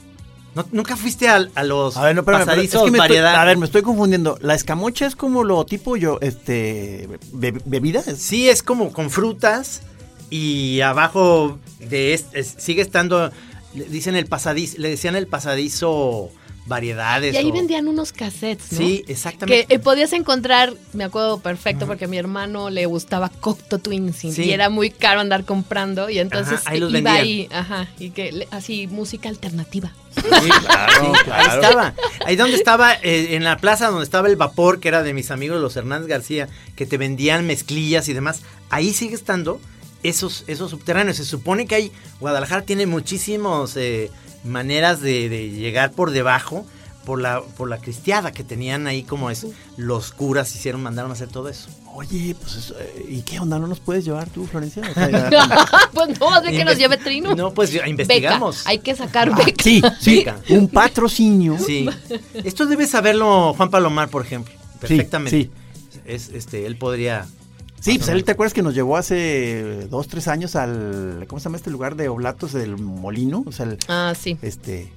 ¿No- 0.54 0.66
¿Nunca 0.72 0.96
fuiste 0.96 1.28
a, 1.28 1.46
a 1.54 1.62
los 1.62 1.96
A 1.96 2.04
ver, 2.04 2.14
no, 2.14 2.22
espérame, 2.22 2.24
pero 2.24 2.38
es 2.38 2.46
pasadizos 2.46 2.84
que 2.84 2.90
me 2.90 2.98
estoy- 2.98 3.08
variedad? 3.16 3.36
a 3.36 3.44
ver, 3.44 3.58
me 3.58 3.66
estoy 3.66 3.82
confundiendo. 3.82 4.38
La 4.40 4.54
escamocha 4.54 5.06
es 5.06 5.14
como 5.14 5.44
lo 5.44 5.64
tipo 5.66 5.96
yo, 5.96 6.18
este, 6.22 7.08
be- 7.32 7.60
bebida. 7.66 8.02
Sí, 8.02 8.48
es 8.48 8.62
como 8.62 8.92
con 8.92 9.10
frutas 9.10 9.82
y 10.30 10.80
abajo 10.80 11.58
de 11.80 12.14
este, 12.14 12.40
es- 12.40 12.54
sigue 12.58 12.80
estando, 12.82 13.30
le 13.74 13.84
dicen 13.84 14.16
el 14.16 14.26
pasadizo, 14.26 14.78
le 14.78 14.88
decían 14.88 15.14
el 15.16 15.26
pasadizo 15.26 16.30
variedades. 16.68 17.34
Y 17.34 17.36
ahí 17.38 17.50
o- 17.50 17.52
vendían 17.52 17.88
unos 17.88 18.12
cassettes, 18.12 18.72
¿no? 18.72 18.78
Sí, 18.78 19.02
Que 19.06 19.12
exactamente. 19.12 19.74
eh, 19.74 19.78
podías 19.78 20.12
encontrar, 20.12 20.74
me 20.92 21.04
acuerdo 21.04 21.40
perfecto, 21.40 21.86
porque 21.86 22.04
a 22.04 22.08
mi 22.08 22.18
hermano 22.18 22.70
le 22.70 22.86
gustaba 22.86 23.28
Cocteau 23.30 23.80
Twins 23.80 24.24
y 24.24 24.32
Sí. 24.32 24.52
era 24.52 24.68
muy 24.68 24.90
caro 24.90 25.20
andar 25.20 25.44
comprando 25.44 26.08
y 26.10 26.18
entonces 26.18 26.60
Ajá, 26.60 26.70
ahí 26.70 26.80
los 26.80 26.90
iba 26.90 26.96
vendían. 27.00 27.16
ahí, 27.16 27.48
ajá, 27.50 27.88
y 27.98 28.10
que 28.10 28.46
así 28.50 28.86
música 28.86 29.28
alternativa. 29.28 29.92
Sí, 30.18 30.48
claro, 30.64 31.12
Ahí 31.32 31.46
estaba. 31.54 31.94
Ahí 32.26 32.36
donde 32.36 32.56
estaba, 32.56 32.94
eh, 32.94 33.36
en 33.36 33.44
la 33.44 33.56
plaza 33.56 33.86
donde 33.88 34.04
estaba 34.04 34.28
el 34.28 34.36
vapor, 34.36 34.80
que 34.80 34.88
era 34.88 35.02
de 35.02 35.14
mis 35.14 35.30
amigos 35.30 35.60
los 35.60 35.76
Hernández 35.76 36.08
García, 36.08 36.48
que 36.76 36.86
te 36.86 36.98
vendían 36.98 37.46
mezclillas 37.46 38.08
y 38.08 38.12
demás. 38.14 38.42
Ahí 38.68 38.92
sigue 38.92 39.14
estando 39.14 39.60
esos, 40.02 40.44
esos 40.48 40.70
subterráneos. 40.70 41.16
Se 41.18 41.24
supone 41.24 41.66
que 41.66 41.74
hay, 41.76 41.92
Guadalajara 42.20 42.62
tiene 42.62 42.86
muchísimas 42.86 43.76
maneras 44.44 45.00
de, 45.00 45.28
de 45.28 45.50
llegar 45.50 45.92
por 45.92 46.10
debajo. 46.10 46.66
Por 47.04 47.22
la, 47.22 47.40
por 47.56 47.70
la 47.70 47.78
cristiada 47.78 48.32
que 48.32 48.44
tenían 48.44 48.86
ahí 48.86 49.02
como 49.02 49.30
es, 49.30 49.46
los 49.78 50.12
curas 50.12 50.54
hicieron, 50.54 50.82
mandaron 50.82 51.10
a 51.10 51.14
hacer 51.14 51.28
todo 51.28 51.48
eso. 51.48 51.70
Oye, 51.94 52.36
pues 52.38 52.54
eso, 52.56 52.74
eh, 52.78 53.06
¿y 53.08 53.22
qué 53.22 53.40
onda? 53.40 53.58
¿No 53.58 53.66
nos 53.66 53.80
puedes 53.80 54.04
llevar 54.04 54.28
tú, 54.28 54.44
Florencia? 54.46 54.82
O 54.82 54.92
sea, 54.92 55.08
ya- 55.30 55.66
pues 55.94 56.20
no, 56.20 56.38
de 56.42 56.50
que 56.52 56.66
nos 56.66 56.76
lleve 56.76 56.98
Trino. 56.98 57.34
No, 57.34 57.54
pues 57.54 57.72
ya 57.72 57.88
investigamos. 57.88 58.58
Beca. 58.58 58.68
Hay 58.70 58.78
que 58.80 58.94
sacar 58.94 59.34
beca. 59.34 59.62
sí, 59.64 59.80
sí, 59.98 60.16
Beca. 60.18 60.38
un 60.50 60.68
patrocinio. 60.68 61.56
Sí. 61.58 61.88
Esto 62.44 62.66
debe 62.66 62.86
saberlo 62.86 63.54
Juan 63.54 63.70
Palomar, 63.70 64.10
por 64.10 64.26
ejemplo. 64.26 64.52
Perfectamente. 64.78 65.30
sí. 65.30 65.50
Es, 66.04 66.28
este, 66.28 66.66
él 66.66 66.76
podría. 66.76 67.26
Sí, 67.80 67.98
pues 67.98 68.08
él 68.08 68.24
te 68.24 68.32
acuerdas 68.32 68.52
que 68.54 68.62
nos 68.62 68.74
llevó 68.74 68.96
hace 68.96 69.86
dos, 69.88 70.08
tres 70.08 70.26
años 70.28 70.56
al, 70.56 71.24
¿cómo 71.28 71.38
se 71.40 71.44
llama 71.44 71.56
este 71.56 71.70
lugar 71.70 71.94
de 71.96 72.08
Oblatos 72.08 72.52
del 72.52 72.76
Molino? 72.76 73.44
O 73.46 73.52
sea, 73.52 73.66
el- 73.66 73.78
Ah, 73.88 74.14
sí. 74.20 74.36
este, 74.42 74.90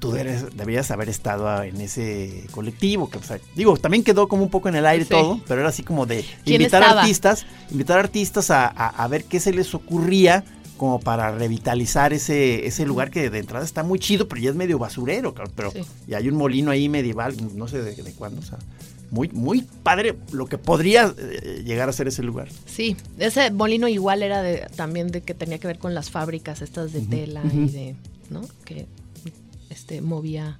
tú 0.00 0.10
debías 0.12 0.90
haber 0.90 1.08
estado 1.08 1.62
en 1.62 1.80
ese 1.80 2.44
colectivo, 2.50 3.08
que, 3.08 3.18
o 3.18 3.22
sea, 3.22 3.38
digo, 3.54 3.76
también 3.76 4.02
quedó 4.02 4.26
como 4.28 4.42
un 4.42 4.50
poco 4.50 4.68
en 4.68 4.74
el 4.76 4.86
aire 4.86 5.04
Sí. 5.04 5.10
todo, 5.10 5.40
pero 5.46 5.60
era 5.60 5.68
así 5.70 5.82
como 5.82 6.04
de 6.04 6.24
¿Quién 6.44 6.60
invitar 6.60 6.82
estaba? 6.82 7.00
artistas, 7.02 7.46
invitar 7.70 7.98
artistas 7.98 8.50
a, 8.50 8.66
a- 8.66 8.88
a 8.88 9.08
ver 9.08 9.24
qué 9.24 9.38
se 9.40 9.52
les 9.52 9.72
ocurría 9.74 10.44
como 10.76 10.98
para 10.98 11.30
revitalizar 11.30 12.12
ese, 12.12 12.66
ese 12.66 12.84
lugar 12.84 13.10
que 13.12 13.30
de 13.30 13.38
entrada 13.38 13.64
está 13.64 13.84
muy 13.84 14.00
chido, 14.00 14.26
pero 14.26 14.40
ya 14.42 14.50
es 14.50 14.56
medio 14.56 14.78
basurero, 14.80 15.32
pero 15.54 15.70
Sí. 15.70 15.82
y 16.08 16.14
hay 16.14 16.28
un 16.28 16.34
molino 16.36 16.72
ahí 16.72 16.88
medieval, 16.88 17.36
no 17.56 17.68
sé 17.68 17.80
de, 17.80 17.94
de 17.94 18.12
cuándo, 18.12 18.40
o 18.40 18.44
sea, 18.44 18.58
muy, 19.14 19.28
muy 19.28 19.64
padre 19.82 20.16
lo 20.32 20.46
que 20.46 20.58
podría 20.58 21.14
eh, 21.16 21.62
llegar 21.64 21.88
a 21.88 21.92
ser 21.92 22.08
ese 22.08 22.22
lugar. 22.22 22.48
Sí, 22.66 22.96
ese 23.18 23.50
molino 23.52 23.86
igual 23.88 24.22
era 24.22 24.42
de, 24.42 24.66
también 24.76 25.08
de 25.12 25.20
que 25.22 25.34
tenía 25.34 25.58
que 25.58 25.66
ver 25.68 25.78
con 25.78 25.94
las 25.94 26.10
fábricas 26.10 26.60
estas 26.62 26.92
de 26.92 27.00
tela 27.00 27.42
y 27.52 27.68
de, 27.68 27.96
¿no? 28.30 28.42
Que 28.64 28.86
este 29.70 30.00
movía. 30.00 30.58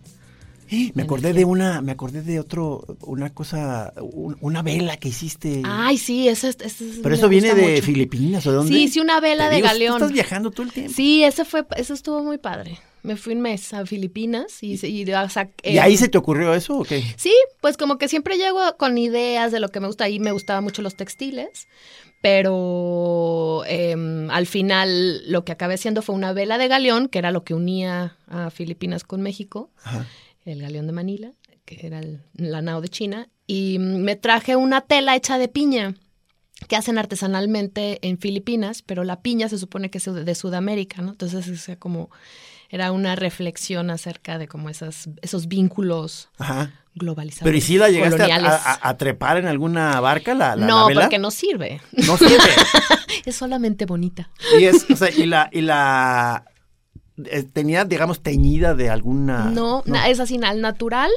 Me 0.95 1.03
acordé 1.05 1.33
de 1.35 1.45
una, 1.45 1.81
me 1.83 1.93
acordé 1.93 2.23
de 2.23 2.41
otro, 2.41 2.85
una 3.03 3.31
cosa, 3.31 3.93
un- 4.01 4.37
una 4.41 4.63
vela 4.63 4.97
que 4.97 5.09
hiciste. 5.11 5.63
Ay, 5.65 5.99
sí, 5.99 6.27
ese, 6.29 6.49
ese 6.49 6.67
es- 6.67 6.99
pero 7.03 7.15
eso 7.15 7.29
viene 7.29 7.55
de 7.55 7.73
mucho. 7.73 7.83
Filipinas, 7.83 8.47
¿o 8.47 8.51
de 8.51 8.57
dónde? 8.57 8.73
Sí, 8.73 8.89
sí, 8.89 8.99
una 9.01 9.21
vela 9.21 9.45
Te 9.45 9.51
de 9.51 9.57
digo, 9.57 9.69
tú 9.69 9.73
galeón. 9.73 9.95
estás 9.97 10.13
viajando 10.13 10.51
todo 10.51 10.63
el 10.67 10.73
tiempo. 10.73 10.93
Sí, 10.95 11.23
ese 11.23 11.45
fue, 11.45 11.65
eso 11.77 11.95
estuvo 11.95 12.25
muy 12.25 12.39
padre. 12.39 12.79
Me 13.05 13.17
fui 13.17 13.35
un 13.35 13.41
mes 13.43 13.73
a 13.75 13.85
Filipinas 13.87 14.63
y, 14.63 14.79
se- 14.79 14.89
y, 14.89 15.03
o 15.13 15.29
sea, 15.29 15.51
¿Y 15.63 15.77
eh, 15.77 15.81
ahí 15.81 15.97
se 15.97 16.09
te 16.09 16.19
ocurrió 16.19 16.55
eso 16.55 16.79
o 16.79 16.85
qué? 16.85 17.03
Sí, 17.17 17.33
pues 17.61 17.77
como 17.77 17.99
que 17.99 18.09
siempre 18.09 18.37
llego 18.39 18.61
con 18.79 18.97
ideas 18.99 19.53
de 19.53 19.61
lo 19.61 19.69
que 19.69 19.79
me 19.79 19.87
gusta. 19.87 20.05
Ahí 20.05 20.19
me 20.21 20.33
gustaban 20.33 20.65
mucho 20.65 20.81
los 20.83 20.97
textiles, 20.97 21.69
pero 22.23 23.63
em, 23.67 24.31
al 24.31 24.47
final 24.47 25.31
lo 25.31 25.45
que 25.45 25.53
acabé 25.53 25.75
haciendo 25.75 26.03
fue 26.03 26.15
una 26.15 26.33
vela 26.33 26.59
de 26.59 26.69
galeón, 26.69 27.09
que 27.09 27.19
era 27.19 27.31
lo 27.31 27.45
que 27.45 27.55
unía 27.55 28.17
a 28.27 28.51
Filipinas 28.51 29.05
con 29.05 29.21
México, 29.23 29.71
Ajá. 29.85 30.07
el 30.45 30.61
galeón 30.63 30.87
de 30.87 30.93
Manila, 30.93 31.33
que 31.65 31.87
era 31.87 31.99
el- 32.01 32.23
la 32.35 32.63
nao 32.63 32.81
de 32.81 32.89
China, 32.89 33.29
y 33.47 33.79
me 33.79 34.17
traje 34.17 34.57
una 34.57 34.81
tela 34.81 35.15
hecha 35.17 35.39
de 35.39 35.49
piña 35.49 35.95
que 36.69 36.77
hacen 36.77 36.97
artesanalmente 36.99 37.99
en 38.03 38.19
Filipinas, 38.19 38.83
pero 38.83 39.05
la 39.05 39.21
piña 39.21 39.49
se 39.49 39.59
supone 39.59 39.91
que 39.91 39.99
es 39.99 40.05
de 40.07 40.25
de 40.25 40.35
Sudamérica, 40.35 41.03
¿no? 41.03 41.11
Entonces, 41.11 41.47
o 41.49 41.57
sea, 41.57 41.77
como 41.79 42.11
era 42.75 42.91
una 42.91 43.15
reflexión 43.15 43.89
acerca 43.89 44.37
de 44.37 44.49
como 44.49 44.69
esas, 44.69 45.09
esos 45.23 45.47
vínculos 45.47 46.29
Ajá. 46.39 46.73
globalizados. 46.97 47.45
Pero 47.45 47.57
¿y 47.57 47.61
si 47.61 47.79
la 47.79 47.89
llegaste 47.89 48.25
a, 48.33 48.97
trepar 48.97 49.37
en 49.37 49.47
alguna 49.47 50.01
barca 50.01 50.35
la, 50.35 50.57
la, 50.57 50.67
no, 50.67 50.91
la 50.91 51.03
porque 51.03 51.21
no 51.21 51.31
sirve. 51.31 51.81
No 51.93 52.17
sirve. 52.19 52.51
Es 53.25 53.37
solamente 53.37 53.87
bonita. 53.87 54.29
y 54.59 54.65
es, 54.65 54.85
o 54.91 54.97
sea, 54.97 55.09
y 55.09 55.25
la, 55.25 55.49
y 55.53 55.61
la 55.61 56.45
eh, 57.25 57.45
tenía, 57.45 57.85
digamos, 57.85 58.23
teñida 58.25 58.75
de 58.75 58.91
alguna. 58.91 59.45
no, 59.45 59.85
na- 59.87 60.09
es 60.09 60.19
así, 60.19 60.39
al 60.45 60.61
natural, 60.61 61.11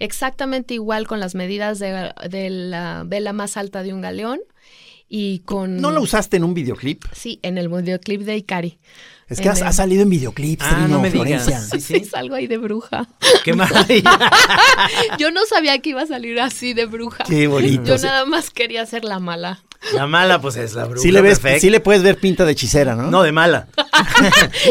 exactamente 0.00 0.74
igual 0.74 1.06
con 1.06 1.20
las 1.20 1.36
medidas 1.36 1.78
de, 1.78 2.12
de 2.28 2.50
la 2.50 3.04
vela 3.06 3.32
más 3.32 3.56
alta 3.56 3.84
de 3.84 3.94
un 3.94 4.00
galeón 4.00 4.40
y 5.08 5.38
con... 5.40 5.76
¿No 5.80 5.92
la 5.92 6.00
usaste 6.00 6.36
en 6.36 6.44
un 6.44 6.52
videoclip? 6.52 7.04
Sí, 7.12 7.38
en 7.42 7.58
el 7.58 7.68
videoclip 7.68 8.22
de 8.22 8.36
Ikari. 8.36 8.78
Es 9.28 9.40
que 9.40 9.48
has, 9.48 9.60
el- 9.60 9.66
ha 9.66 9.72
salido 9.72 10.02
en 10.02 10.10
videoclips, 10.10 10.64
Ah, 10.64 10.70
Trino, 10.70 10.88
no 10.88 11.00
me 11.00 11.10
digas. 11.10 11.44
Florencia. 11.44 11.60
Sí, 11.60 11.80
Sí, 11.80 11.94
sí. 12.00 12.04
salgo 12.04 12.34
ahí 12.36 12.46
de 12.46 12.58
bruja. 12.58 13.08
Qué 13.44 13.54
maravilla. 13.56 14.18
Yo 15.18 15.30
no 15.32 15.44
sabía 15.46 15.78
que 15.80 15.90
iba 15.90 16.02
a 16.02 16.06
salir 16.06 16.38
así 16.40 16.74
de 16.74 16.86
bruja. 16.86 17.24
Qué 17.24 17.46
bonito. 17.48 17.84
Yo 17.84 17.98
sí. 17.98 18.06
nada 18.06 18.24
más 18.24 18.50
quería 18.50 18.86
ser 18.86 19.04
la 19.04 19.18
mala. 19.18 19.62
La 19.92 20.06
mala, 20.06 20.40
pues 20.40 20.56
es 20.56 20.74
la 20.74 20.84
bruja. 20.84 21.02
Sí 21.02 21.12
le, 21.12 21.20
ves, 21.20 21.38
perfecta. 21.38 21.60
sí 21.60 21.70
le 21.70 21.80
puedes 21.80 22.02
ver 22.02 22.16
pinta 22.18 22.44
de 22.44 22.52
hechicera, 22.52 22.94
¿no? 22.96 23.10
No, 23.10 23.22
de 23.22 23.32
mala. 23.32 23.68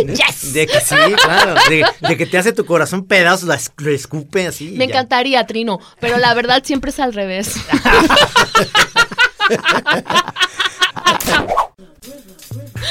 Yes. 0.08 0.54
De 0.54 0.68
que 0.68 0.80
sí, 0.82 0.96
claro. 1.24 1.56
De, 1.70 1.86
de 2.02 2.18
que 2.18 2.26
te 2.26 2.38
hace 2.38 2.52
tu 2.54 2.66
corazón 2.66 3.06
pedazos, 3.06 3.48
la 3.48 3.60
lo 3.78 3.92
escupe 3.92 4.48
así. 4.48 4.72
Me 4.72 4.80
ya. 4.88 4.94
encantaría, 4.94 5.46
Trino, 5.46 5.80
pero 6.00 6.18
la 6.18 6.34
verdad 6.34 6.64
siempre 6.66 6.92
es 6.92 7.00
al 7.00 7.14
revés. 7.14 7.56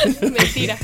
Mentira. 0.20 0.76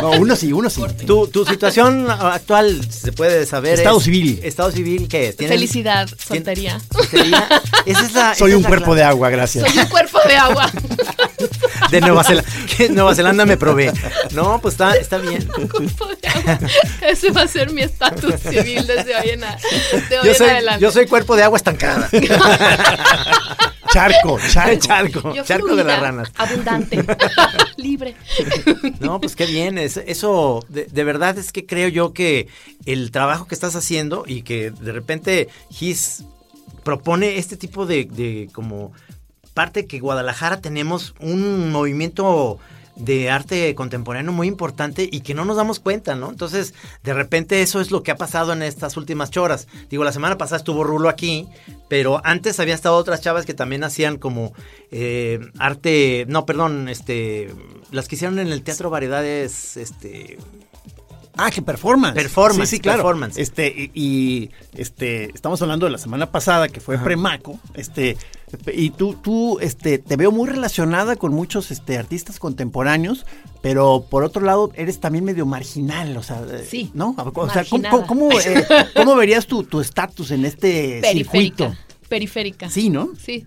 No, 0.00 0.10
uno 0.12 0.36
sí, 0.36 0.52
uno 0.52 0.70
sí. 0.70 0.82
Tu, 1.06 1.26
tu 1.28 1.44
situación 1.44 2.08
actual, 2.10 2.80
se 2.90 3.12
puede 3.12 3.46
saber. 3.46 3.74
Estado 3.78 3.98
es- 3.98 4.04
civil. 4.04 4.40
Estado 4.42 4.70
civil, 4.72 5.08
¿qué? 5.08 5.32
¿Tienes- 5.36 5.54
Felicidad, 5.56 6.08
soltería. 6.26 6.80
soltería? 6.92 7.48
Esa 7.86 8.00
es 8.06 8.12
la- 8.14 8.34
Soy 8.34 8.50
esa 8.50 8.58
un 8.58 8.62
es 8.64 8.68
cuerpo 8.68 8.84
clave. 8.86 9.00
de 9.00 9.04
agua, 9.06 9.30
gracias. 9.30 9.68
Soy 9.70 9.78
un 9.80 9.86
cuerpo 9.88 10.18
de 10.26 10.36
agua. 10.36 10.70
De 11.90 12.00
Nueva 12.00 12.22
Zelanda. 12.22 12.50
Que 12.76 12.88
Nueva 12.90 13.14
Zelanda 13.14 13.44
me 13.46 13.56
probé. 13.56 13.92
No, 14.32 14.60
pues 14.60 14.74
está, 14.74 14.94
está 14.96 15.18
bien. 15.18 15.44
cuerpo 15.46 16.06
de 16.06 16.28
agua. 16.28 16.58
Ese 17.00 17.30
va 17.30 17.42
a 17.42 17.48
ser 17.48 17.70
mi 17.72 17.82
estatus 17.82 18.34
civil 18.48 18.86
desde 18.86 19.16
hoy 19.16 19.30
en, 19.30 19.42
a- 19.44 19.56
de 20.08 20.18
hoy 20.18 20.24
Yo 20.26 20.30
en 20.32 20.36
soy, 20.36 20.48
adelante. 20.50 20.82
yo 20.82 20.92
soy 20.92 21.06
cuerpo 21.06 21.34
de 21.36 21.42
agua 21.42 21.56
estancada. 21.56 22.08
Charco, 23.92 24.38
charco. 24.50 24.78
Charco, 24.80 25.34
Yo 25.34 25.44
charco 25.44 25.76
de 25.76 25.84
las 25.84 26.00
ranas. 26.00 26.32
Abundante. 26.36 27.04
Libre. 27.76 28.14
No, 29.00 29.20
pues 29.20 29.36
qué 29.36 29.46
bien. 29.46 29.78
es- 29.78 29.96
eso, 29.98 30.64
de, 30.68 30.84
de 30.86 31.04
verdad 31.04 31.36
es 31.38 31.52
que 31.52 31.66
creo 31.66 31.88
yo 31.88 32.12
que 32.12 32.48
el 32.86 33.10
trabajo 33.10 33.46
que 33.46 33.54
estás 33.54 33.74
haciendo 33.76 34.24
y 34.26 34.42
que 34.42 34.70
de 34.70 34.92
repente 34.92 35.48
Gis 35.70 36.24
propone 36.84 37.38
este 37.38 37.56
tipo 37.56 37.86
de, 37.86 38.04
de 38.04 38.48
como 38.52 38.92
parte 39.54 39.86
que 39.86 39.98
Guadalajara 40.00 40.60
tenemos 40.60 41.14
un 41.20 41.70
movimiento 41.72 42.58
de 43.00 43.30
arte 43.30 43.74
contemporáneo 43.74 44.32
muy 44.32 44.46
importante 44.46 45.08
y 45.10 45.20
que 45.20 45.34
no 45.34 45.44
nos 45.44 45.56
damos 45.56 45.80
cuenta, 45.80 46.14
¿no? 46.14 46.30
Entonces, 46.30 46.74
de 47.02 47.14
repente 47.14 47.62
eso 47.62 47.80
es 47.80 47.90
lo 47.90 48.02
que 48.02 48.10
ha 48.10 48.16
pasado 48.16 48.52
en 48.52 48.62
estas 48.62 48.96
últimas 48.96 49.30
choras. 49.30 49.68
Digo, 49.88 50.04
la 50.04 50.12
semana 50.12 50.38
pasada 50.38 50.58
estuvo 50.58 50.84
Rulo 50.84 51.08
aquí, 51.08 51.48
pero 51.88 52.20
antes 52.24 52.60
había 52.60 52.74
estado 52.74 52.96
otras 52.96 53.20
chavas 53.20 53.46
que 53.46 53.54
también 53.54 53.84
hacían 53.84 54.18
como 54.18 54.52
eh, 54.90 55.40
arte, 55.58 56.24
no, 56.28 56.46
perdón, 56.46 56.88
este, 56.88 57.54
las 57.90 58.08
que 58.08 58.16
hicieron 58.16 58.38
en 58.38 58.48
el 58.48 58.62
Teatro 58.62 58.90
Variedades, 58.90 59.76
este, 59.76 60.38
Ah, 61.42 61.50
que 61.50 61.62
performance. 61.62 62.14
Performance, 62.14 62.68
Sí, 62.68 62.76
sí, 62.76 62.80
claro. 62.82 62.98
performance. 62.98 63.38
Este, 63.38 63.68
y, 63.68 63.90
y, 63.94 64.50
este, 64.74 65.30
estamos 65.34 65.62
hablando 65.62 65.86
de 65.86 65.92
la 65.92 65.98
semana 65.98 66.30
pasada 66.30 66.68
que 66.68 66.80
fue 66.80 66.98
Premaco. 66.98 67.58
Este, 67.74 68.18
y 68.74 68.90
tú, 68.90 69.14
tú, 69.14 69.58
este, 69.60 69.98
te 69.98 70.16
veo 70.16 70.32
muy 70.32 70.48
relacionada 70.48 71.16
con 71.16 71.32
muchos 71.32 71.70
este, 71.70 71.96
artistas 71.96 72.38
contemporáneos, 72.38 73.24
pero 73.62 74.04
por 74.10 74.24
otro 74.24 74.42
lado, 74.44 74.70
eres 74.74 75.00
también 75.00 75.24
medio 75.24 75.46
marginal, 75.46 76.16
o 76.16 76.22
sea, 76.22 76.42
eh, 76.50 76.66
Sí, 76.68 76.90
¿no? 76.94 77.14
O 77.16 77.50
sea, 77.50 77.64
¿cómo, 77.64 78.30
eh, 78.32 78.66
cómo 78.94 79.14
verías 79.16 79.46
tu 79.46 79.64
tu 79.64 79.80
estatus 79.80 80.32
en 80.32 80.44
este 80.44 81.00
circuito? 81.12 81.64
Periférica. 81.68 81.78
Periférica. 82.08 82.70
Sí, 82.70 82.90
¿no? 82.90 83.10
Sí. 83.18 83.46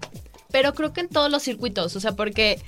Pero 0.52 0.74
creo 0.74 0.94
que 0.94 1.02
en 1.02 1.10
todos 1.10 1.30
los 1.30 1.44
circuitos, 1.44 1.96
o 1.96 2.00
sea, 2.00 2.14
porque 2.14 2.60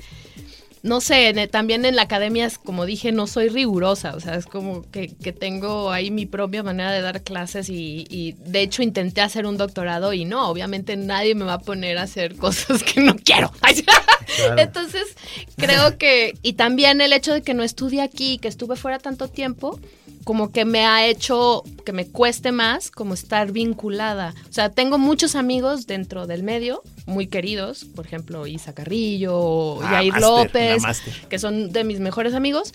no 0.86 1.02
sé, 1.02 1.30
en- 1.30 1.50
también 1.50 1.84
en 1.84 1.96
la 1.96 2.04
academia, 2.04 2.46
es, 2.46 2.60
como 2.60 2.86
dije, 2.86 3.12
no 3.12 3.26
soy 3.26 3.50
rigurosa, 3.50 4.14
o 4.16 4.20
sea, 4.20 4.36
es 4.36 4.46
como 4.46 4.84
que, 4.92 5.08
que 5.16 5.34
tengo 5.34 5.92
ahí 5.92 6.12
mi 6.12 6.28
propia 6.28 6.62
manera 6.62 6.92
de 6.92 7.02
dar 7.02 7.24
clases 7.24 7.70
y, 7.70 8.06
y, 8.08 8.34
de 8.34 8.62
hecho 8.62 8.84
intenté 8.84 9.22
hacer 9.22 9.48
un 9.48 9.58
doctorado 9.58 10.14
y 10.14 10.26
no, 10.26 10.48
obviamente 10.48 10.96
nadie 10.96 11.34
me 11.34 11.44
va 11.44 11.54
a 11.54 11.60
poner 11.60 11.98
a 11.98 12.04
hacer 12.04 12.36
cosas 12.38 12.84
que 12.84 13.02
no 13.02 13.16
quiero. 13.16 13.52
Entonces, 14.58 15.16
creo 15.58 15.98
que, 15.98 16.38
y 16.44 16.54
también 16.54 17.02
el 17.02 17.14
hecho 17.14 17.34
de 17.34 17.42
que 17.42 17.56
no 17.56 17.64
estudie 17.64 18.02
aquí, 18.02 18.38
que 18.38 18.48
estuve 18.48 18.76
fuera 18.76 19.00
tanto 19.00 19.28
tiempo, 19.28 19.80
como 20.24 20.52
que 20.52 20.66
me 20.66 20.86
ha 20.86 21.08
hecho 21.08 21.64
que 21.84 21.94
me 21.94 22.06
cueste 22.08 22.52
más 22.52 22.92
como 22.92 23.16
estar 23.16 23.52
vinculada. 23.52 24.36
O 24.48 24.54
sea, 24.54 24.70
tengo 24.70 25.00
muchos 25.00 25.36
amigos 25.36 25.88
dentro 25.88 26.28
del 26.28 26.44
medio, 26.44 26.84
muy 27.06 27.28
queridos, 27.28 27.86
por 27.86 28.06
ejemplo, 28.06 28.48
Isa 28.48 28.74
Carrillo, 28.74 29.82
Ah, 29.84 29.92
Yair 29.94 30.18
López, 30.18 30.84
que 31.30 31.40
son 31.40 31.72
de 31.72 31.84
mis 31.84 32.00
mejores 32.00 32.34
amigos, 32.34 32.74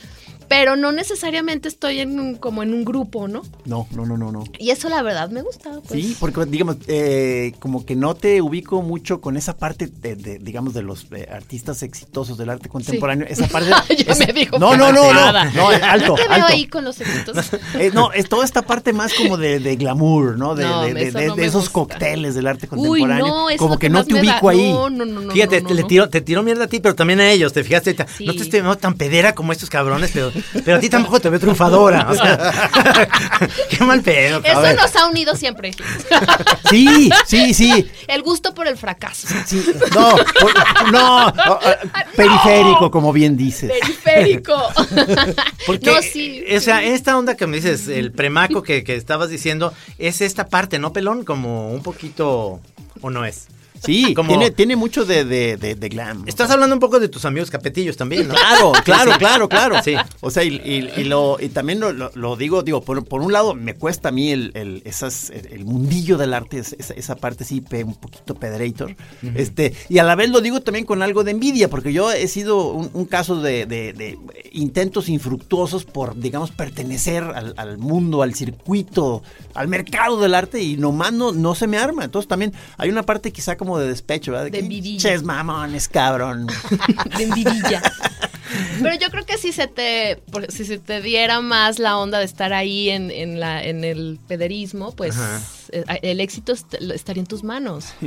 pero 0.49 0.75
no 0.77 0.91
necesariamente 0.93 1.69
estoy 1.69 2.01
en 2.01 2.19
un- 2.19 2.35
como 2.37 2.63
en 2.65 2.75
un 2.75 2.85
grupo, 2.85 3.29
¿no? 3.29 3.43
No, 3.67 3.87
no, 3.93 4.05
no, 4.05 4.17
no, 4.17 4.33
no. 4.33 4.45
Y 4.59 4.71
eso 4.71 4.89
la 4.89 5.03
verdad 5.03 5.31
me 5.31 5.43
gusta. 5.43 5.71
Pues. 5.87 6.05
Sí, 6.05 6.17
porque 6.19 6.45
digamos, 6.47 6.77
eh, 6.89 7.53
como 7.61 7.85
que 7.87 7.95
no 7.95 8.15
te 8.15 8.43
ubico 8.43 8.83
mucho 8.83 9.21
con 9.21 9.37
esa 9.37 9.57
parte 9.57 9.87
de, 9.87 10.17
de, 10.17 10.39
digamos, 10.39 10.75
de 10.75 10.83
los 10.83 11.07
eh, 11.13 11.29
artistas 11.31 11.83
exitosos 11.85 12.37
del 12.37 12.51
arte 12.51 12.69
contemporáneo. 12.69 13.27
Esa 13.31 13.47
parte. 13.47 13.71
Me 14.27 14.33
dijo 14.33 14.59
no, 14.59 14.77
no, 14.77 14.93
no, 14.93 15.13
no, 15.13 15.33
no, 15.33 15.69
alto, 15.83 16.15
te 16.15 16.23
veo 16.23 16.33
alto. 16.33 16.47
ahí 16.49 16.67
con 16.67 16.85
los 16.85 17.01
éxitos. 17.01 17.51
Eh, 17.79 17.91
no, 17.95 18.13
es 18.13 18.29
toda 18.29 18.45
esta 18.45 18.63
parte 18.63 18.93
más 18.93 19.15
como 19.15 19.37
de, 19.37 19.61
de 19.61 19.77
glamour, 19.77 20.37
¿no? 20.37 20.55
De, 20.57 20.65
No, 20.65 20.85
eso 20.85 21.37
esos 21.37 21.55
gusta. 21.65 21.73
cócteles 21.73 22.35
del 22.35 22.47
arte 22.49 22.67
Uy, 22.73 23.01
contemporáneo. 23.01 23.27
no, 23.27 23.51
eso 23.51 23.59
como 23.59 23.75
lo 23.75 23.79
que 23.79 23.89
no 23.89 24.05
te 24.05 24.20
da- 24.23 24.33
ubico 24.33 24.49
ahí. 24.49 24.73
No, 24.73 24.89
no, 24.91 25.05
no. 25.05 25.33
Fíjate, 25.33 25.61
no, 25.63 25.69
te, 25.69 25.75
le 25.75 25.83
tiró, 25.85 26.09
te 26.09 26.21
tiró 26.21 26.43
mierda 26.43 26.65
a 26.65 26.69
ti, 26.69 26.81
pero 26.81 26.95
también 26.95 27.21
a 27.21 27.31
ellos. 27.31 27.53
Te 27.53 27.65
fijaste. 27.65 27.95
Sí. 28.17 28.25
No 28.27 28.33
te 28.33 28.43
estoy 28.43 28.61
viendo 28.61 28.77
tan 28.77 28.95
pedera 28.95 29.35
como 29.35 29.53
estos 29.53 29.71
cabrones, 29.71 30.11
pero, 30.13 30.33
pero 30.65 30.77
a 30.77 30.81
ti 30.81 30.89
tampoco 30.89 31.21
te 31.21 31.29
veo 31.31 31.41
triunfadora. 31.41 32.07
O 32.11 32.15
sea, 32.15 32.69
qué 33.71 33.85
mal 33.85 34.01
pedo. 34.03 34.41
Eso 34.45 34.73
nos 34.75 34.97
ha 34.97 35.07
unido 35.09 35.37
siempre. 35.37 35.73
Sí, 36.71 37.11
sí, 37.27 37.55
sí. 37.55 37.91
El 38.09 38.23
gusto 38.23 38.55
por 38.55 38.67
el 38.67 38.77
fracaso. 38.77 39.29
sí. 39.47 39.65
No, 39.95 40.15
no, 40.93 41.33
periférico, 42.17 42.91
como 42.91 43.13
bien 43.13 43.37
dices. 43.37 43.71
Periférico. 43.71 44.57
Porque, 45.67 45.87
no, 45.91 46.03
sí. 46.03 46.45
o 46.55 46.61
sea, 46.61 46.83
esta 46.83 47.17
onda 47.17 47.37
que 47.37 47.47
me 47.47 47.57
dices, 47.57 47.89
el 47.89 48.13
premaco 48.13 48.63
que, 48.63 48.85
que 48.85 48.97
estabas 48.97 49.31
diciendo, 49.31 49.73
es 49.99 50.21
esta 50.21 50.49
parte, 50.49 50.79
¿no, 50.79 50.93
pelón? 50.93 51.25
Como 51.25 51.71
un 51.73 51.83
poquito, 51.83 52.61
¿o 53.01 53.11
no 53.11 53.25
es? 53.25 53.49
Sí, 53.85 54.15
Como- 54.15 54.29
tiene, 54.29 54.51
tiene 54.51 54.77
mucho 54.77 55.05
de, 55.05 55.25
de, 55.25 55.57
de, 55.57 55.75
de 55.75 55.89
glam. 55.89 56.25
Estás 56.27 56.51
hablando 56.51 56.75
un 56.77 56.81
poco 56.81 57.01
de 57.01 57.09
tus 57.09 57.25
amigos 57.25 57.51
capetillos 57.51 57.97
también, 57.97 58.29
¿no? 58.29 58.35
Claro, 58.35 58.73
claro, 58.85 59.13
claro, 59.19 59.49
claro. 59.49 59.77
Sí. 59.83 59.95
O 60.21 60.31
sea, 60.31 60.45
y, 60.45 60.57
y- 60.65 60.91
y 61.01 61.05
lo, 61.05 61.39
y 61.41 61.49
también 61.49 61.81
lo, 61.81 61.93
lo- 61.93 62.11
lo 62.15 62.37
digo, 62.37 62.63
digo, 62.63 62.83
por, 62.83 63.05
por 63.05 63.23
un 63.23 63.33
lado 63.33 63.55
me 63.55 63.75
cuesta 63.75 64.11
a 64.11 64.13
mí 64.13 64.31
el, 64.31 64.53
el, 64.55 64.83
esas, 64.85 65.31
el, 65.31 65.47
el 65.53 65.65
mundillo 65.65 66.19
del 66.19 66.35
arte, 66.35 66.59
es- 66.59 66.75
esa, 66.79 66.95
esa 66.95 67.17
parte 67.17 67.45
sí, 67.45 67.61
pe- 67.61 67.85
un 67.85 67.95
poquito 67.95 68.35
pederator. 68.35 68.95
este, 69.35 69.75
y 69.89 69.99
a 69.99 70.05
la 70.05 70.15
vez 70.15 70.31
lo 70.31 70.41
digo 70.41 70.61
también 70.61 70.85
con 70.85 71.03
algo 71.03 71.25
de 71.25 71.31
envidia, 71.31 71.69
porque 71.71 71.93
yo 71.93 72.11
he 72.13 72.29
sido 72.29 72.69
un, 72.73 72.91
un 72.93 73.05
caso 73.07 73.41
de, 73.41 73.67
de- 73.67 73.93
de 73.93 74.19
intentos 74.53 75.09
infructuosos 75.09 75.85
por, 75.85 76.17
digamos, 76.19 76.51
pertenecer 76.51 77.23
al, 77.25 77.55
al 77.57 77.79
mundo, 77.79 78.23
al 78.23 78.35
circuito, 78.35 79.23
al 79.55 79.69
mercado 79.69 80.21
del 80.21 80.35
arte, 80.35 80.63
y 80.63 80.77
nomás 80.77 81.13
no, 81.13 81.33
no 81.33 81.55
se 81.55 81.67
me 81.67 81.79
arma. 81.79 82.05
Entonces 82.05 82.29
también 82.29 82.53
hay 82.77 82.91
una 82.91 83.05
parte 83.05 83.33
quizá 83.33 83.57
como 83.57 83.70
de 83.79 83.89
despecho, 83.89 84.33
¿verdad? 84.33 84.45
De 84.47 84.51
que, 84.53 84.59
envidilla. 84.61 84.99
Ches 85.11 85.23
mamones, 85.23 85.89
cabrón. 85.89 86.47
de 87.17 87.23
envidilla. 87.25 87.83
Pero 88.83 88.95
yo 88.97 89.09
creo 89.11 89.25
que 89.27 89.39
si 89.39 89.53
se 89.53 89.67
te 89.69 90.17
por- 90.33 90.51
si 90.51 90.65
se 90.65 90.79
te 90.79 91.01
diera 91.01 91.41
más 91.41 91.79
la 91.79 91.97
onda 91.99 92.19
de 92.19 92.25
estar 92.25 92.53
ahí 92.53 92.91
en, 92.91 93.11
en 93.11 93.39
la 93.39 93.63
en 93.65 93.85
el 93.85 94.19
pederismo, 94.27 94.93
pues 94.93 95.17
Ajá. 95.17 95.41
Eh, 95.73 95.85
el 96.03 96.21
éxito 96.21 96.53
est- 96.53 96.75
estaría 96.95 97.21
en 97.23 97.27
tus 97.27 97.43
manos. 97.45 97.87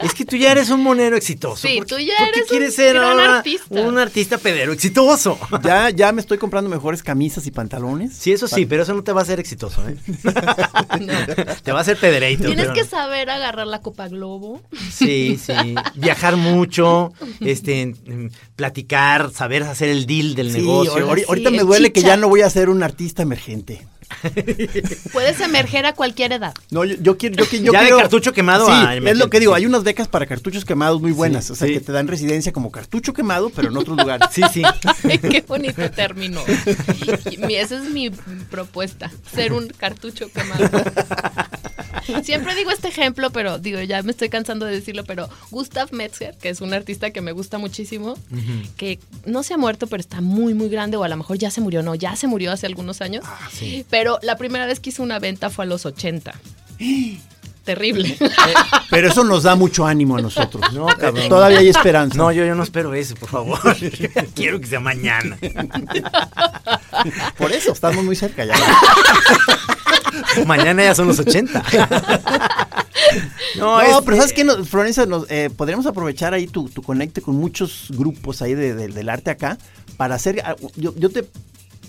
Es 0.00 0.12
que 0.12 0.24
tú 0.24 0.36
ya 0.36 0.52
eres 0.52 0.68
un 0.70 0.82
monero 0.82 1.16
exitoso. 1.16 1.66
Sí, 1.66 1.76
¿Por 1.78 1.86
qué- 1.86 1.94
tú 1.94 2.00
ya 2.00 2.14
por 2.18 2.26
qué 2.32 2.38
eres 2.40 2.42
un 2.42 2.48
quieres 2.48 2.74
ser 2.74 2.94
gran 2.94 3.10
ahora 3.12 3.38
artista. 3.38 3.80
un 3.80 3.98
artista 3.98 4.38
pedero 4.38 4.72
exitoso? 4.72 5.38
Ya, 5.64 5.88
ya 5.90 6.12
me 6.12 6.20
estoy 6.20 6.36
comprando 6.36 6.68
mejores 6.68 7.02
camisas 7.02 7.46
y 7.46 7.50
pantalones. 7.50 8.14
Sí, 8.14 8.32
eso 8.32 8.46
sí, 8.48 8.66
pero 8.66 8.82
eso 8.82 8.92
no 8.92 9.02
te 9.02 9.12
va 9.12 9.20
a 9.20 9.22
hacer 9.22 9.40
exitoso, 9.40 9.82
¿eh? 9.88 9.96
Te 11.62 11.72
va 11.72 11.78
a 11.78 11.82
hacer 11.82 11.96
pedereito. 11.98 12.44
Tienes 12.44 12.68
que 12.72 12.82
no. 12.82 12.88
saber 12.88 13.30
agarrar 13.30 13.66
la 13.66 13.80
copa 13.80 14.08
globo. 14.08 14.60
Sí, 14.92 15.38
sí. 15.42 15.74
Viajar 15.94 16.36
mucho, 16.36 17.12
este, 17.40 17.94
platicar, 18.56 19.30
saber 19.32 19.62
hacer 19.62 19.88
el 19.88 20.04
deal 20.06 20.34
del 20.34 20.52
Sí, 20.52 20.58
negocio. 20.58 21.08
ahori- 21.08 21.20
Sí, 21.20 21.24
ahorita 21.28 21.50
me 21.50 21.58
el 21.58 21.66
duele 21.66 21.92
que 21.92 22.02
ya 22.02 22.16
no 22.16 22.28
voy 22.28 22.42
a 22.42 22.50
ser 22.50 22.68
un 22.68 22.82
artista 22.82 23.22
emergente. 23.22 23.86
Puedes 25.12 25.40
emerger 25.40 25.86
a 25.86 25.92
cualquier 25.94 26.32
edad. 26.32 26.54
No, 26.70 26.84
yo, 26.84 26.96
yo 27.00 27.16
quiero, 27.18 27.36
yo, 27.44 27.72
Ya 27.72 27.80
de 27.80 27.86
quiero- 27.86 27.98
cartucho 27.98 28.32
quemado 28.32 28.66
Sí, 28.66 28.72
a 28.72 28.94
es 28.96 29.16
lo 29.18 29.30
que 29.30 29.40
digo. 29.40 29.54
Hay 29.54 29.66
unas 29.66 29.84
becas 29.84 30.08
para 30.08 30.26
cartuchos 30.26 30.64
quemados 30.64 31.00
muy 31.00 31.12
buenas, 31.12 31.46
Sí, 31.46 31.52
o 31.52 31.54
sea, 31.56 31.66
sí. 31.68 31.74
que 31.74 31.80
te 31.80 31.92
dan 31.92 32.08
residencia 32.08 32.52
como 32.52 32.70
cartucho 32.70 33.12
quemado, 33.12 33.50
pero 33.50 33.68
en 33.68 33.76
otros 33.76 33.96
lugares. 33.96 34.28
Sí, 34.32 34.42
sí. 34.52 34.62
Ay, 35.08 35.18
qué 35.18 35.44
bonito 35.46 35.88
término. 35.90 36.40
Y 37.30 37.54
esa 37.54 37.76
es 37.76 37.84
mi 37.90 38.10
propuesta, 38.50 39.10
ser 39.34 39.52
un 39.52 39.68
cartucho 39.68 40.30
quemado. 40.32 40.68
Siempre 42.22 42.54
digo 42.54 42.70
este 42.70 42.88
ejemplo, 42.88 43.30
pero 43.30 43.58
digo, 43.58 43.80
ya 43.80 44.02
me 44.02 44.10
estoy 44.10 44.28
cansando 44.28 44.66
de 44.66 44.72
decirlo, 44.72 45.04
pero 45.04 45.28
Gustav 45.50 45.92
Metzger, 45.92 46.36
que 46.36 46.48
es 46.48 46.60
un 46.60 46.74
artista 46.74 47.10
que 47.10 47.20
me 47.20 47.32
gusta 47.32 47.58
muchísimo, 47.58 48.14
que 48.76 48.98
no 49.24 49.42
se 49.42 49.54
ha 49.54 49.58
muerto, 49.58 49.86
pero 49.86 50.00
está 50.00 50.20
muy, 50.20 50.54
muy 50.54 50.68
grande, 50.68 50.96
o 50.96 51.04
a 51.04 51.08
lo 51.08 51.16
mejor 51.16 51.38
ya 51.38 51.50
se 51.50 51.60
murió, 51.60 51.82
no, 51.82 51.94
ya 51.94 52.16
se 52.16 52.26
murió 52.26 52.52
hace 52.52 52.66
algunos 52.66 53.00
años. 53.00 53.24
Ah, 53.26 53.48
sí. 53.52 53.84
Pero 53.90 54.18
la 54.22 54.36
primera 54.36 54.66
vez 54.66 54.80
que 54.80 54.90
hizo 54.90 55.02
una 55.02 55.18
venta 55.18 55.50
fue 55.50 55.64
a 55.64 55.68
los 55.68 55.86
80. 55.86 56.34
terrible. 57.64 58.16
Pero 58.90 59.08
eso 59.08 59.24
nos 59.24 59.42
da 59.42 59.56
mucho 59.56 59.86
ánimo 59.86 60.16
a 60.16 60.20
nosotros. 60.20 60.72
No, 60.72 60.86
cabrón. 60.86 61.28
Todavía 61.28 61.58
hay 61.58 61.68
esperanza. 61.68 62.16
No, 62.16 62.30
yo, 62.30 62.44
yo 62.44 62.54
no 62.54 62.62
espero 62.62 62.94
eso, 62.94 63.14
por 63.16 63.30
favor. 63.30 63.58
Quiero 64.34 64.60
que 64.60 64.66
sea 64.66 64.80
mañana. 64.80 65.36
Por 67.38 67.52
eso, 67.52 67.72
estamos 67.72 68.04
muy 68.04 68.14
cerca 68.14 68.44
ya. 68.44 68.54
Mañana 70.46 70.82
ya 70.84 70.94
son 70.94 71.08
los 71.08 71.18
80. 71.18 71.62
No, 73.58 73.80
este- 73.80 74.02
pero 74.04 74.16
¿sabes 74.16 74.32
qué? 74.32 74.44
No, 74.44 74.64
Florencia, 74.64 75.06
nos, 75.06 75.30
eh, 75.30 75.50
podríamos 75.54 75.86
aprovechar 75.86 76.34
ahí 76.34 76.46
tu, 76.46 76.68
tu 76.68 76.82
conecte 76.82 77.22
con 77.22 77.36
muchos 77.36 77.86
grupos 77.90 78.42
ahí 78.42 78.54
de- 78.54 78.74
de- 78.74 78.88
del 78.88 79.08
arte 79.08 79.30
acá 79.30 79.58
para 79.96 80.14
hacer... 80.16 80.42
ah, 80.44 80.56
Yo, 80.76 80.92
yo 80.96 81.10
te 81.10 81.24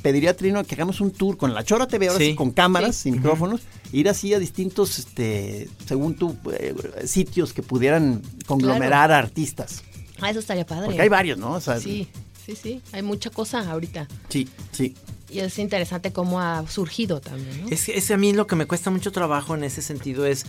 pediría, 0.03 0.35
Trino, 0.35 0.63
que 0.63 0.75
hagamos 0.75 1.01
un 1.01 1.11
tour 1.11 1.37
con 1.37 1.53
la 1.55 1.63
Chora 1.63 1.87
TV, 1.87 2.07
ahora 2.09 2.19
Sí. 2.19 2.31
sí, 2.31 2.35
con 2.35 2.51
cámaras 2.51 2.95
Sí. 2.97 3.09
y 3.09 3.11
micrófonos, 3.13 3.61
ir 3.91 4.07
así 4.09 4.33
a 4.35 4.39
distintos, 4.39 4.99
este, 4.99 5.67
según 5.87 6.15
tú, 6.15 6.35
eh, 6.53 6.75
sitios 7.05 7.53
que 7.53 7.63
pudieran 7.63 8.21
conglomerar 8.45 9.11
a 9.11 9.17
artistas. 9.17 9.81
Ah, 10.21 10.29
eso 10.29 10.39
estaría 10.39 10.65
padre. 10.65 10.85
Porque 10.85 11.01
hay 11.01 11.09
varios, 11.09 11.37
¿no? 11.39 11.53
O 11.53 11.61
sea, 11.61 11.79
Sí, 11.79 12.07
sí, 12.45 12.55
sí. 12.61 12.81
Hay 12.91 13.01
mucha 13.01 13.31
cosa 13.31 13.59
ahorita. 13.69 14.07
Sí, 14.29 14.47
sí. 14.71 14.95
Y 15.29 15.39
es 15.39 15.57
interesante 15.59 16.13
cómo 16.13 16.39
ha 16.39 16.67
surgido 16.67 17.19
también, 17.19 17.63
¿no? 17.63 17.69
Es, 17.69 17.89
es 17.89 18.11
a 18.11 18.17
mí 18.17 18.31
lo 18.33 18.45
que 18.47 18.55
me 18.55 18.65
cuesta 18.67 18.89
mucho 18.91 19.11
trabajo 19.11 19.55
en 19.55 19.63
ese 19.63 19.81
sentido 19.81 20.25
es 20.25 20.45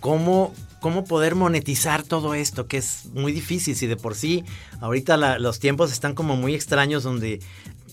cómo, 0.00 0.54
cómo 0.80 1.04
poder 1.04 1.34
monetizar 1.34 2.02
todo 2.02 2.34
esto, 2.34 2.66
que 2.66 2.78
es 2.78 3.06
muy 3.12 3.32
difícil. 3.32 3.76
Si 3.76 3.86
de 3.86 3.96
por 3.96 4.14
sí 4.14 4.44
ahorita 4.80 5.16
la- 5.16 5.38
los 5.38 5.58
tiempos 5.60 5.92
están 5.92 6.14
como 6.14 6.34
muy 6.36 6.54
extraños 6.54 7.02
donde 7.02 7.40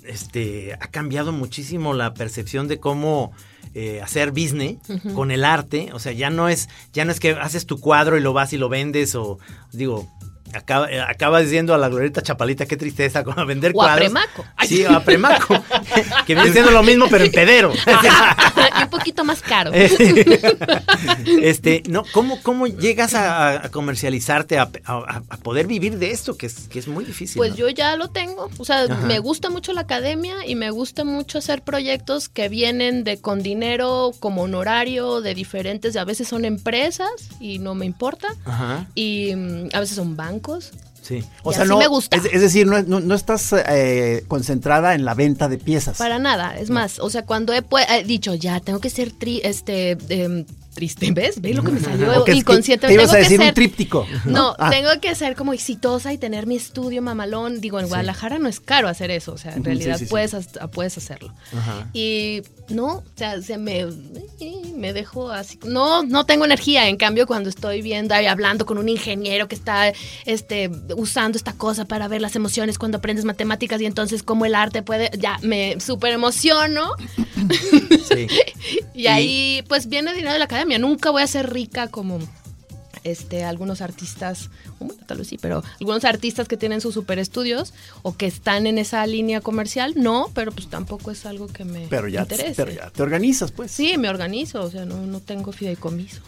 este, 0.05 0.74
ha 0.74 0.88
cambiado 0.88 1.32
muchísimo 1.32 1.93
la 1.93 2.13
percepción 2.13 2.67
de 2.67 2.80
cómo 2.80 3.32
eh, 3.74 4.01
hacer 4.01 4.32
business 4.32 4.78
con 5.15 5.32
el 5.32 5.43
arte. 5.45 5.91
O 5.93 5.99
sea, 5.99 6.11
ya 6.11 6.30
no 6.30 6.49
es, 6.49 6.69
ya 6.93 7.05
no 7.05 7.11
es 7.11 7.19
que 7.19 7.32
haces 7.32 7.65
tu 7.65 7.80
cuadro 7.80 8.17
y 8.17 8.21
lo 8.21 8.34
vas 8.34 8.53
y 8.53 8.57
lo 8.57 8.69
vendes 8.69 9.15
o 9.15 9.39
digo. 9.71 10.09
Acaba, 10.54 10.91
eh, 10.91 11.01
acaba 11.01 11.39
diciendo 11.41 11.74
a 11.74 11.78
la 11.78 11.89
glorieta 11.89 12.22
Chapalita, 12.22 12.66
qué 12.66 12.78
tristeza, 12.78 13.24
con 13.24 13.36
vender 13.47 13.72
O 13.76 13.82
a 13.82 13.86
cuadros. 13.86 13.99
Premaco. 14.12 14.45
Sí, 14.68 14.86
a 14.86 14.99
Premaco. 15.04 15.64
que 16.28 16.36
viene 16.36 16.51
siendo 16.51 16.72
lo 16.72 16.84
mismo, 16.84 17.08
pero 17.10 17.24
en 17.26 17.32
pedero. 17.32 17.74
y 17.74 18.84
un 18.84 18.89
poquito 18.89 19.24
más 19.24 19.41
caro. 19.41 19.72
este, 21.41 21.84
no, 21.88 22.04
¿cómo, 22.12 22.41
cómo 22.41 22.68
llegas 22.68 23.14
a, 23.14 23.66
a 23.66 23.70
comercializarte, 23.72 24.58
a, 24.58 24.70
a- 24.86 25.22
a 25.30 25.38
poder 25.38 25.68
vivir 25.68 25.97
de 25.97 26.12
esto, 26.12 26.38
que 26.38 26.45
es, 26.47 26.68
que 26.68 26.80
es 26.80 26.88
muy 26.88 27.06
difícil? 27.06 27.38
Pues 27.38 27.51
¿no? 27.51 27.58
yo 27.58 27.70
ya 27.70 27.95
lo 27.95 28.10
tengo. 28.10 28.49
O 28.58 28.66
sea, 28.66 28.84
Ajá. 28.84 28.95
me 29.06 29.20
gusta 29.20 29.49
mucho 29.49 29.74
la 29.74 29.82
academia 29.82 30.45
y 30.45 30.56
me 30.56 30.70
gusta 30.72 31.04
mucho 31.04 31.38
hacer 31.38 31.62
proyectos 31.64 32.30
que 32.30 32.49
vienen 32.49 33.04
de 33.04 33.20
con 33.20 33.41
dinero 33.43 34.12
como 34.20 34.43
honorario 34.43 35.22
de 35.22 35.34
diferentes, 35.34 35.95
a 35.95 36.04
veces 36.06 36.28
son 36.28 36.45
empresas 36.45 37.10
y 37.39 37.60
no 37.60 37.76
me 37.76 37.86
importa. 37.86 38.28
Ajá, 38.45 38.88
Y 38.95 39.34
mm, 39.36 39.70
a 39.74 39.80
veces 39.80 39.95
son 39.95 40.16
bancos. 40.16 40.42
Sí. 41.01 41.23
O 41.43 41.51
Y 41.51 41.53
sea, 41.55 41.63
así 41.63 41.69
no, 41.71 41.77
me 41.79 41.87
gusta. 41.87 42.15
Es, 42.17 42.25
es 42.25 42.41
decir, 42.41 42.67
no, 42.67 42.81
no- 42.83 42.99
no 42.99 43.15
estás 43.15 43.53
eh, 43.67 44.23
concentrada 44.27 44.93
en 44.95 45.03
la 45.05 45.13
venta 45.15 45.47
de 45.49 45.57
piezas. 45.57 45.97
Para 45.97 46.19
nada. 46.19 46.57
Es 46.57 46.69
más, 46.69 46.99
o 46.99 47.09
sea, 47.09 47.25
cuando 47.25 47.53
he 47.53 47.63
dicho, 48.05 48.35
ya, 48.35 48.59
tengo 48.59 48.79
que 48.79 48.89
ser 48.89 49.11
tri- 49.13 49.41
este, 49.43 49.97
em, 50.09 50.45
triste, 50.74 51.11
¿ves? 51.11 51.39
¿Ves 51.41 51.55
lo 51.55 51.63
que 51.63 51.71
me 51.71 51.80
salió 51.80 52.24
que 52.26 52.34
inconsciente? 52.34 52.88
Te 52.88 52.93
ibas 52.93 53.05
Tengo 53.11 53.17
a 53.17 53.19
decir 53.24 53.39
un 53.41 53.53
tríptico. 53.53 54.07
No, 54.26 54.55
Ah. 54.59 54.69
tengo 54.69 54.89
que 55.01 55.13
ser 55.15 55.36
como 55.36 55.53
exitosa 55.53 56.11
y 56.13 56.17
tener 56.17 56.47
mi 56.47 56.55
estudio 56.55 57.01
mamalón. 57.01 57.61
Digo, 57.61 57.80
en 57.80 57.88
Guadalajara 57.88 58.39
no 58.39 58.47
es 58.49 58.59
caro 58.59 58.88
hacer 58.88 59.11
eso, 59.11 59.34
o 59.34 59.38
sea, 59.38 59.53
en 59.53 59.63
realidad 59.63 59.93
sí, 59.95 59.99
sí, 59.99 60.05
sí. 60.05 60.09
puedes, 60.11 60.34
ha- 60.34 60.67
puedes 60.67 60.97
hacerlo. 60.97 61.34
Ajá. 61.55 61.88
Y 61.93 62.41
no, 62.69 62.88
o 62.97 63.03
sea, 63.15 63.41
se 63.41 63.57
me, 63.57 63.86
me 64.76 64.93
dejo 64.93 65.32
así. 65.32 65.59
No, 65.65 66.03
no 66.03 66.26
tengo 66.26 66.45
energía. 66.45 66.88
En 66.88 66.97
cambio, 66.97 67.28
cuando 67.28 67.49
estoy 67.49 67.82
viendo 67.82 68.19
y 68.19 68.26
hablando 68.26 68.65
con 68.65 68.78
un 68.78 68.89
ingeniero 68.89 69.47
que 69.47 69.55
está 69.55 69.93
este, 70.26 70.69
usando 70.95 71.38
esta 71.38 71.53
cosa 71.53 71.86
para 71.86 72.07
ver 72.07 72.21
las 72.21 72.36
emociones 72.36 72.78
cuando 72.78 72.97
aprendes 72.97 73.26
matemáticas 73.26 73.80
y 73.82 73.86
entonces 73.86 74.24
cómo 74.24 74.45
el 74.45 74.55
arte 74.55 74.82
puede, 74.82 75.11
ya 75.17 75.38
me 75.41 75.80
súper 75.80 76.13
emociono. 76.13 76.91
Sí. 77.54 78.28
Y 78.95 79.08
ahí, 79.08 79.64
pues 79.68 79.88
viene 79.89 80.14
dinero 80.14 80.34
de 80.34 80.39
la 80.39 80.45
academia. 80.45 80.78
Nunca 80.80 81.10
voy 81.10 81.22
a 81.24 81.28
ser 81.28 81.51
rica 81.51 81.88
como 81.89 82.20
este 83.04 83.43
algunos 83.43 83.82
artistas, 83.82 84.49
bueno, 84.80 84.93
tal 85.06 85.18
vez 85.18 85.28
sí, 85.28 85.38
pero 85.41 85.62
algunos 85.82 86.06
artistas 86.06 86.47
que 86.47 86.56
tienen 86.56 86.80
sus 86.80 86.93
super 86.93 87.20
estudios 87.20 87.74
o 88.01 88.16
que 88.16 88.26
están 88.28 88.66
en 88.66 88.78
esa 88.78 89.06
línea 89.08 89.41
comercial, 89.41 89.93
no, 89.97 90.32
pero 90.34 90.54
pues 90.54 90.70
tampoco 90.70 91.12
es 91.12 91.26
algo 91.26 91.47
que 91.47 91.66
me 91.66 91.88
Pero 91.89 92.08
ya, 92.08 92.22
interese. 92.22 92.54
pero 92.56 92.72
ya 92.72 92.89
te 92.91 93.01
organizas, 93.04 93.51
pues. 93.51 93.72
Sí, 93.72 93.97
me 93.97 94.08
organizo, 94.10 94.62
o 94.62 94.70
sea, 94.72 94.86
no, 94.86 95.06
no 95.06 95.20
tengo 95.20 95.51
fideicomiso. 95.51 96.22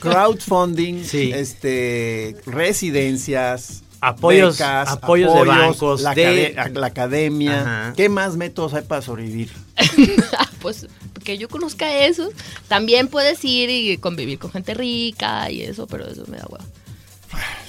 Crowdfunding, 0.00 1.04
Sí. 1.04 1.32
este, 1.32 2.36
residencias, 2.46 3.82
Apoyos- 4.00 4.58
becas, 4.58 4.88
apoyos 4.90 5.32
de 5.34 5.44
bancos, 5.44 6.02
la, 6.02 6.14
de- 6.14 6.54
la 6.74 6.86
academia. 6.86 7.60
Ajá. 7.60 7.92
¿Qué 7.96 8.08
más 8.08 8.36
métodos 8.36 8.74
hay 8.74 8.82
para 8.82 9.02
sobrevivir? 9.02 9.50
pues 10.60 10.86
que 11.24 11.38
yo 11.38 11.48
conozca 11.48 12.04
eso. 12.04 12.28
También 12.68 13.08
puedes 13.08 13.44
ir 13.44 13.68
y 13.70 13.98
convivir 13.98 14.38
con 14.38 14.52
gente 14.52 14.74
rica 14.74 15.50
y 15.50 15.62
eso, 15.62 15.86
pero 15.86 16.06
eso 16.06 16.24
me 16.28 16.36
da 16.38 16.46
huevo. 16.48 16.64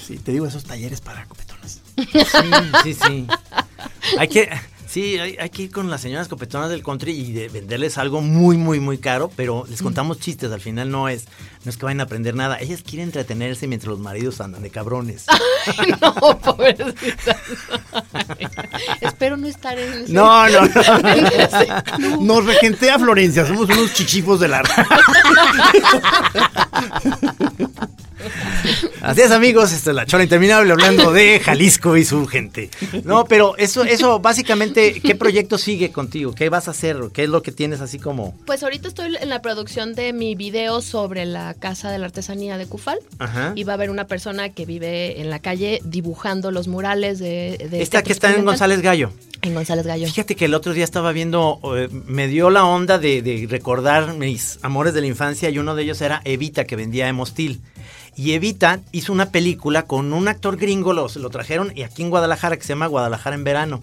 Sí, 0.06 0.16
te 0.18 0.32
digo, 0.32 0.46
esos 0.46 0.64
talleres 0.64 1.00
para 1.00 1.24
copetonas. 1.26 1.80
Sí, 1.96 2.04
sí, 2.84 2.94
sí. 2.94 3.26
Hay 4.18 4.28
que, 4.28 4.48
sí, 4.98 5.18
hay, 5.18 5.36
hay 5.38 5.50
que 5.50 5.62
ir 5.62 5.70
con 5.70 5.90
las 5.90 6.00
señoras 6.00 6.26
copetonas 6.28 6.70
del 6.70 6.82
country 6.82 7.12
y 7.12 7.32
de 7.32 7.48
venderles 7.48 7.98
algo 7.98 8.20
muy, 8.20 8.56
muy, 8.56 8.80
muy 8.80 8.98
caro, 8.98 9.30
pero 9.36 9.64
les 9.68 9.80
contamos 9.80 10.18
chistes. 10.18 10.50
Al 10.50 10.60
final 10.60 10.90
no 10.90 11.08
es, 11.08 11.26
no 11.64 11.70
es 11.70 11.76
que 11.76 11.84
vayan 11.84 12.00
a 12.00 12.04
aprender 12.04 12.34
nada. 12.34 12.58
Ellas 12.58 12.82
quieren 12.82 13.08
entretenerse 13.08 13.68
mientras 13.68 13.90
los 13.90 14.00
maridos 14.00 14.40
andan 14.40 14.62
de 14.62 14.70
cabrones. 14.70 15.26
Ay, 15.78 15.94
no, 16.00 16.38
pobrecita. 16.40 17.38
Espero 19.00 19.36
no 19.36 19.46
estar 19.46 19.78
en 19.78 19.92
ese- 20.02 20.12
No, 20.12 20.48
no, 20.48 20.60
no. 20.62 21.08
en 21.08 21.26
ese 21.26 21.68
club. 21.96 22.22
Nos 22.22 22.44
regentea 22.44 22.98
Florencia, 22.98 23.46
somos 23.46 23.68
unos 23.68 23.94
chichifos 23.94 24.40
del 24.40 24.54
arte. 24.54 24.72
Así 29.08 29.22
es, 29.22 29.30
amigos, 29.30 29.72
esta 29.72 29.90
es 29.90 29.96
la 29.96 30.04
chola 30.04 30.24
interminable 30.24 30.70
hablando 30.70 31.12
de 31.12 31.40
Jalisco 31.40 31.96
y 31.96 32.04
su 32.04 32.26
gente. 32.26 32.68
No, 33.04 33.24
pero 33.24 33.56
eso, 33.56 33.82
eso, 33.84 34.18
básicamente, 34.18 35.00
¿qué 35.00 35.14
proyecto 35.14 35.56
sigue 35.56 35.90
contigo? 35.90 36.34
¿Qué 36.34 36.50
vas 36.50 36.68
a 36.68 36.72
hacer? 36.72 36.98
¿Qué 37.14 37.24
es 37.24 37.30
lo 37.30 37.42
que 37.42 37.50
tienes 37.50 37.80
así 37.80 37.98
como? 37.98 38.36
Pues 38.44 38.62
ahorita 38.62 38.86
estoy 38.86 39.16
en 39.16 39.28
la 39.30 39.40
producción 39.40 39.94
de 39.94 40.12
mi 40.12 40.34
video 40.34 40.82
sobre 40.82 41.24
la 41.24 41.54
Casa 41.54 41.90
de 41.90 41.98
la 41.98 42.04
Artesanía 42.04 42.58
de 42.58 42.66
Cufal. 42.66 42.98
Ajá. 43.18 43.52
Y 43.54 43.64
va 43.64 43.72
a 43.72 43.76
haber 43.76 43.88
una 43.88 44.06
persona 44.06 44.50
que 44.50 44.66
vive 44.66 45.22
en 45.22 45.30
la 45.30 45.38
calle 45.38 45.80
dibujando 45.84 46.50
los 46.50 46.68
murales 46.68 47.18
de... 47.18 47.66
de 47.70 47.80
Esta 47.80 48.02
que 48.02 48.12
está 48.12 48.34
en. 48.34 48.44
González 48.44 48.82
Gallo. 48.82 49.10
En 49.40 49.54
González 49.54 49.86
Gallo. 49.86 50.06
Fíjate 50.06 50.36
que 50.36 50.44
el 50.44 50.54
otro 50.54 50.74
día 50.74 50.84
estaba 50.84 51.12
viendo, 51.12 51.60
eh, 51.76 51.88
me 51.90 52.26
dio 52.26 52.50
la 52.50 52.66
onda 52.66 52.98
de, 52.98 53.22
de 53.22 53.46
recordar 53.48 54.14
mis 54.14 54.58
amores 54.60 54.92
de 54.92 55.00
la 55.00 55.06
infancia 55.06 55.48
y 55.48 55.58
uno 55.58 55.74
de 55.74 55.84
ellos 55.84 56.00
era 56.02 56.20
Evita 56.24 56.66
que 56.66 56.76
vendía 56.76 57.08
Hemostil. 57.08 57.62
Y 58.18 58.32
Evita 58.32 58.80
hizo 58.90 59.12
una 59.12 59.30
película 59.30 59.84
con 59.84 60.12
un 60.12 60.26
actor 60.26 60.56
gringo, 60.56 60.92
lo, 60.92 61.06
lo 61.14 61.30
trajeron 61.30 61.72
y 61.76 61.84
aquí 61.84 62.02
en 62.02 62.10
Guadalajara 62.10 62.56
que 62.56 62.64
se 62.64 62.70
llama 62.70 62.88
Guadalajara 62.88 63.36
en 63.36 63.44
verano. 63.44 63.80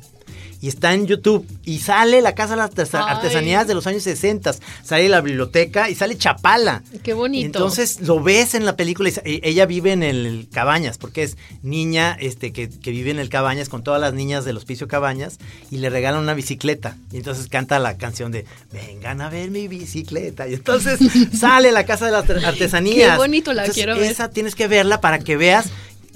Y 0.61 0.67
está 0.67 0.93
en 0.93 1.05
YouTube. 1.07 1.45
Y 1.63 1.79
sale 1.79 2.21
la 2.21 2.33
Casa 2.33 2.55
de 2.55 2.57
las 2.57 2.93
Ay. 2.93 3.03
Artesanías 3.07 3.67
de 3.67 3.73
los 3.75 3.85
años 3.87 4.03
60. 4.03 4.55
Sale 4.83 5.09
la 5.09 5.21
biblioteca 5.21 5.89
y 5.89 5.95
sale 5.95 6.17
Chapala. 6.17 6.81
Qué 7.03 7.13
bonito. 7.13 7.45
Entonces 7.45 8.01
lo 8.01 8.21
ves 8.21 8.55
en 8.55 8.65
la 8.65 8.75
película 8.75 9.09
y 9.09 9.35
y 9.35 9.41
ella 9.43 9.65
vive 9.65 9.91
en 9.91 10.01
el 10.01 10.47
Cabañas, 10.51 10.97
porque 10.97 11.23
es 11.23 11.35
niña 11.61 12.15
este, 12.19 12.53
que, 12.53 12.69
que 12.69 12.91
vive 12.91 13.11
en 13.11 13.19
el 13.19 13.27
Cabañas 13.29 13.67
con 13.69 13.83
todas 13.83 13.99
las 13.99 14.13
niñas 14.13 14.45
del 14.45 14.55
hospicio 14.57 14.87
Cabañas 14.87 15.39
y 15.69 15.77
le 15.77 15.89
regalan 15.89 16.21
una 16.21 16.33
bicicleta. 16.33 16.95
Y 17.11 17.17
entonces 17.17 17.47
canta 17.47 17.79
la 17.79 17.97
canción 17.97 18.31
de 18.31 18.45
Vengan 18.71 19.19
a 19.21 19.29
ver 19.29 19.51
mi 19.51 19.67
bicicleta. 19.67 20.47
Y 20.47 20.53
entonces 20.53 20.99
sale 21.39 21.71
la 21.71 21.85
Casa 21.85 22.05
de 22.05 22.11
las 22.13 22.29
Arte- 22.29 22.45
Artesanías. 22.45 23.11
Qué 23.11 23.17
bonito, 23.17 23.51
la 23.53 23.63
Entonces, 23.63 23.83
quiero 23.83 23.99
ver. 23.99 24.11
Esa 24.11 24.29
tienes 24.29 24.55
que 24.55 24.67
verla 24.67 25.01
para 25.01 25.19
que 25.19 25.35
veas 25.37 25.65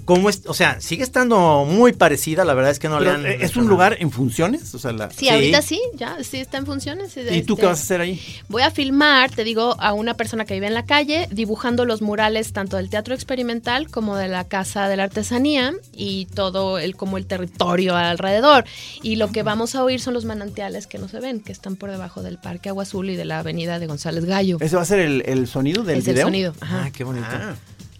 cómo 0.05 0.29
es, 0.29 0.43
o 0.47 0.53
sea, 0.53 0.79
sigue 0.81 1.03
estando 1.03 1.65
muy 1.65 1.93
parecida, 1.93 2.45
la 2.45 2.53
verdad 2.53 2.71
es 2.71 2.79
que 2.79 2.89
no 2.89 2.99
Pero, 2.99 3.17
le 3.17 3.33
han 3.33 3.41
¿Es 3.41 3.55
un 3.55 3.67
lugar 3.67 3.97
en 3.99 4.11
funciones? 4.11 4.73
O 4.73 4.79
sea, 4.79 4.91
la- 4.91 5.09
Sí, 5.11 5.29
ahorita 5.29 5.61
sí, 5.61 5.81
ya, 5.95 6.17
sí 6.23 6.37
está 6.37 6.57
en 6.57 6.65
funciones. 6.65 7.15
¿Y 7.17 7.21
tú 7.43 7.53
Este, 7.53 7.55
qué 7.55 7.65
vas 7.65 7.79
a 7.79 7.83
hacer 7.83 8.01
ahí? 8.01 8.21
Voy 8.47 8.63
a 8.63 8.71
filmar, 8.71 9.31
te 9.31 9.43
digo, 9.43 9.75
a 9.79 9.93
una 9.93 10.15
persona 10.15 10.45
que 10.45 10.53
vive 10.53 10.67
en 10.67 10.73
la 10.73 10.85
calle, 10.85 11.27
dibujando 11.31 11.85
los 11.85 12.01
murales 12.01 12.53
tanto 12.53 12.77
del 12.77 12.89
teatro 12.89 13.13
experimental 13.13 13.89
como 13.89 14.15
de 14.15 14.27
la 14.27 14.43
casa 14.45 14.87
de 14.87 14.97
la 14.97 15.03
artesanía 15.03 15.73
y 15.93 16.25
todo 16.27 16.79
el 16.79 16.95
como 16.95 17.17
el 17.17 17.25
territorio 17.25 17.95
alrededor. 17.95 18.65
Y 19.03 19.15
lo 19.15 19.31
que 19.31 19.43
vamos 19.43 19.75
a 19.75 19.83
oír 19.83 19.99
son 19.99 20.13
los 20.13 20.25
manantiales 20.25 20.87
que 20.87 20.97
no 20.97 21.07
se 21.07 21.19
ven, 21.19 21.39
que 21.39 21.51
están 21.51 21.75
por 21.75 21.91
debajo 21.91 22.21
del 22.23 22.37
Parque 22.37 22.69
Agua 22.69 22.83
Azul 22.83 23.09
y 23.09 23.15
de 23.15 23.25
la 23.25 23.39
avenida 23.39 23.79
de 23.79 23.87
González 23.87 24.25
Gallo. 24.25 24.57
¿Ese 24.59 24.75
va 24.75 24.81
a 24.81 24.85
ser 24.85 24.99
el, 24.99 25.23
el 25.25 25.47
sonido 25.47 25.83
del 25.83 25.99
es 25.99 26.07
el 26.07 26.13
video? 26.13 26.27
sonido. 26.27 26.53
Ajá. 26.59 26.83
Ah, 26.85 26.91
qué 26.91 27.03
bonito. 27.03 27.27
Ah. 27.29 27.55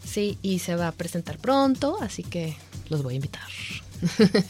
Sí, 0.10 0.38
y 0.42 0.60
se 0.60 0.76
va 0.76 0.88
a 0.88 0.92
presentar 0.92 1.38
pronto, 1.38 1.98
así 2.02 2.24
que 2.24 2.56
los 2.90 3.04
voy 3.04 3.14
a 3.14 3.16
invitar. 3.18 3.42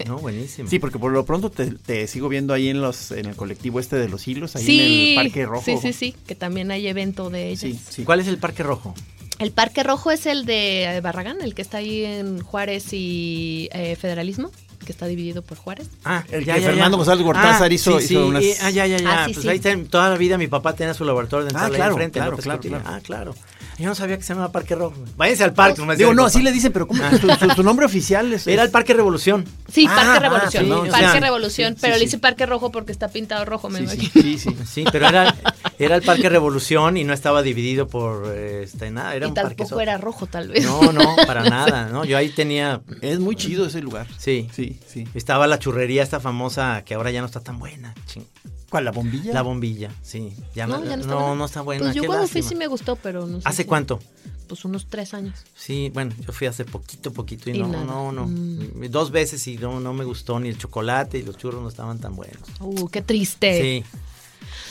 No, 0.05 0.19
buenísimo. 0.19 0.69
Sí, 0.69 0.77
porque 0.77 0.99
por 0.99 1.11
lo 1.11 1.25
pronto 1.25 1.49
te, 1.49 1.71
te 1.71 2.05
sigo 2.07 2.29
viendo 2.29 2.53
ahí 2.53 2.69
en 2.69 2.81
los 2.81 3.11
en 3.11 3.25
el 3.25 3.35
colectivo 3.35 3.79
este 3.79 3.95
de 3.95 4.07
los 4.07 4.27
hilos, 4.27 4.55
ahí 4.55 4.63
sí, 4.63 4.79
en 4.79 5.09
el 5.09 5.15
Parque 5.15 5.45
Rojo. 5.45 5.65
sí, 5.65 5.77
sí, 5.81 5.91
sí, 5.91 6.15
que 6.27 6.35
también 6.35 6.69
hay 6.71 6.87
evento 6.87 7.29
de 7.29 7.49
ellas. 7.49 7.61
Sí, 7.61 7.79
sí. 7.89 8.03
¿Cuál 8.03 8.19
es 8.19 8.27
el 8.27 8.37
Parque 8.37 8.63
Rojo? 8.63 8.93
El 9.39 9.51
Parque 9.51 9.83
Rojo 9.83 10.11
es 10.11 10.25
el 10.25 10.45
de 10.45 10.99
Barragán, 11.01 11.41
el 11.41 11.55
que 11.55 11.61
está 11.61 11.77
ahí 11.77 12.03
en 12.05 12.41
Juárez 12.41 12.93
y 12.93 13.69
eh, 13.71 13.95
Federalismo, 13.95 14.51
que 14.85 14.91
está 14.91 15.05
dividido 15.05 15.41
por 15.41 15.57
Juárez. 15.57 15.87
Ah, 16.05 16.23
El 16.31 16.45
que 16.45 16.53
Fernando 16.53 16.97
González 16.97 17.23
Gortázar 17.25 17.69
Ah, 17.69 17.73
hizo- 17.73 17.99
sí, 17.99 18.07
sí, 18.07 18.13
hizo 18.15 18.27
unas- 18.27 18.43
ah, 18.63 18.69
ya, 18.69 18.85
ya, 18.87 18.97
ya. 18.97 19.23
Ah, 19.23 19.25
sí, 19.27 19.33
pues 19.33 19.43
sí. 19.43 19.49
ahí 19.67 19.85
toda 19.85 20.09
la 20.09 20.17
vida 20.17 20.37
mi 20.37 20.47
papá 20.47 20.73
tenía 20.73 20.93
su 20.93 21.03
laboratorio 21.05 21.45
dental 21.45 21.65
Ah, 21.65 21.69
claro, 21.75 21.91
enfrente, 21.93 22.19
en 22.19 22.23
claro, 22.23 22.31
López 22.31 22.45
claro, 22.45 22.59
claro. 22.61 22.83
Ah, 22.87 22.99
claro. 23.03 23.35
Yo 23.77 23.87
no 23.87 23.95
sabía 23.95 24.17
que 24.17 24.23
se 24.23 24.33
llamaba 24.33 24.51
Parque 24.51 24.75
Rojo. 24.75 24.93
Váyanse 25.15 25.43
al 25.45 25.53
parque. 25.53 25.79
nomás 25.79 25.97
Digo, 25.97 26.09
decía 26.09 26.15
mi 26.15 26.21
no, 26.21 26.25
así 26.27 26.41
le 26.41 26.51
dicen, 26.51 26.73
pero 26.73 26.85
¿cómo? 26.87 27.01
Su, 27.11 27.29
su- 27.29 27.55
su 27.55 27.63
nombre 27.63 27.85
oficial 27.85 28.31
es... 28.33 28.45
Era 28.45 28.63
el 28.63 28.71
Parque 28.71 28.93
Revolución. 28.93 29.45
Sí, 29.71 29.85
Ah, 29.89 29.95
Parque 29.95 30.11
ah, 30.15 30.19
Revolución. 30.19 30.71
o 30.71 30.81
Parque 30.91 30.97
sea, 30.99 31.19
Revolución, 31.21 31.73
sí, 31.75 31.79
pero 31.81 31.93
sí, 31.93 31.99
le 31.99 32.05
sí. 32.05 32.09
hice 32.09 32.19
Parque 32.19 32.45
Rojo 32.45 32.71
porque 32.73 32.91
está 32.91 33.07
pintado 33.07 33.45
rojo, 33.45 33.69
me 33.69 33.79
Sí, 33.79 33.87
sí, 33.87 33.93
imagino. 33.95 34.11
sí, 34.23 34.37
sí. 34.37 34.55
Sí, 34.65 34.85
pero 34.91 35.07
era, 35.07 35.33
era 35.79 35.95
el 35.95 36.01
Parque 36.03 36.29
Revolución 36.29 36.97
y 36.97 37.03
no 37.03 37.13
estaba 37.13 37.41
dividido 37.41 37.87
por 37.87 38.35
este, 38.35 38.91
nada. 38.91 39.15
Era 39.15 39.25
y 39.27 39.29
un 39.29 39.33
tampoco 39.35 39.79
era 39.81 39.97
rojo, 39.97 40.27
tal 40.27 40.49
vez. 40.49 40.63
No, 40.65 40.91
no, 40.91 41.15
para 41.25 41.43
nada. 41.49 41.89
¿no? 41.89 42.05
Yo 42.05 42.17
ahí 42.17 42.29
tenía. 42.29 42.81
Es 43.01 43.19
muy 43.19 43.35
chido 43.35 43.65
ese 43.65 43.81
lugar. 43.81 44.07
Sí. 44.17 44.49
Sí, 44.53 44.79
sí. 44.87 45.07
Estaba 45.13 45.47
la 45.47 45.57
churrería 45.59 46.03
esta 46.03 46.19
famosa 46.19 46.83
que 46.85 46.93
ahora 46.95 47.11
ya 47.11 47.21
no 47.21 47.25
está 47.27 47.39
tan 47.39 47.57
buena. 47.59 47.95
ching. 48.05 48.25
¿Cuál, 48.69 48.85
la 48.85 48.91
bombilla? 48.91 49.33
La 49.33 49.41
bombilla, 49.41 49.89
sí. 50.03 50.31
Ya 50.53 50.67
No, 50.67 50.77
no, 50.77 50.85
ya 50.85 50.95
no 50.97 51.01
está 51.01 51.13
no, 51.13 51.19
buena. 51.21 51.35
no 51.35 51.45
está 51.45 51.61
buena. 51.61 51.83
Pues 51.85 51.95
yo 51.95 52.01
qué 52.03 52.07
cuando 52.07 52.27
fui 52.27 52.43
sí 52.43 52.53
me 52.55 52.67
gustó, 52.67 52.95
pero 52.97 53.25
no 53.25 53.41
sé. 53.41 53.47
¿Hace 53.49 53.63
si- 53.63 53.67
cuánto? 53.67 53.99
Pues 54.47 54.65
unos 54.65 54.87
tres 54.87 55.13
años. 55.13 55.43
Sí, 55.55 55.91
bueno, 55.93 56.11
yo 56.25 56.33
fui 56.33 56.47
hace 56.47 56.65
poquito, 56.65 57.13
poquito 57.13 57.49
y, 57.51 57.55
Y 57.55 57.59
no, 57.59 57.67
nada. 57.67 57.83
no, 57.85 58.11
no. 58.11 58.25
Mm. 58.27 58.89
Dos 58.89 59.11
veces 59.11 59.47
y 59.47 59.57
no, 59.57 59.79
no 59.79 59.93
me 59.93 60.03
gustó 60.05 60.39
ni 60.39 60.49
el 60.49 60.57
chocolate 60.57 61.19
y 61.19 61.23
los 61.23 61.37
churros 61.37 61.61
no 61.61 61.69
estaban 61.69 61.99
tan 61.99 62.15
buenos. 62.15 62.39
Uh, 62.59 62.87
qué 62.89 63.01
triste. 63.03 63.61
Sí. 63.61 63.99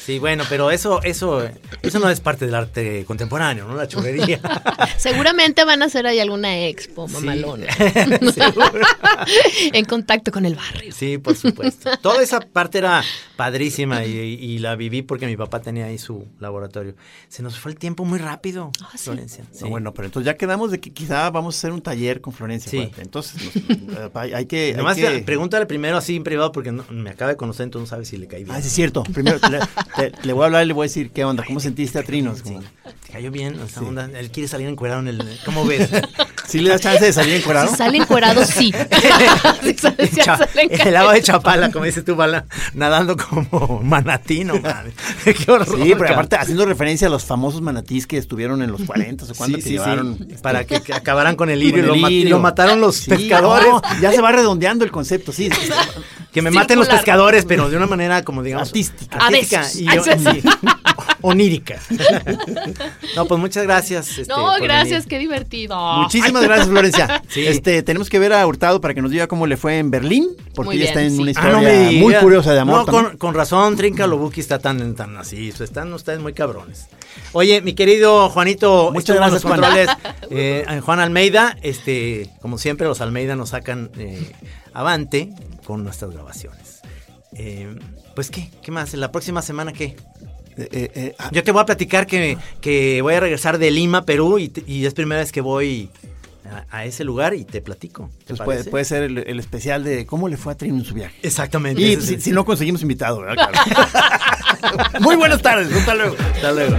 Sí, 0.09 0.19
bueno, 0.19 0.43
pero 0.49 0.71
eso, 0.71 1.03
eso, 1.03 1.47
eso 1.83 1.99
no 1.99 2.09
es 2.09 2.19
parte 2.21 2.47
del 2.47 2.55
arte 2.55 3.05
contemporáneo, 3.05 3.69
¿no? 3.69 3.77
La 3.77 3.87
churrería. 3.87 4.41
Seguramente 4.97 5.65
van 5.65 5.83
a 5.83 5.85
hacer 5.85 6.07
ahí 6.07 6.19
alguna 6.19 6.59
expo, 6.67 7.07
Sí. 7.09 7.15
mamalona. 7.17 7.67
Seguro. 8.33 8.71
en 9.75 9.85
contacto 9.85 10.33
con 10.33 10.47
el 10.47 10.55
barrio. 10.55 10.93
Sí, 10.95 11.19
por 11.19 11.37
supuesto. 11.37 11.91
Toda 11.99 12.23
esa 12.23 12.41
parte 12.41 12.79
era 12.79 13.03
padrísima 13.37 14.03
y, 14.07 14.13
y 14.17 14.59
la 14.61 14.77
viví 14.77 15.03
porque 15.03 15.27
mi 15.27 15.37
papá 15.37 15.61
tenía 15.61 15.85
ahí 15.85 15.99
su 15.99 16.27
laboratorio. 16.41 16.95
Se 17.29 17.43
nos 17.43 17.59
fue 17.59 17.73
el 17.73 17.79
tiempo 17.79 18.07
muy 18.07 18.19
rápido, 18.19 18.73
Ah, 18.83 18.89
sí. 18.93 19.05
Florencia. 19.05 19.45
No, 19.53 19.59
Sí. 19.59 19.65
bueno, 19.69 19.93
pero 19.93 20.07
entonces 20.07 20.25
ya 20.25 20.39
quedamos 20.39 20.71
de 20.71 20.81
que 20.81 20.91
quizá 20.91 21.29
vamos 21.29 21.55
a 21.55 21.59
hacer 21.59 21.73
un 21.73 21.83
taller 21.83 22.23
con 22.23 22.33
Florencia. 22.33 22.71
Sí. 22.71 22.91
Entonces, 22.97 23.35
nos- 23.45 23.99
eh, 23.99 24.11
hay, 24.15 24.33
hay 24.33 24.47
que... 24.47 24.69
hay 24.69 24.75
Nomás 24.75 24.97
que- 24.97 25.19
pregúntale 25.19 25.67
primero 25.67 25.99
así 25.99 26.17
en 26.17 26.25
privado 26.25 26.51
porque 26.51 26.73
no- 26.73 26.87
me 26.89 27.11
acaba 27.11 27.31
de 27.31 27.37
conocer, 27.37 27.65
entonces 27.65 27.91
no 27.91 27.95
sabe 27.95 28.07
si 28.07 28.17
le 28.17 28.27
caí 28.27 28.45
bien. 28.45 28.57
Ah, 28.57 28.63
sí 28.63 28.69
es 28.69 28.73
cierto. 28.73 29.03
Primero 29.03 29.39
te- 29.99 30.12
le 30.22 30.32
voy 30.32 30.42
a 30.42 30.46
hablar 30.46 30.64
y 30.64 30.66
le 30.68 30.72
voy 30.72 30.84
a 30.84 30.88
decir 30.88 31.11
qué 31.11 31.24
onda, 31.24 31.44
cómo 31.46 31.61
sentiste 31.61 31.99
a 31.99 32.03
Trinos. 32.03 32.38
Sí. 32.38 32.44
Como- 32.44 32.61
¿Te 33.07 33.12
cayó 33.14 33.30
bien? 33.30 33.59
esa 33.66 33.80
onda? 33.80 34.09
Él 34.18 34.30
quiere 34.30 34.49
salir 34.49 34.66
encuerado 34.68 35.01
en 35.01 35.09
el... 35.09 35.38
¿Cómo 35.44 35.64
ves? 35.64 35.88
¿Sí 36.46 36.61
le 36.61 36.70
das 36.70 36.80
chance 36.80 37.05
de 37.05 37.12
salir 37.12 37.34
encuerado? 37.36 37.68
Si 37.68 37.76
sale 37.76 37.99
encuerado, 37.99 38.44
sí. 38.44 38.72
Si 39.62 39.74
sale- 39.74 40.07
si 40.07 40.16
Cha- 40.16 40.36
sale 40.38 40.68
el 40.70 40.96
agua 40.96 41.14
de 41.14 41.22
Chapala, 41.22 41.70
como 41.70 41.84
dices 41.86 42.05
tú, 42.05 42.16
bala, 42.16 42.46
nadando 42.74 43.16
como 43.16 43.80
manatino, 43.82 44.59
man. 44.61 44.92
Qué 45.24 45.51
horror. 45.51 45.66
Sí, 45.82 45.94
pero 45.99 46.12
aparte 46.14 46.36
haciendo 46.36 46.64
referencia 46.66 47.09
a 47.09 47.11
los 47.11 47.24
famosos 47.24 47.61
manatís 47.61 48.07
que 48.07 48.16
estuvieron 48.18 48.62
en 48.62 48.70
los 48.72 48.82
40 48.82 49.24
o 49.24 49.34
sí. 49.34 49.55
llevaron... 49.62 50.16
este, 50.20 50.34
Para 50.42 50.64
que, 50.64 50.80
que 50.82 50.92
acabaran 50.94 51.34
con 51.36 51.51
el 51.51 51.61
lirio, 51.61 51.76
con 51.76 51.84
y 51.84 51.86
lo, 51.88 51.94
el 51.94 52.01
ma- 52.01 52.11
y 52.11 52.18
lirio. 52.20 52.36
lo 52.36 52.42
mataron 52.42 52.80
los 52.80 52.96
Sí, 52.96 53.11
pescadores. 53.11 53.68
no, 53.68 53.82
ya 54.01 54.12
se 54.12 54.20
va 54.20 54.32
redondeando 54.32 54.84
el 54.84 54.90
concepto, 54.90 55.32
sí. 55.32 55.49
Que 56.33 56.43
me 56.43 56.51
maten 56.51 56.79
los 56.79 56.89
pescadores, 56.89 57.45
pero 57.47 57.70
de 57.70 57.76
una 57.76 57.87
manera 57.87 58.22
como 58.22 58.43
digamos 58.43 58.68
Artística. 58.68 59.16
Artística 59.18 59.61
veces. 59.62 59.81
y 59.81 59.85
yo- 59.87 60.03
Ay, 60.07 60.18
sí. 60.18 60.41
sí, 60.43 60.49
onírica. 61.22 61.81
No, 63.16 63.26
pues 63.26 63.41
muchas 63.41 63.64
gracias. 63.64 64.11
este, 64.18 64.33
No, 64.33 64.53
gracias, 64.61 65.05
venir. 65.05 65.09
qué 65.09 65.18
divertido. 65.18 65.76
Muchísimas 66.03 66.43
gracias, 66.43 66.68
Florencia. 66.68 67.22
Sí. 67.29 67.47
Este, 67.47 67.83
tenemos 67.83 68.09
que 68.09 68.18
ver 68.18 68.33
a 68.33 68.47
Hurtado 68.47 68.81
para 68.81 68.95
que 68.95 69.03
nos 69.03 69.11
diga 69.11 69.26
cómo 69.26 69.47
le 69.47 69.57
fue 69.57 69.79
en 69.79 69.91
Berlín, 69.91 70.29
porque 70.55 70.70
Muy 70.70 70.76
ella 70.76 70.87
está 70.87 71.03
en 71.03 71.11
sí. 71.12 71.18
una 71.18 71.29
Ah, 71.29 71.31
historia 71.31 71.53
no 71.53 71.61
me 71.62 71.93
muy 72.01 72.14
curiosa 72.14 72.53
de 72.53 72.61
amor. 72.61 72.79
No, 72.79 72.87
con, 72.87 73.16
con 73.18 73.35
razón, 73.35 73.76
Trinca 73.76 74.07
Lobuki 74.07 74.41
está 74.41 74.59
tan, 74.59 74.95
tan 74.95 75.16
así. 75.16 75.49
Están 75.49 75.93
ustedes 75.93 76.20
muy 76.20 76.33
cabrones. 76.33 76.87
Oye, 77.33 77.61
mi 77.62 77.74
querido 77.74 78.29
Juanito, 78.31 78.91
Muchas 78.93 79.16
gracias, 79.16 79.43
Juan. 79.43 79.61
controles. 79.61 79.89
eh, 80.31 80.81
Juan 80.85 81.01
Almeida, 81.01 81.57
este, 81.62 82.31
como 82.41 82.59
siempre, 82.59 82.87
los 82.87 83.01
Almeida 83.01 83.35
nos 83.37 83.51
sacan 83.51 83.91
eh, 83.99 84.33
avante 84.79 85.31
con 85.64 85.83
nuestras 85.83 86.12
grabaciones. 86.12 86.81
Eh, 87.35 87.76
pues, 88.14 88.31
¿qué? 88.31 88.49
¿Qué 88.62 88.70
más? 88.70 88.95
¿La 88.95 89.11
próxima 89.11 89.43
semana 89.43 89.72
qué? 89.72 89.97
Eh, 90.57 90.68
eh, 90.95 91.14
ah, 91.18 91.31
Yo 91.33 91.43
te 91.43 91.51
voy 91.51 91.62
a 91.62 91.66
platicar 91.66 92.07
que, 92.07 92.39
que 92.61 93.03
voy 93.03 93.14
a 93.14 93.20
regresar 93.20 93.59
de 93.59 93.72
Lima, 93.72 94.05
Perú, 94.05 94.39
y, 94.39 94.53
y 94.66 94.87
es 94.87 94.95
primera 94.95 95.20
vez 95.20 95.33
que 95.33 95.41
voy 95.41 95.91
a, 96.49 96.64
a 96.79 96.85
ese 96.85 97.03
lugar 97.03 97.35
y 97.35 97.45
te 97.45 97.61
platico. 97.61 98.11
¿Te 98.24 98.35
pues 98.35 98.68
puede, 98.68 98.85
ser 98.85 99.03
el, 99.03 99.18
el 99.18 99.41
especial 99.41 99.83
de 99.83 100.07
cómo 100.07 100.29
le 100.29 100.37
fue 100.37 100.53
a 100.53 100.57
Trino 100.57 100.79
en 100.79 100.85
su 100.85 100.95
viaje. 100.95 101.16
Exactamente. 101.22 101.83
Y 101.83 101.97
si, 101.97 102.31
no 102.31 102.45
conseguimos 102.45 102.81
invitado, 102.83 103.20
¿verdad? 103.20 103.49
Claro. 103.51 104.79
Muy 105.01 105.16
buenas 105.16 105.43
tardes, 105.43 105.72
hasta 105.72 105.95
luego. 105.95 106.16
Hasta 106.35 106.53
luego. 106.53 106.76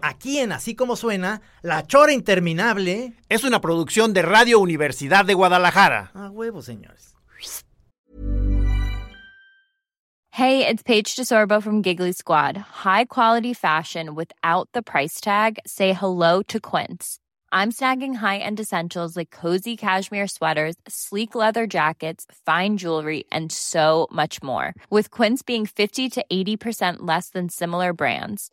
Aquí 0.00 0.38
en 0.38 0.52
Así 0.52 0.74
Como 0.74 0.96
Suena, 0.96 1.40
La 1.62 1.86
Chora 1.86 2.12
Interminable. 2.12 3.14
Es 3.28 3.44
una 3.44 3.60
producción 3.60 4.12
de 4.12 4.22
Radio 4.22 4.60
Universidad 4.60 5.24
de 5.24 5.34
Guadalajara. 5.34 6.10
A 6.14 6.30
huevo, 6.30 6.62
señores. 6.62 7.14
Hey, 10.30 10.64
it's 10.64 10.84
Paige 10.84 11.16
DeSorbo 11.16 11.60
from 11.60 11.82
Giggly 11.82 12.12
Squad. 12.12 12.56
High 12.56 13.06
quality 13.06 13.52
fashion 13.54 14.14
without 14.14 14.68
the 14.72 14.82
price 14.82 15.20
tag. 15.20 15.58
Say 15.66 15.92
hello 15.92 16.42
to 16.44 16.60
Quince. 16.60 17.18
I'm 17.50 17.72
snagging 17.72 18.14
high-end 18.14 18.60
essentials 18.60 19.16
like 19.16 19.30
cozy 19.30 19.76
cashmere 19.76 20.28
sweaters, 20.28 20.76
sleek 20.86 21.34
leather 21.34 21.66
jackets, 21.66 22.24
fine 22.46 22.76
jewelry, 22.76 23.24
and 23.32 23.50
so 23.50 24.06
much 24.12 24.40
more. 24.42 24.74
With 24.90 25.10
Quince 25.10 25.42
being 25.42 25.66
50 25.66 26.08
to 26.08 26.24
80% 26.30 26.98
less 27.00 27.30
than 27.30 27.48
similar 27.48 27.92
brands. 27.92 28.52